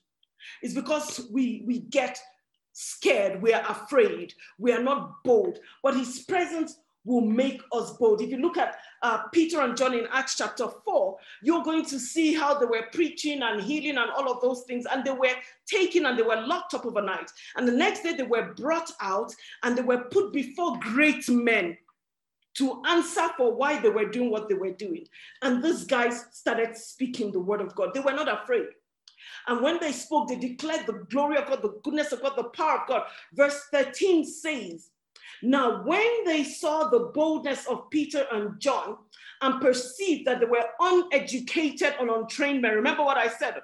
It's 0.62 0.74
because 0.74 1.28
we, 1.32 1.64
we 1.68 1.80
get 1.80 2.20
scared, 2.74 3.42
we 3.42 3.54
are 3.54 3.64
afraid, 3.70 4.34
we 4.58 4.72
are 4.72 4.82
not 4.82 5.24
bold. 5.24 5.60
But 5.84 5.98
his 5.98 6.20
presence 6.20 6.78
will 7.10 7.22
make 7.22 7.62
us 7.74 7.92
bold. 7.98 8.22
If 8.22 8.30
you 8.30 8.38
look 8.38 8.58
at 8.58 8.78
uh, 9.02 9.24
Peter 9.34 9.62
and 9.62 9.76
John 9.76 9.94
in 9.94 10.08
Acts 10.12 10.38
chapter 10.38 10.68
4, 10.86 11.18
you're 11.42 11.64
going 11.64 11.86
to 11.86 12.00
see 12.00 12.34
how 12.34 12.58
they 12.58 12.66
were 12.66 12.86
preaching 12.94 13.42
and 13.42 13.62
healing 13.62 13.98
and 13.98 14.12
all 14.12 14.32
of 14.32 14.42
those 14.42 14.64
things. 14.64 14.86
And 14.90 15.04
they 15.04 15.12
were 15.12 15.34
taken 15.66 16.06
and 16.06 16.18
they 16.18 16.24
were 16.24 16.42
locked 16.46 16.76
up 16.76 16.86
overnight. 16.86 17.32
And 17.56 17.68
the 17.68 17.74
next 17.74 18.04
day 18.04 18.14
they 18.14 18.24
were 18.24 18.54
brought 18.54 18.92
out 19.02 19.34
and 19.64 19.78
they 19.78 19.82
were 19.82 20.04
put 20.06 20.32
before 20.32 20.78
great 20.80 21.28
men 21.28 21.78
to 22.56 22.82
answer 22.88 23.28
for 23.38 23.56
why 23.56 23.80
they 23.80 23.90
were 23.90 24.10
doing 24.10 24.30
what 24.30 24.48
they 24.48 24.56
were 24.56 24.72
doing. 24.72 25.06
And 25.42 25.64
these 25.64 25.86
guys 25.86 26.26
started 26.32 26.78
speaking 26.78 27.32
the 27.32 27.40
word 27.40 27.62
of 27.62 27.74
God. 27.76 27.94
They 27.94 28.02
were 28.02 28.14
not 28.14 28.44
afraid. 28.44 28.66
And 29.48 29.62
when 29.62 29.80
they 29.80 29.92
spoke, 29.92 30.28
they 30.28 30.36
declared 30.36 30.86
the 30.86 31.06
glory 31.10 31.38
of 31.38 31.48
God, 31.48 31.62
the 31.62 31.80
goodness 31.84 32.12
of 32.12 32.22
God, 32.22 32.34
the 32.36 32.44
power 32.46 32.82
of 32.82 32.88
God. 32.88 33.04
Verse 33.34 33.60
13 33.72 34.26
says, 34.26 34.90
Now, 35.42 35.84
when 35.84 36.26
they 36.26 36.44
saw 36.44 36.90
the 36.90 37.12
boldness 37.14 37.66
of 37.68 37.90
Peter 37.90 38.26
and 38.32 38.60
John 38.60 38.98
and 39.42 39.62
perceived 39.62 40.28
that 40.28 40.40
they 40.40 40.46
were 40.46 40.66
uneducated 40.80 41.96
and 42.00 42.10
untrained 42.10 42.62
men, 42.62 42.76
remember 42.76 43.04
what 43.04 43.18
I 43.18 43.28
said? 43.28 43.56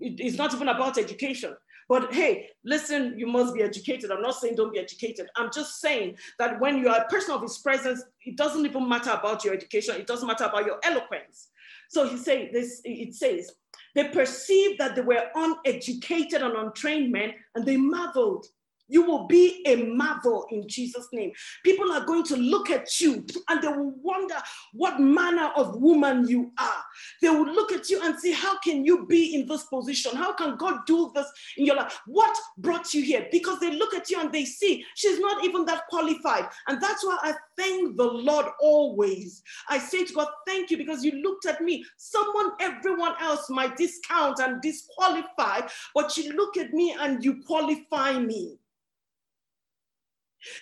It's 0.00 0.36
not 0.36 0.54
even 0.54 0.68
about 0.68 0.98
education. 0.98 1.54
But 1.88 2.12
hey, 2.12 2.48
listen, 2.64 3.18
you 3.18 3.26
must 3.26 3.54
be 3.54 3.62
educated. 3.62 4.10
I'm 4.10 4.22
not 4.22 4.36
saying 4.36 4.54
don't 4.56 4.72
be 4.72 4.78
educated. 4.78 5.28
I'm 5.36 5.50
just 5.52 5.80
saying 5.80 6.16
that 6.38 6.58
when 6.60 6.78
you 6.78 6.88
are 6.88 7.00
a 7.00 7.08
person 7.08 7.34
of 7.34 7.42
his 7.42 7.58
presence, 7.58 8.02
it 8.24 8.36
doesn't 8.36 8.64
even 8.64 8.88
matter 8.88 9.10
about 9.10 9.44
your 9.44 9.52
education, 9.52 9.96
it 9.96 10.06
doesn't 10.06 10.26
matter 10.26 10.44
about 10.44 10.64
your 10.64 10.78
eloquence. 10.84 11.48
So 11.88 12.08
he 12.08 12.16
say 12.16 12.50
this, 12.50 12.80
it 12.84 13.14
says, 13.14 13.52
they 13.94 14.08
perceived 14.08 14.78
that 14.80 14.94
they 14.94 15.02
were 15.02 15.24
uneducated 15.34 16.40
and 16.40 16.54
untrained 16.56 17.12
men, 17.12 17.34
and 17.54 17.66
they 17.66 17.76
marveled. 17.76 18.46
You 18.92 19.04
will 19.04 19.26
be 19.26 19.62
a 19.64 19.76
marvel 19.76 20.46
in 20.50 20.68
Jesus' 20.68 21.08
name. 21.14 21.32
People 21.64 21.90
are 21.92 22.04
going 22.04 22.24
to 22.24 22.36
look 22.36 22.68
at 22.68 23.00
you 23.00 23.24
and 23.48 23.62
they 23.62 23.68
will 23.68 23.94
wonder 24.02 24.36
what 24.74 25.00
manner 25.00 25.50
of 25.56 25.80
woman 25.80 26.28
you 26.28 26.52
are. 26.58 26.84
They 27.22 27.30
will 27.30 27.50
look 27.50 27.72
at 27.72 27.88
you 27.88 28.02
and 28.02 28.20
say, 28.20 28.32
How 28.32 28.58
can 28.58 28.84
you 28.84 29.06
be 29.06 29.34
in 29.34 29.46
this 29.46 29.64
position? 29.64 30.14
How 30.14 30.34
can 30.34 30.56
God 30.56 30.80
do 30.86 31.10
this 31.14 31.26
in 31.56 31.64
your 31.64 31.76
life? 31.76 32.00
What 32.06 32.36
brought 32.58 32.92
you 32.92 33.02
here? 33.02 33.28
Because 33.32 33.60
they 33.60 33.70
look 33.70 33.94
at 33.94 34.10
you 34.10 34.20
and 34.20 34.30
they 34.30 34.44
see 34.44 34.84
she's 34.94 35.18
not 35.18 35.42
even 35.42 35.64
that 35.64 35.86
qualified. 35.88 36.50
And 36.68 36.78
that's 36.78 37.02
why 37.02 37.16
I 37.22 37.32
thank 37.56 37.96
the 37.96 38.04
Lord 38.04 38.44
always. 38.60 39.42
I 39.70 39.78
say 39.78 40.04
to 40.04 40.12
God, 40.12 40.28
Thank 40.46 40.70
you 40.70 40.76
because 40.76 41.02
you 41.02 41.12
looked 41.22 41.46
at 41.46 41.62
me. 41.62 41.82
Someone, 41.96 42.52
everyone 42.60 43.14
else 43.22 43.48
might 43.48 43.74
discount 43.78 44.38
and 44.40 44.60
disqualify, 44.60 45.62
but 45.94 46.14
you 46.18 46.34
look 46.34 46.58
at 46.58 46.74
me 46.74 46.94
and 47.00 47.24
you 47.24 47.42
qualify 47.46 48.18
me. 48.18 48.58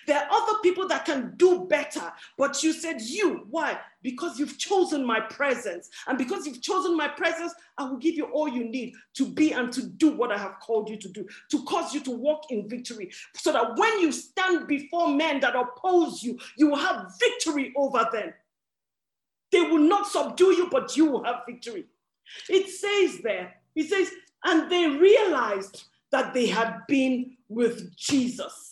There 0.07 0.17
are 0.17 0.27
other 0.31 0.59
people 0.61 0.87
that 0.87 1.05
can 1.05 1.33
do 1.37 1.65
better, 1.69 2.11
but 2.37 2.61
you 2.63 2.73
said 2.73 3.01
you. 3.01 3.45
Why? 3.49 3.79
Because 4.01 4.39
you've 4.39 4.57
chosen 4.57 5.05
my 5.05 5.19
presence. 5.19 5.89
And 6.07 6.17
because 6.17 6.45
you've 6.45 6.61
chosen 6.61 6.95
my 6.95 7.07
presence, 7.07 7.53
I 7.77 7.85
will 7.85 7.97
give 7.97 8.15
you 8.15 8.25
all 8.25 8.47
you 8.47 8.65
need 8.65 8.93
to 9.15 9.25
be 9.25 9.53
and 9.53 9.71
to 9.73 9.85
do 9.85 10.11
what 10.11 10.31
I 10.31 10.37
have 10.37 10.59
called 10.59 10.89
you 10.89 10.97
to 10.97 11.09
do, 11.09 11.27
to 11.51 11.63
cause 11.63 11.93
you 11.93 12.01
to 12.01 12.11
walk 12.11 12.51
in 12.51 12.69
victory. 12.69 13.11
So 13.35 13.51
that 13.53 13.77
when 13.77 13.99
you 13.99 14.11
stand 14.11 14.67
before 14.67 15.09
men 15.09 15.39
that 15.41 15.55
oppose 15.55 16.23
you, 16.23 16.39
you 16.57 16.69
will 16.69 16.77
have 16.77 17.13
victory 17.19 17.73
over 17.75 18.07
them. 18.11 18.33
They 19.51 19.61
will 19.61 19.79
not 19.79 20.07
subdue 20.07 20.53
you, 20.53 20.69
but 20.69 20.95
you 20.95 21.05
will 21.11 21.23
have 21.23 21.41
victory. 21.45 21.85
It 22.49 22.69
says 22.69 23.21
there, 23.21 23.55
it 23.75 23.89
says, 23.89 24.09
and 24.43 24.71
they 24.71 24.87
realized 24.87 25.83
that 26.11 26.33
they 26.33 26.47
had 26.47 26.79
been 26.87 27.37
with 27.49 27.95
Jesus. 27.95 28.70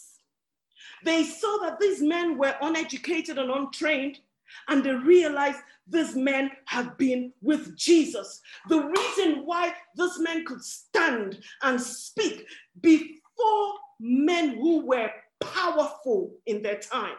They 1.04 1.24
saw 1.24 1.60
that 1.64 1.80
these 1.80 2.02
men 2.02 2.38
were 2.38 2.56
uneducated 2.62 3.38
and 3.38 3.50
untrained, 3.50 4.20
and 4.68 4.84
they 4.84 4.94
realized 4.94 5.60
these 5.88 6.16
men 6.16 6.52
had 6.66 6.98
been 6.98 7.34
with 7.42 7.78
Jesus. 7.78 8.42
The 8.68 8.82
reason 8.82 9.46
why 9.46 9.74
these 9.96 10.20
men 10.20 10.46
could 10.46 10.64
stand 10.64 11.40
and 11.62 11.80
speak 11.80 12.46
before 12.82 13.74
men 14.00 14.56
who 14.56 14.86
were 14.86 15.12
powerful 15.40 16.32
in 16.46 16.62
their 16.62 16.80
time 16.80 17.16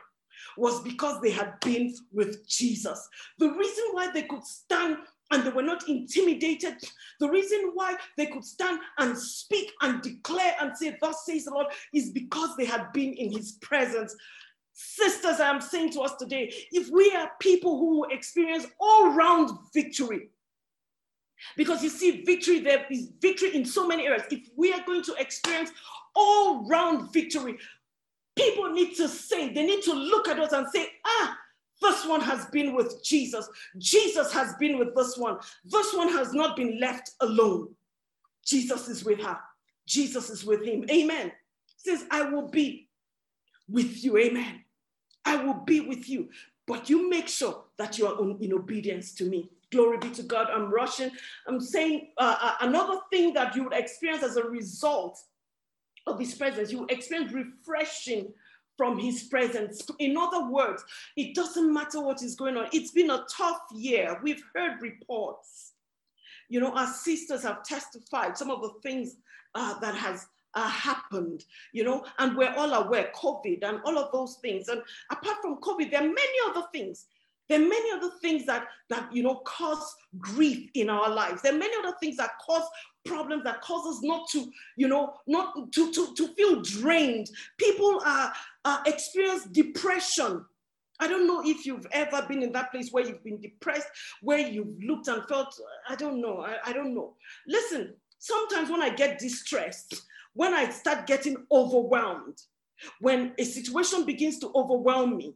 was 0.57 0.81
because 0.83 1.21
they 1.21 1.31
had 1.31 1.59
been 1.61 1.95
with 2.13 2.47
Jesus. 2.49 3.09
The 3.39 3.51
reason 3.51 3.85
why 3.93 4.11
they 4.13 4.23
could 4.23 4.45
stand 4.45 4.99
and 5.31 5.45
they 5.45 5.51
were 5.51 5.63
not 5.63 5.89
intimidated. 5.89 6.75
The 7.21 7.29
reason 7.29 7.71
why 7.75 7.97
they 8.17 8.27
could 8.27 8.45
stand 8.45 8.81
and 8.99 9.17
speak 9.17 9.73
and 9.81 10.03
declare 10.03 10.55
and 10.61 10.77
say, 10.77 10.97
Thus 11.01 11.25
says 11.25 11.45
the 11.45 11.53
Lord, 11.53 11.67
is 11.93 12.11
because 12.11 12.57
they 12.57 12.65
had 12.65 12.93
been 12.93 13.13
in 13.15 13.33
his 13.33 13.53
presence. 13.63 14.15
Sisters, 14.73 15.41
I 15.41 15.51
am 15.51 15.61
saying 15.61 15.93
to 15.93 16.01
us 16.01 16.15
today, 16.17 16.53
if 16.73 16.89
we 16.91 17.13
are 17.15 17.31
people 17.41 17.79
who 17.79 18.07
experience 18.11 18.67
all 18.81 19.13
round 19.13 19.51
victory, 19.75 20.31
because 21.57 21.83
you 21.83 21.89
see, 21.89 22.23
victory, 22.23 22.61
there 22.61 22.87
is 22.91 23.11
victory 23.21 23.55
in 23.55 23.65
so 23.65 23.87
many 23.87 24.07
areas. 24.07 24.25
If 24.31 24.49
we 24.57 24.73
are 24.73 24.85
going 24.85 25.03
to 25.05 25.15
experience 25.15 25.71
all 26.15 26.67
round 26.67 27.13
victory, 27.13 27.59
people 28.37 28.71
need 28.73 28.95
to 28.97 29.09
say, 29.09 29.53
they 29.53 29.67
need 29.67 29.83
to 29.85 29.93
look 29.93 30.29
at 30.29 30.39
us 30.39 30.53
and 30.53 30.67
say, 30.73 30.89
ah, 31.07 31.39
this 31.81 32.07
one 32.07 32.21
has 32.21 32.47
been 32.47 32.75
with 32.75 33.03
Jesus. 33.03 33.49
Jesus 33.79 34.33
has 34.33 34.55
been 34.55 34.79
with 34.79 34.95
this 34.95 35.17
one. 35.17 35.39
This 35.65 35.95
one 35.95 36.09
has 36.11 36.33
not 36.33 36.57
been 36.57 36.79
left 36.81 37.11
alone. 37.21 37.69
Jesus 38.45 38.89
is 38.89 39.05
with 39.05 39.21
her. 39.21 39.39
Jesus 39.87 40.31
is 40.31 40.45
with 40.45 40.65
him. 40.65 40.85
Amen. 40.91 41.33
says, 41.77 42.05
I 42.11 42.23
will 42.23 42.49
be 42.49 42.89
with 43.69 44.05
you. 44.05 44.19
Amen. 44.19 44.65
I 45.25 45.37
will 45.37 45.65
be 45.65 45.81
with 45.81 46.09
you. 46.09 46.29
But 46.67 46.89
you 46.89 47.09
make 47.09 47.29
sure 47.29 47.65
that 47.79 47.99
you 47.99 48.07
are 48.07 48.21
in 48.41 48.53
obedience 48.53 49.15
to 49.15 49.25
me. 49.25 49.51
Glory 49.73 49.99
be 49.99 50.11
to 50.11 50.23
God. 50.23 50.49
I'm 50.53 50.71
rushing. 50.71 51.11
I'm 51.47 51.61
saying 51.61 52.11
uh, 52.19 52.37
uh, 52.41 52.55
another 52.61 53.01
thing 53.11 53.33
that 53.35 53.55
you 53.55 53.65
would 53.65 53.73
experience 53.73 54.23
as 54.23 54.37
a 54.37 54.45
result 54.45 55.19
of 56.07 56.19
his 56.19 56.35
presence. 56.35 56.73
You 56.73 56.87
experience 56.89 57.33
refreshing 57.33 58.33
from 58.81 58.99
his 58.99 59.25
presence. 59.25 59.87
In 59.99 60.17
other 60.17 60.49
words, 60.49 60.83
it 61.15 61.35
doesn't 61.35 61.71
matter 61.71 62.01
what 62.01 62.23
is 62.23 62.35
going 62.35 62.57
on. 62.57 62.67
It's 62.73 62.93
been 62.93 63.11
a 63.11 63.27
tough 63.31 63.61
year. 63.75 64.19
We've 64.23 64.43
heard 64.57 64.81
reports. 64.81 65.73
You 66.49 66.61
know, 66.61 66.73
our 66.75 66.87
sisters 66.87 67.43
have 67.43 67.63
testified 67.63 68.39
some 68.39 68.51
of 68.51 68.63
the 68.63 68.73
things 68.83 69.17
uh, 69.55 69.79
that 69.81 69.95
has 69.97 70.29
uh, 70.55 70.67
happened, 70.67 71.45
you 71.75 71.85
know, 71.85 72.07
and 72.21 72.35
we're 72.35 72.55
all 72.55 72.73
aware, 72.73 73.13
COVID 73.15 73.63
and 73.65 73.81
all 73.85 73.99
of 73.99 74.13
those 74.13 74.39
things. 74.41 74.69
And 74.69 74.81
apart 75.11 75.37
from 75.43 75.61
COVID, 75.61 75.91
there 75.91 76.01
are 76.01 76.09
many 76.09 76.39
other 76.49 76.67
things 76.73 77.05
there 77.51 77.61
are 77.61 77.69
many 77.69 77.91
other 77.91 78.13
things 78.23 78.47
that, 78.47 78.69
that 78.91 79.13
you 79.13 79.25
know, 79.25 79.43
cause 79.45 79.97
grief 80.19 80.71
in 80.75 80.89
our 80.89 81.11
lives. 81.11 81.43
There 81.43 81.53
are 81.53 81.59
many 81.59 81.75
other 81.85 81.97
things 82.01 82.17
that 82.19 82.31
cause 82.47 82.63
problems 83.05 83.43
that 83.43 83.61
cause 83.61 83.85
us 83.93 84.03
not 84.05 84.29
to, 84.31 84.49
you 84.77 84.87
know, 84.87 85.15
not 85.27 85.73
to, 85.73 85.93
to, 85.93 86.15
to 86.15 86.29
feel 86.29 86.63
drained. 86.63 87.29
People 87.59 88.01
are, 88.07 88.33
are 88.65 88.83
experience 88.87 89.47
depression. 89.47 90.45
I 91.01 91.09
don't 91.09 91.27
know 91.27 91.43
if 91.45 91.67
you've 91.67 91.89
ever 91.91 92.25
been 92.29 92.45
in 92.45 92.53
that 92.53 92.71
place 92.71 92.93
where 92.93 93.05
you've 93.05 93.25
been 93.25 93.41
depressed, 93.41 93.89
where 94.23 94.39
you've 94.39 94.81
looked 94.81 95.09
and 95.09 95.27
felt, 95.29 95.53
I 95.89 95.97
don't 95.97 96.21
know, 96.21 96.43
I, 96.43 96.59
I 96.67 96.73
don't 96.73 96.95
know. 96.95 97.15
Listen, 97.49 97.95
sometimes 98.21 98.71
when 98.71 98.81
I 98.81 98.91
get 98.91 99.19
distressed, 99.19 100.03
when 100.35 100.55
I 100.55 100.71
start 100.71 101.09
getting 101.09 101.37
overwhelmed, 101.51 102.41
when 103.01 103.33
a 103.39 103.45
situation 103.45 104.05
begins 104.05 104.39
to 104.39 104.53
overwhelm 104.55 105.17
me, 105.17 105.35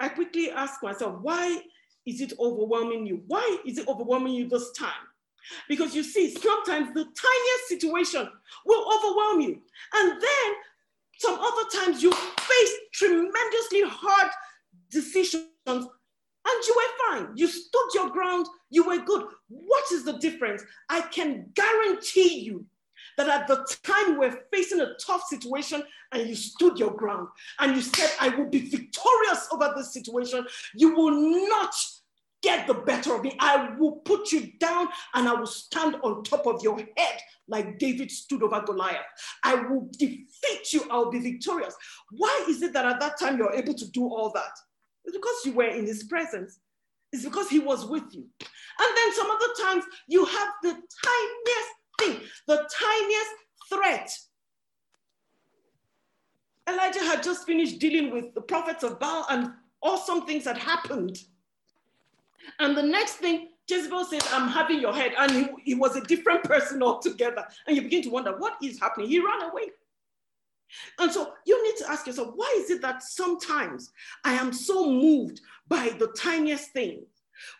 I 0.00 0.08
quickly 0.08 0.50
ask 0.50 0.82
myself, 0.82 1.20
why 1.20 1.60
is 2.06 2.20
it 2.20 2.32
overwhelming 2.38 3.06
you? 3.06 3.22
Why 3.26 3.58
is 3.66 3.78
it 3.78 3.86
overwhelming 3.86 4.32
you 4.32 4.48
this 4.48 4.72
time? 4.72 5.06
Because 5.68 5.94
you 5.94 6.02
see, 6.02 6.30
sometimes 6.30 6.88
the 6.88 7.04
tiniest 7.04 7.68
situation 7.68 8.28
will 8.64 8.92
overwhelm 8.96 9.40
you. 9.40 9.60
And 9.94 10.20
then 10.20 10.52
some 11.18 11.38
other 11.38 11.68
times 11.74 12.02
you 12.02 12.12
face 12.12 12.72
tremendously 12.94 13.82
hard 13.84 14.30
decisions 14.90 15.44
and 15.66 15.86
you 16.66 16.74
were 16.76 17.18
fine. 17.18 17.32
You 17.36 17.46
stood 17.46 17.88
your 17.94 18.08
ground, 18.10 18.46
you 18.70 18.84
were 18.84 18.98
good. 18.98 19.26
What 19.48 19.84
is 19.92 20.04
the 20.04 20.14
difference? 20.14 20.62
I 20.88 21.02
can 21.02 21.50
guarantee 21.54 22.40
you 22.40 22.64
that 23.16 23.28
at 23.28 23.46
the 23.46 23.66
time 23.82 24.18
we're 24.18 24.44
facing 24.52 24.80
a 24.80 24.94
tough 25.04 25.22
situation 25.28 25.82
and 26.12 26.28
you 26.28 26.34
stood 26.34 26.78
your 26.78 26.92
ground 26.92 27.28
and 27.58 27.76
you 27.76 27.82
said, 27.82 28.10
I 28.20 28.28
will 28.30 28.48
be 28.48 28.60
victorious 28.60 29.48
over 29.52 29.72
this 29.76 29.92
situation, 29.92 30.46
you 30.74 30.94
will 30.94 31.48
not 31.48 31.74
get 32.42 32.66
the 32.66 32.74
better 32.74 33.14
of 33.14 33.22
me. 33.22 33.36
I 33.38 33.74
will 33.78 33.96
put 33.96 34.32
you 34.32 34.52
down 34.58 34.88
and 35.14 35.28
I 35.28 35.34
will 35.34 35.46
stand 35.46 35.96
on 36.02 36.24
top 36.24 36.46
of 36.46 36.62
your 36.62 36.78
head 36.78 37.20
like 37.48 37.78
David 37.78 38.10
stood 38.10 38.42
over 38.42 38.62
Goliath. 38.62 39.04
I 39.44 39.56
will 39.56 39.88
defeat 39.98 40.72
you. 40.72 40.84
I'll 40.90 41.10
be 41.10 41.18
victorious. 41.18 41.74
Why 42.12 42.46
is 42.48 42.62
it 42.62 42.72
that 42.72 42.86
at 42.86 43.00
that 43.00 43.18
time 43.18 43.36
you're 43.36 43.52
able 43.52 43.74
to 43.74 43.90
do 43.90 44.04
all 44.04 44.30
that? 44.34 44.52
It's 45.04 45.16
because 45.16 45.36
you 45.44 45.52
were 45.52 45.64
in 45.64 45.86
his 45.86 46.04
presence. 46.04 46.60
It's 47.12 47.24
because 47.24 47.48
he 47.50 47.58
was 47.58 47.86
with 47.86 48.04
you. 48.12 48.24
And 48.40 48.96
then 48.96 49.14
some 49.14 49.30
other 49.30 49.52
times 49.62 49.84
you 50.06 50.24
have 50.24 50.48
the 50.62 50.70
tiniest 50.70 51.70
thing, 52.00 52.20
the 52.46 52.68
tiniest 52.78 53.30
threat. 53.72 54.10
Elijah 56.68 57.00
had 57.00 57.22
just 57.22 57.46
finished 57.46 57.78
dealing 57.78 58.12
with 58.12 58.34
the 58.34 58.40
prophets 58.40 58.84
of 58.84 58.98
Baal 59.00 59.26
and 59.30 59.52
awesome 59.82 60.26
things 60.26 60.44
had 60.44 60.58
happened. 60.58 61.18
And 62.58 62.76
the 62.76 62.82
next 62.82 63.14
thing, 63.14 63.48
Jezebel 63.68 64.04
says, 64.04 64.22
I'm 64.32 64.48
having 64.48 64.80
your 64.80 64.92
head. 64.92 65.12
And 65.18 65.30
he, 65.30 65.46
he 65.64 65.74
was 65.74 65.96
a 65.96 66.00
different 66.02 66.44
person 66.44 66.82
altogether. 66.82 67.44
And 67.66 67.76
you 67.76 67.82
begin 67.82 68.02
to 68.02 68.10
wonder, 68.10 68.36
what 68.36 68.56
is 68.62 68.80
happening? 68.80 69.08
He 69.08 69.20
ran 69.20 69.42
away. 69.42 69.70
And 70.98 71.10
so 71.10 71.32
you 71.46 71.62
need 71.64 71.76
to 71.78 71.90
ask 71.90 72.06
yourself, 72.06 72.32
why 72.34 72.54
is 72.58 72.70
it 72.70 72.82
that 72.82 73.02
sometimes 73.02 73.90
I 74.24 74.34
am 74.34 74.52
so 74.52 74.90
moved 74.90 75.40
by 75.68 75.90
the 75.98 76.08
tiniest 76.16 76.70
things? 76.70 77.06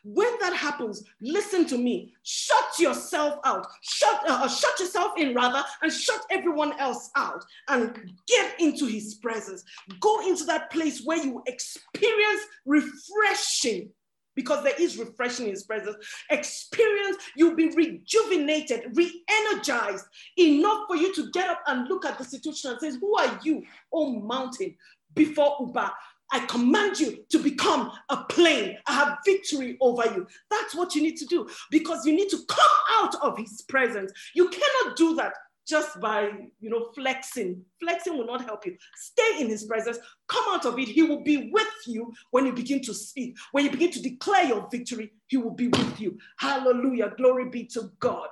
When 0.04 0.30
that 0.40 0.54
happens, 0.54 1.04
listen 1.20 1.66
to 1.66 1.78
me. 1.78 2.12
Shut 2.22 2.78
yourself 2.78 3.38
out. 3.44 3.66
Shut, 3.82 4.20
uh, 4.28 4.40
uh, 4.44 4.48
shut 4.48 4.78
yourself 4.78 5.12
in 5.16 5.34
rather, 5.34 5.62
and 5.82 5.92
shut 5.92 6.22
everyone 6.30 6.78
else 6.78 7.10
out, 7.16 7.44
and 7.68 8.12
get 8.26 8.60
into 8.60 8.86
His 8.86 9.14
presence. 9.16 9.64
Go 10.00 10.26
into 10.26 10.44
that 10.44 10.70
place 10.70 11.02
where 11.04 11.18
you 11.18 11.42
experience 11.46 12.42
refreshing 12.66 13.90
because 14.34 14.62
there 14.64 14.74
is 14.78 14.96
refreshing 14.96 15.46
in 15.46 15.52
his 15.52 15.64
presence. 15.64 15.96
Experience, 16.30 17.16
you'll 17.36 17.56
be 17.56 17.68
rejuvenated, 17.70 18.84
re 18.94 19.22
energized 19.28 20.06
enough 20.38 20.84
for 20.86 20.96
you 20.96 21.14
to 21.14 21.30
get 21.32 21.50
up 21.50 21.60
and 21.66 21.88
look 21.88 22.06
at 22.06 22.18
the 22.18 22.24
situation 22.24 22.70
and 22.70 22.80
say, 22.80 22.98
Who 22.98 23.16
are 23.16 23.38
you, 23.42 23.62
oh 23.92 24.12
mountain, 24.12 24.76
before 25.14 25.56
Uba? 25.60 25.92
I 26.32 26.40
command 26.46 26.98
you 26.98 27.24
to 27.30 27.38
become 27.38 27.90
a 28.08 28.18
plain. 28.24 28.76
I 28.86 28.92
have 28.92 29.18
victory 29.24 29.76
over 29.80 30.04
you. 30.06 30.26
That's 30.50 30.74
what 30.74 30.94
you 30.94 31.02
need 31.02 31.16
to 31.18 31.26
do 31.26 31.48
because 31.70 32.06
you 32.06 32.14
need 32.14 32.28
to 32.30 32.38
come 32.48 32.76
out 32.92 33.14
of 33.22 33.38
his 33.38 33.62
presence. 33.62 34.12
You 34.34 34.48
cannot 34.48 34.96
do 34.96 35.14
that 35.16 35.34
just 35.66 36.00
by 36.00 36.30
you 36.60 36.70
know 36.70 36.90
flexing. 36.94 37.62
Flexing 37.80 38.16
will 38.16 38.26
not 38.26 38.44
help 38.44 38.66
you. 38.66 38.76
Stay 38.96 39.40
in 39.40 39.48
his 39.48 39.64
presence. 39.64 39.98
Come 40.28 40.44
out 40.50 40.66
of 40.66 40.78
it. 40.78 40.88
He 40.88 41.02
will 41.02 41.22
be 41.22 41.50
with 41.52 41.66
you 41.86 42.12
when 42.30 42.46
you 42.46 42.52
begin 42.52 42.82
to 42.82 42.94
speak. 42.94 43.36
When 43.52 43.64
you 43.64 43.70
begin 43.70 43.90
to 43.92 44.02
declare 44.02 44.44
your 44.44 44.68
victory 44.70 45.12
he 45.28 45.36
will 45.36 45.54
be 45.54 45.68
with 45.68 46.00
you. 46.00 46.18
Hallelujah. 46.38 47.12
Glory 47.16 47.48
be 47.48 47.64
to 47.66 47.90
god. 48.00 48.28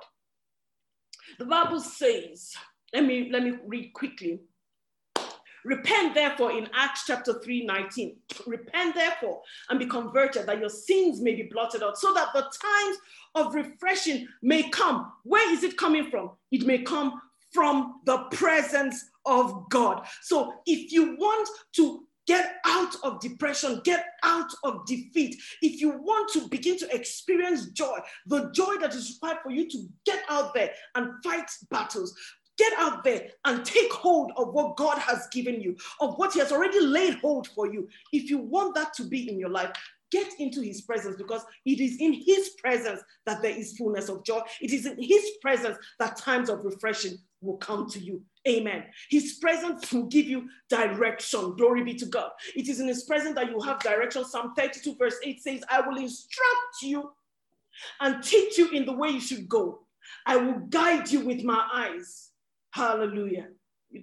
The 1.37 1.45
bible 1.45 1.79
says 1.79 2.53
let 2.93 3.05
me 3.05 3.29
let 3.31 3.43
me 3.43 3.53
read 3.65 3.93
quickly 3.93 4.39
Repent 5.65 6.15
therefore 6.15 6.51
in 6.51 6.69
Acts 6.73 7.03
chapter 7.05 7.39
3 7.39 7.65
19. 7.65 8.15
Repent 8.47 8.95
therefore 8.95 9.41
and 9.69 9.79
be 9.79 9.85
converted 9.85 10.45
that 10.45 10.59
your 10.59 10.69
sins 10.69 11.21
may 11.21 11.35
be 11.35 11.43
blotted 11.43 11.83
out, 11.83 11.97
so 11.97 12.13
that 12.13 12.29
the 12.33 12.41
times 12.41 12.97
of 13.35 13.53
refreshing 13.53 14.27
may 14.41 14.69
come. 14.69 15.11
Where 15.23 15.53
is 15.53 15.63
it 15.63 15.77
coming 15.77 16.09
from? 16.09 16.31
It 16.51 16.65
may 16.65 16.79
come 16.79 17.21
from 17.51 18.01
the 18.05 18.17
presence 18.31 19.09
of 19.25 19.69
God. 19.69 20.05
So 20.21 20.53
if 20.65 20.91
you 20.91 21.15
want 21.17 21.49
to 21.73 22.05
get 22.29 22.57
out 22.63 22.95
of 23.01 23.19
depression, 23.19 23.81
get 23.83 24.05
out 24.23 24.51
of 24.63 24.85
defeat, 24.85 25.35
if 25.63 25.81
you 25.81 25.89
want 25.89 26.31
to 26.31 26.47
begin 26.47 26.77
to 26.77 26.95
experience 26.95 27.65
joy, 27.71 27.97
the 28.27 28.51
joy 28.53 28.75
that 28.79 28.93
is 28.93 29.15
required 29.15 29.39
for 29.41 29.51
you 29.51 29.67
to 29.67 29.87
get 30.05 30.21
out 30.29 30.53
there 30.53 30.69
and 30.93 31.11
fight 31.23 31.49
battles, 31.71 32.15
Get 32.59 32.73
out 32.77 33.03
there 33.05 33.29
and 33.45 33.65
take 33.65 33.91
hold 33.91 34.33
of 34.35 34.53
what 34.53 34.75
God 34.75 34.99
has 34.99 35.27
given 35.31 35.61
you, 35.61 35.77
of 36.01 36.15
what 36.17 36.33
He 36.33 36.39
has 36.39 36.51
already 36.51 36.81
laid 36.81 37.15
hold 37.15 37.47
for 37.47 37.71
you. 37.71 37.87
If 38.11 38.29
you 38.29 38.37
want 38.37 38.75
that 38.75 38.93
to 38.95 39.03
be 39.05 39.29
in 39.29 39.39
your 39.39 39.49
life, 39.49 39.71
get 40.11 40.27
into 40.39 40.61
his 40.61 40.81
presence 40.81 41.15
because 41.15 41.43
it 41.65 41.79
is 41.79 41.97
in 41.99 42.13
his 42.13 42.49
presence 42.61 43.01
that 43.25 43.41
there 43.41 43.55
is 43.55 43.77
fullness 43.77 44.09
of 44.09 44.23
joy. 44.23 44.41
It 44.61 44.73
is 44.73 44.85
in 44.85 45.01
his 45.01 45.23
presence 45.41 45.77
that 45.99 46.17
times 46.17 46.49
of 46.49 46.65
refreshing 46.65 47.17
will 47.41 47.57
come 47.57 47.89
to 47.91 47.99
you. 47.99 48.21
Amen. 48.47 48.85
His 49.09 49.33
presence 49.33 49.91
will 49.91 50.07
give 50.07 50.25
you 50.25 50.49
direction. 50.69 51.55
Glory 51.55 51.83
be 51.83 51.93
to 51.95 52.05
God. 52.05 52.31
It 52.55 52.67
is 52.67 52.79
in 52.79 52.87
his 52.87 53.03
presence 53.03 53.35
that 53.35 53.49
you 53.49 53.59
have 53.61 53.79
direction. 53.79 54.25
Psalm 54.25 54.53
32, 54.57 54.95
verse 54.95 55.15
8 55.23 55.41
says, 55.41 55.61
I 55.69 55.81
will 55.81 55.97
instruct 55.97 56.81
you 56.81 57.11
and 58.01 58.23
teach 58.23 58.57
you 58.57 58.69
in 58.71 58.85
the 58.85 58.93
way 58.93 59.09
you 59.09 59.21
should 59.21 59.47
go. 59.47 59.81
I 60.25 60.37
will 60.37 60.59
guide 60.69 61.09
you 61.11 61.21
with 61.21 61.43
my 61.43 61.67
eyes. 61.71 62.31
Hallelujah. 62.71 63.47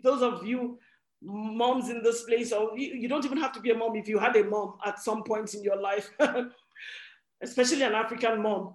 Those 0.03 0.23
of 0.23 0.47
you 0.47 0.79
moms 1.23 1.89
in 1.89 2.03
this 2.03 2.23
place, 2.25 2.53
or 2.53 2.77
you 2.79 3.09
don't 3.09 3.25
even 3.25 3.39
have 3.39 3.53
to 3.53 3.61
be 3.61 3.71
a 3.71 3.75
mom 3.75 3.97
if 3.97 4.09
you 4.09 4.19
had 4.19 4.37
a 4.37 4.45
mom 4.45 4.75
at 4.85 4.99
some 4.99 5.23
point 5.23 5.55
in 5.55 5.63
your 5.63 5.81
life, 5.81 6.11
especially 7.43 7.83
an 7.83 7.95
African 7.95 8.43
mom. 8.43 8.75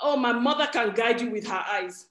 Oh, 0.00 0.16
my 0.16 0.32
mother 0.32 0.68
can 0.72 0.94
guide 0.94 1.20
you 1.20 1.30
with 1.30 1.46
her 1.46 1.64
eyes. 1.70 2.06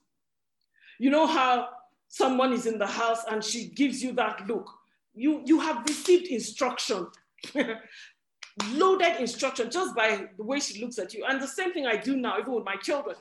You 1.00 1.10
know 1.10 1.28
how 1.28 1.70
someone 2.08 2.54
is 2.54 2.66
in 2.66 2.78
the 2.78 2.88
house 2.88 3.24
and 3.30 3.44
she 3.44 3.70
gives 3.70 4.04
you 4.04 4.14
that 4.14 4.48
look. 4.48 4.70
You, 5.14 5.42
you 5.46 5.60
have 5.60 5.84
received 5.88 6.28
instruction, 6.28 7.08
loaded 8.74 9.20
instruction 9.20 9.70
just 9.70 9.96
by 9.96 10.28
the 10.38 10.44
way 10.44 10.60
she 10.60 10.82
looks 10.82 11.00
at 11.00 11.14
you. 11.14 11.26
And 11.28 11.42
the 11.42 11.48
same 11.48 11.74
thing 11.74 11.86
I 11.86 11.98
do 11.98 12.16
now, 12.16 12.38
even 12.40 12.54
with 12.54 12.66
my 12.66 12.76
children. 12.76 13.16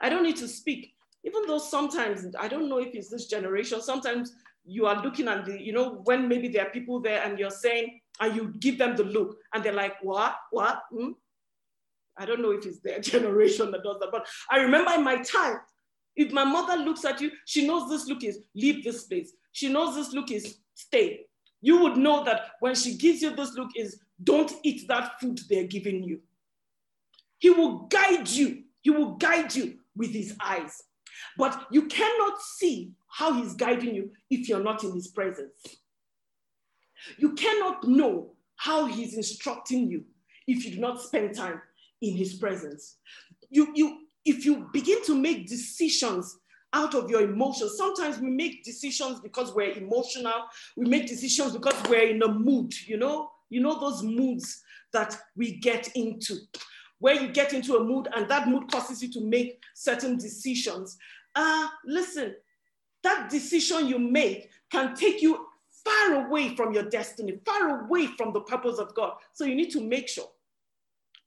I 0.00 0.08
don't 0.08 0.22
need 0.22 0.36
to 0.36 0.48
speak 0.48 0.94
even 1.24 1.46
though 1.46 1.58
sometimes 1.58 2.26
I 2.38 2.48
don't 2.48 2.68
know 2.68 2.78
if 2.78 2.94
it's 2.94 3.10
this 3.10 3.26
generation, 3.26 3.82
sometimes 3.82 4.34
you 4.64 4.86
are 4.86 5.02
looking 5.02 5.28
at 5.28 5.44
the, 5.44 5.60
you 5.60 5.72
know, 5.72 6.00
when 6.04 6.28
maybe 6.28 6.48
there 6.48 6.66
are 6.66 6.70
people 6.70 7.00
there 7.00 7.22
and 7.22 7.38
you're 7.38 7.50
saying, 7.50 8.00
and 8.20 8.36
you 8.36 8.54
give 8.60 8.78
them 8.78 8.96
the 8.96 9.04
look 9.04 9.38
and 9.54 9.64
they're 9.64 9.72
like, 9.72 9.94
what, 10.02 10.36
what? 10.50 10.82
Hmm? 10.92 11.12
I 12.18 12.26
don't 12.26 12.42
know 12.42 12.50
if 12.50 12.66
it's 12.66 12.80
their 12.80 13.00
generation 13.00 13.70
that 13.70 13.82
does 13.82 13.98
that, 14.00 14.10
but 14.12 14.26
I 14.50 14.58
remember 14.58 14.92
in 14.92 15.04
my 15.04 15.22
time, 15.22 15.58
if 16.16 16.32
my 16.32 16.44
mother 16.44 16.76
looks 16.76 17.04
at 17.04 17.20
you, 17.20 17.30
she 17.46 17.66
knows 17.66 17.88
this 17.88 18.06
look 18.06 18.22
is 18.24 18.40
leave 18.54 18.84
this 18.84 19.04
place. 19.04 19.32
She 19.52 19.68
knows 19.68 19.94
this 19.94 20.12
look 20.12 20.30
is 20.30 20.58
stay. 20.74 21.20
You 21.62 21.80
would 21.82 21.96
know 21.96 22.24
that 22.24 22.52
when 22.60 22.74
she 22.74 22.96
gives 22.96 23.22
you 23.22 23.34
this 23.34 23.54
look 23.54 23.70
is 23.76 24.00
don't 24.22 24.52
eat 24.62 24.86
that 24.88 25.20
food 25.20 25.40
they're 25.48 25.66
giving 25.66 26.02
you. 26.02 26.20
He 27.38 27.50
will 27.50 27.86
guide 27.86 28.28
you. 28.28 28.64
He 28.82 28.90
will 28.90 29.12
guide 29.12 29.54
you 29.54 29.78
with 29.96 30.10
his 30.10 30.36
eyes. 30.42 30.82
But 31.36 31.66
you 31.70 31.86
cannot 31.86 32.40
see 32.40 32.92
how 33.08 33.32
he's 33.32 33.54
guiding 33.54 33.94
you 33.94 34.10
if 34.30 34.48
you're 34.48 34.62
not 34.62 34.84
in 34.84 34.92
his 34.92 35.08
presence. 35.08 35.52
You 37.18 37.32
cannot 37.34 37.86
know 37.86 38.32
how 38.56 38.86
he's 38.86 39.14
instructing 39.14 39.90
you 39.90 40.04
if 40.46 40.64
you 40.64 40.72
do 40.72 40.80
not 40.80 41.00
spend 41.00 41.34
time 41.34 41.60
in 42.02 42.16
his 42.16 42.34
presence. 42.34 42.96
You, 43.48 43.72
you, 43.74 44.00
if 44.24 44.44
you 44.44 44.68
begin 44.72 45.02
to 45.06 45.14
make 45.16 45.48
decisions 45.48 46.38
out 46.72 46.94
of 46.94 47.10
your 47.10 47.22
emotions, 47.22 47.76
sometimes 47.76 48.18
we 48.18 48.30
make 48.30 48.64
decisions 48.64 49.20
because 49.20 49.52
we're 49.54 49.72
emotional. 49.72 50.44
We 50.76 50.86
make 50.86 51.08
decisions 51.08 51.52
because 51.52 51.74
we're 51.88 52.08
in 52.08 52.22
a 52.22 52.28
mood, 52.28 52.72
you 52.86 52.96
know, 52.96 53.30
you 53.48 53.60
know, 53.60 53.78
those 53.80 54.02
moods 54.02 54.62
that 54.92 55.16
we 55.36 55.56
get 55.56 55.88
into 55.96 56.36
where 57.00 57.14
you 57.14 57.28
get 57.28 57.52
into 57.52 57.76
a 57.76 57.84
mood 57.84 58.08
and 58.14 58.28
that 58.28 58.48
mood 58.48 58.70
causes 58.70 59.02
you 59.02 59.10
to 59.10 59.20
make 59.20 59.60
certain 59.74 60.16
decisions. 60.16 60.96
Uh, 61.34 61.66
listen, 61.84 62.34
that 63.02 63.28
decision 63.28 63.88
you 63.88 63.98
make 63.98 64.50
can 64.70 64.94
take 64.94 65.20
you 65.20 65.46
far 65.84 66.26
away 66.26 66.54
from 66.54 66.72
your 66.72 66.84
destiny, 66.84 67.38
far 67.44 67.84
away 67.84 68.06
from 68.06 68.32
the 68.32 68.40
purpose 68.42 68.78
of 68.78 68.94
God. 68.94 69.14
So 69.32 69.44
you 69.44 69.54
need 69.54 69.70
to 69.72 69.80
make 69.80 70.08
sure 70.08 70.28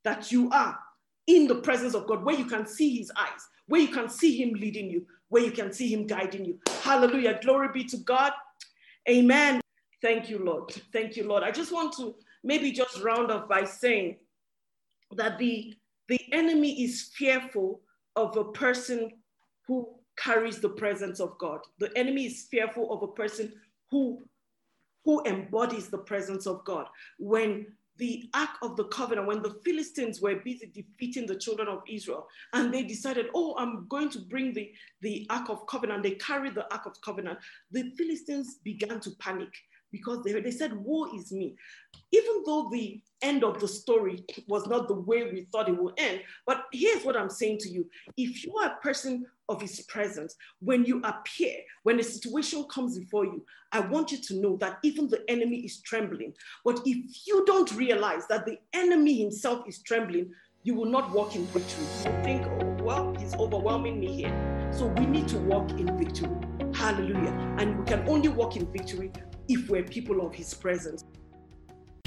that 0.03 0.31
you 0.31 0.49
are 0.51 0.77
in 1.27 1.47
the 1.47 1.55
presence 1.55 1.95
of 1.95 2.05
God, 2.05 2.23
where 2.23 2.35
you 2.35 2.45
can 2.45 2.67
see 2.67 2.97
his 2.97 3.11
eyes, 3.17 3.47
where 3.67 3.81
you 3.81 3.87
can 3.87 4.09
see 4.09 4.41
him 4.41 4.53
leading 4.53 4.89
you, 4.89 5.05
where 5.29 5.43
you 5.43 5.51
can 5.51 5.71
see 5.71 5.91
him 5.91 6.05
guiding 6.05 6.45
you. 6.45 6.59
Hallelujah. 6.81 7.39
Glory 7.41 7.69
be 7.73 7.83
to 7.85 7.97
God. 7.97 8.33
Amen. 9.09 9.61
Thank 10.01 10.29
you, 10.29 10.39
Lord. 10.43 10.69
Thank 10.91 11.15
you, 11.15 11.27
Lord. 11.27 11.43
I 11.43 11.51
just 11.51 11.71
want 11.71 11.93
to 11.97 12.15
maybe 12.43 12.71
just 12.71 13.01
round 13.01 13.31
off 13.31 13.47
by 13.47 13.63
saying 13.63 14.17
that 15.15 15.37
the, 15.37 15.73
the 16.07 16.19
enemy 16.31 16.83
is 16.83 17.11
fearful 17.15 17.81
of 18.15 18.35
a 18.37 18.51
person 18.51 19.11
who 19.67 19.89
carries 20.17 20.59
the 20.59 20.69
presence 20.69 21.19
of 21.19 21.37
God. 21.39 21.59
The 21.79 21.95
enemy 21.97 22.25
is 22.25 22.47
fearful 22.51 22.91
of 22.91 23.03
a 23.03 23.13
person 23.13 23.53
who, 23.89 24.23
who 25.05 25.23
embodies 25.25 25.89
the 25.89 25.97
presence 25.97 26.45
of 26.45 26.63
God. 26.65 26.87
When 27.17 27.67
the 27.97 28.29
Ark 28.33 28.49
of 28.61 28.75
the 28.75 28.85
Covenant, 28.85 29.27
when 29.27 29.41
the 29.41 29.59
Philistines 29.63 30.21
were 30.21 30.35
busy 30.35 30.71
defeating 30.73 31.27
the 31.27 31.37
children 31.37 31.67
of 31.67 31.83
Israel, 31.87 32.27
and 32.53 32.73
they 32.73 32.83
decided, 32.83 33.27
oh, 33.35 33.55
I'm 33.57 33.87
going 33.87 34.09
to 34.11 34.19
bring 34.19 34.53
the, 34.53 34.71
the 35.01 35.27
Ark 35.29 35.49
of 35.49 35.67
Covenant, 35.67 36.03
they 36.03 36.15
carried 36.15 36.55
the 36.55 36.71
Ark 36.73 36.85
of 36.85 36.99
Covenant, 37.01 37.39
the 37.71 37.91
Philistines 37.97 38.57
began 38.63 38.99
to 39.01 39.11
panic 39.19 39.53
because 39.93 40.23
they, 40.23 40.33
they 40.41 40.51
said, 40.51 40.73
Woe 40.73 41.15
is 41.15 41.31
me. 41.31 41.55
Even 42.11 42.43
though 42.45 42.69
the 42.69 42.99
end 43.21 43.43
of 43.43 43.59
the 43.59 43.67
story 43.67 44.25
was 44.47 44.67
not 44.67 44.87
the 44.87 44.95
way 44.95 45.23
we 45.23 45.47
thought 45.51 45.69
it 45.69 45.81
would 45.81 45.93
end, 45.97 46.21
but 46.45 46.65
here's 46.73 47.05
what 47.05 47.15
I'm 47.15 47.29
saying 47.29 47.59
to 47.59 47.69
you. 47.69 47.87
If 48.17 48.43
you 48.43 48.53
are 48.57 48.71
a 48.71 48.81
person 48.81 49.25
of 49.47 49.61
his 49.61 49.79
presence, 49.81 50.35
when 50.59 50.83
you 50.83 51.01
appear, 51.03 51.55
when 51.83 51.99
a 51.99 52.03
situation 52.03 52.65
comes 52.69 52.97
before 52.97 53.25
you, 53.25 53.45
I 53.71 53.81
want 53.81 54.11
you 54.11 54.17
to 54.17 54.35
know 54.41 54.57
that 54.57 54.79
even 54.83 55.07
the 55.07 55.23
enemy 55.29 55.57
is 55.57 55.79
trembling. 55.81 56.33
But 56.65 56.81
if 56.85 57.27
you 57.27 57.45
don't 57.45 57.71
realize 57.73 58.27
that 58.27 58.45
the 58.45 58.57
enemy 58.73 59.21
himself 59.21 59.67
is 59.67 59.81
trembling, 59.83 60.31
you 60.63 60.73
will 60.73 60.85
not 60.89 61.11
walk 61.11 61.35
in 61.35 61.45
victory. 61.47 61.85
You 62.05 62.23
think, 62.23 62.47
oh, 62.47 62.83
well, 62.83 63.15
he's 63.19 63.35
overwhelming 63.35 63.99
me 63.99 64.15
here. 64.15 64.69
So 64.71 64.87
we 64.87 65.05
need 65.05 65.27
to 65.27 65.37
walk 65.37 65.69
in 65.71 65.95
victory. 65.97 66.35
Hallelujah. 66.73 67.55
And 67.59 67.77
we 67.77 67.85
can 67.85 68.07
only 68.09 68.29
walk 68.29 68.55
in 68.55 68.71
victory 68.71 69.11
if 69.47 69.69
we're 69.69 69.83
people 69.83 70.25
of 70.25 70.33
his 70.33 70.53
presence. 70.53 71.03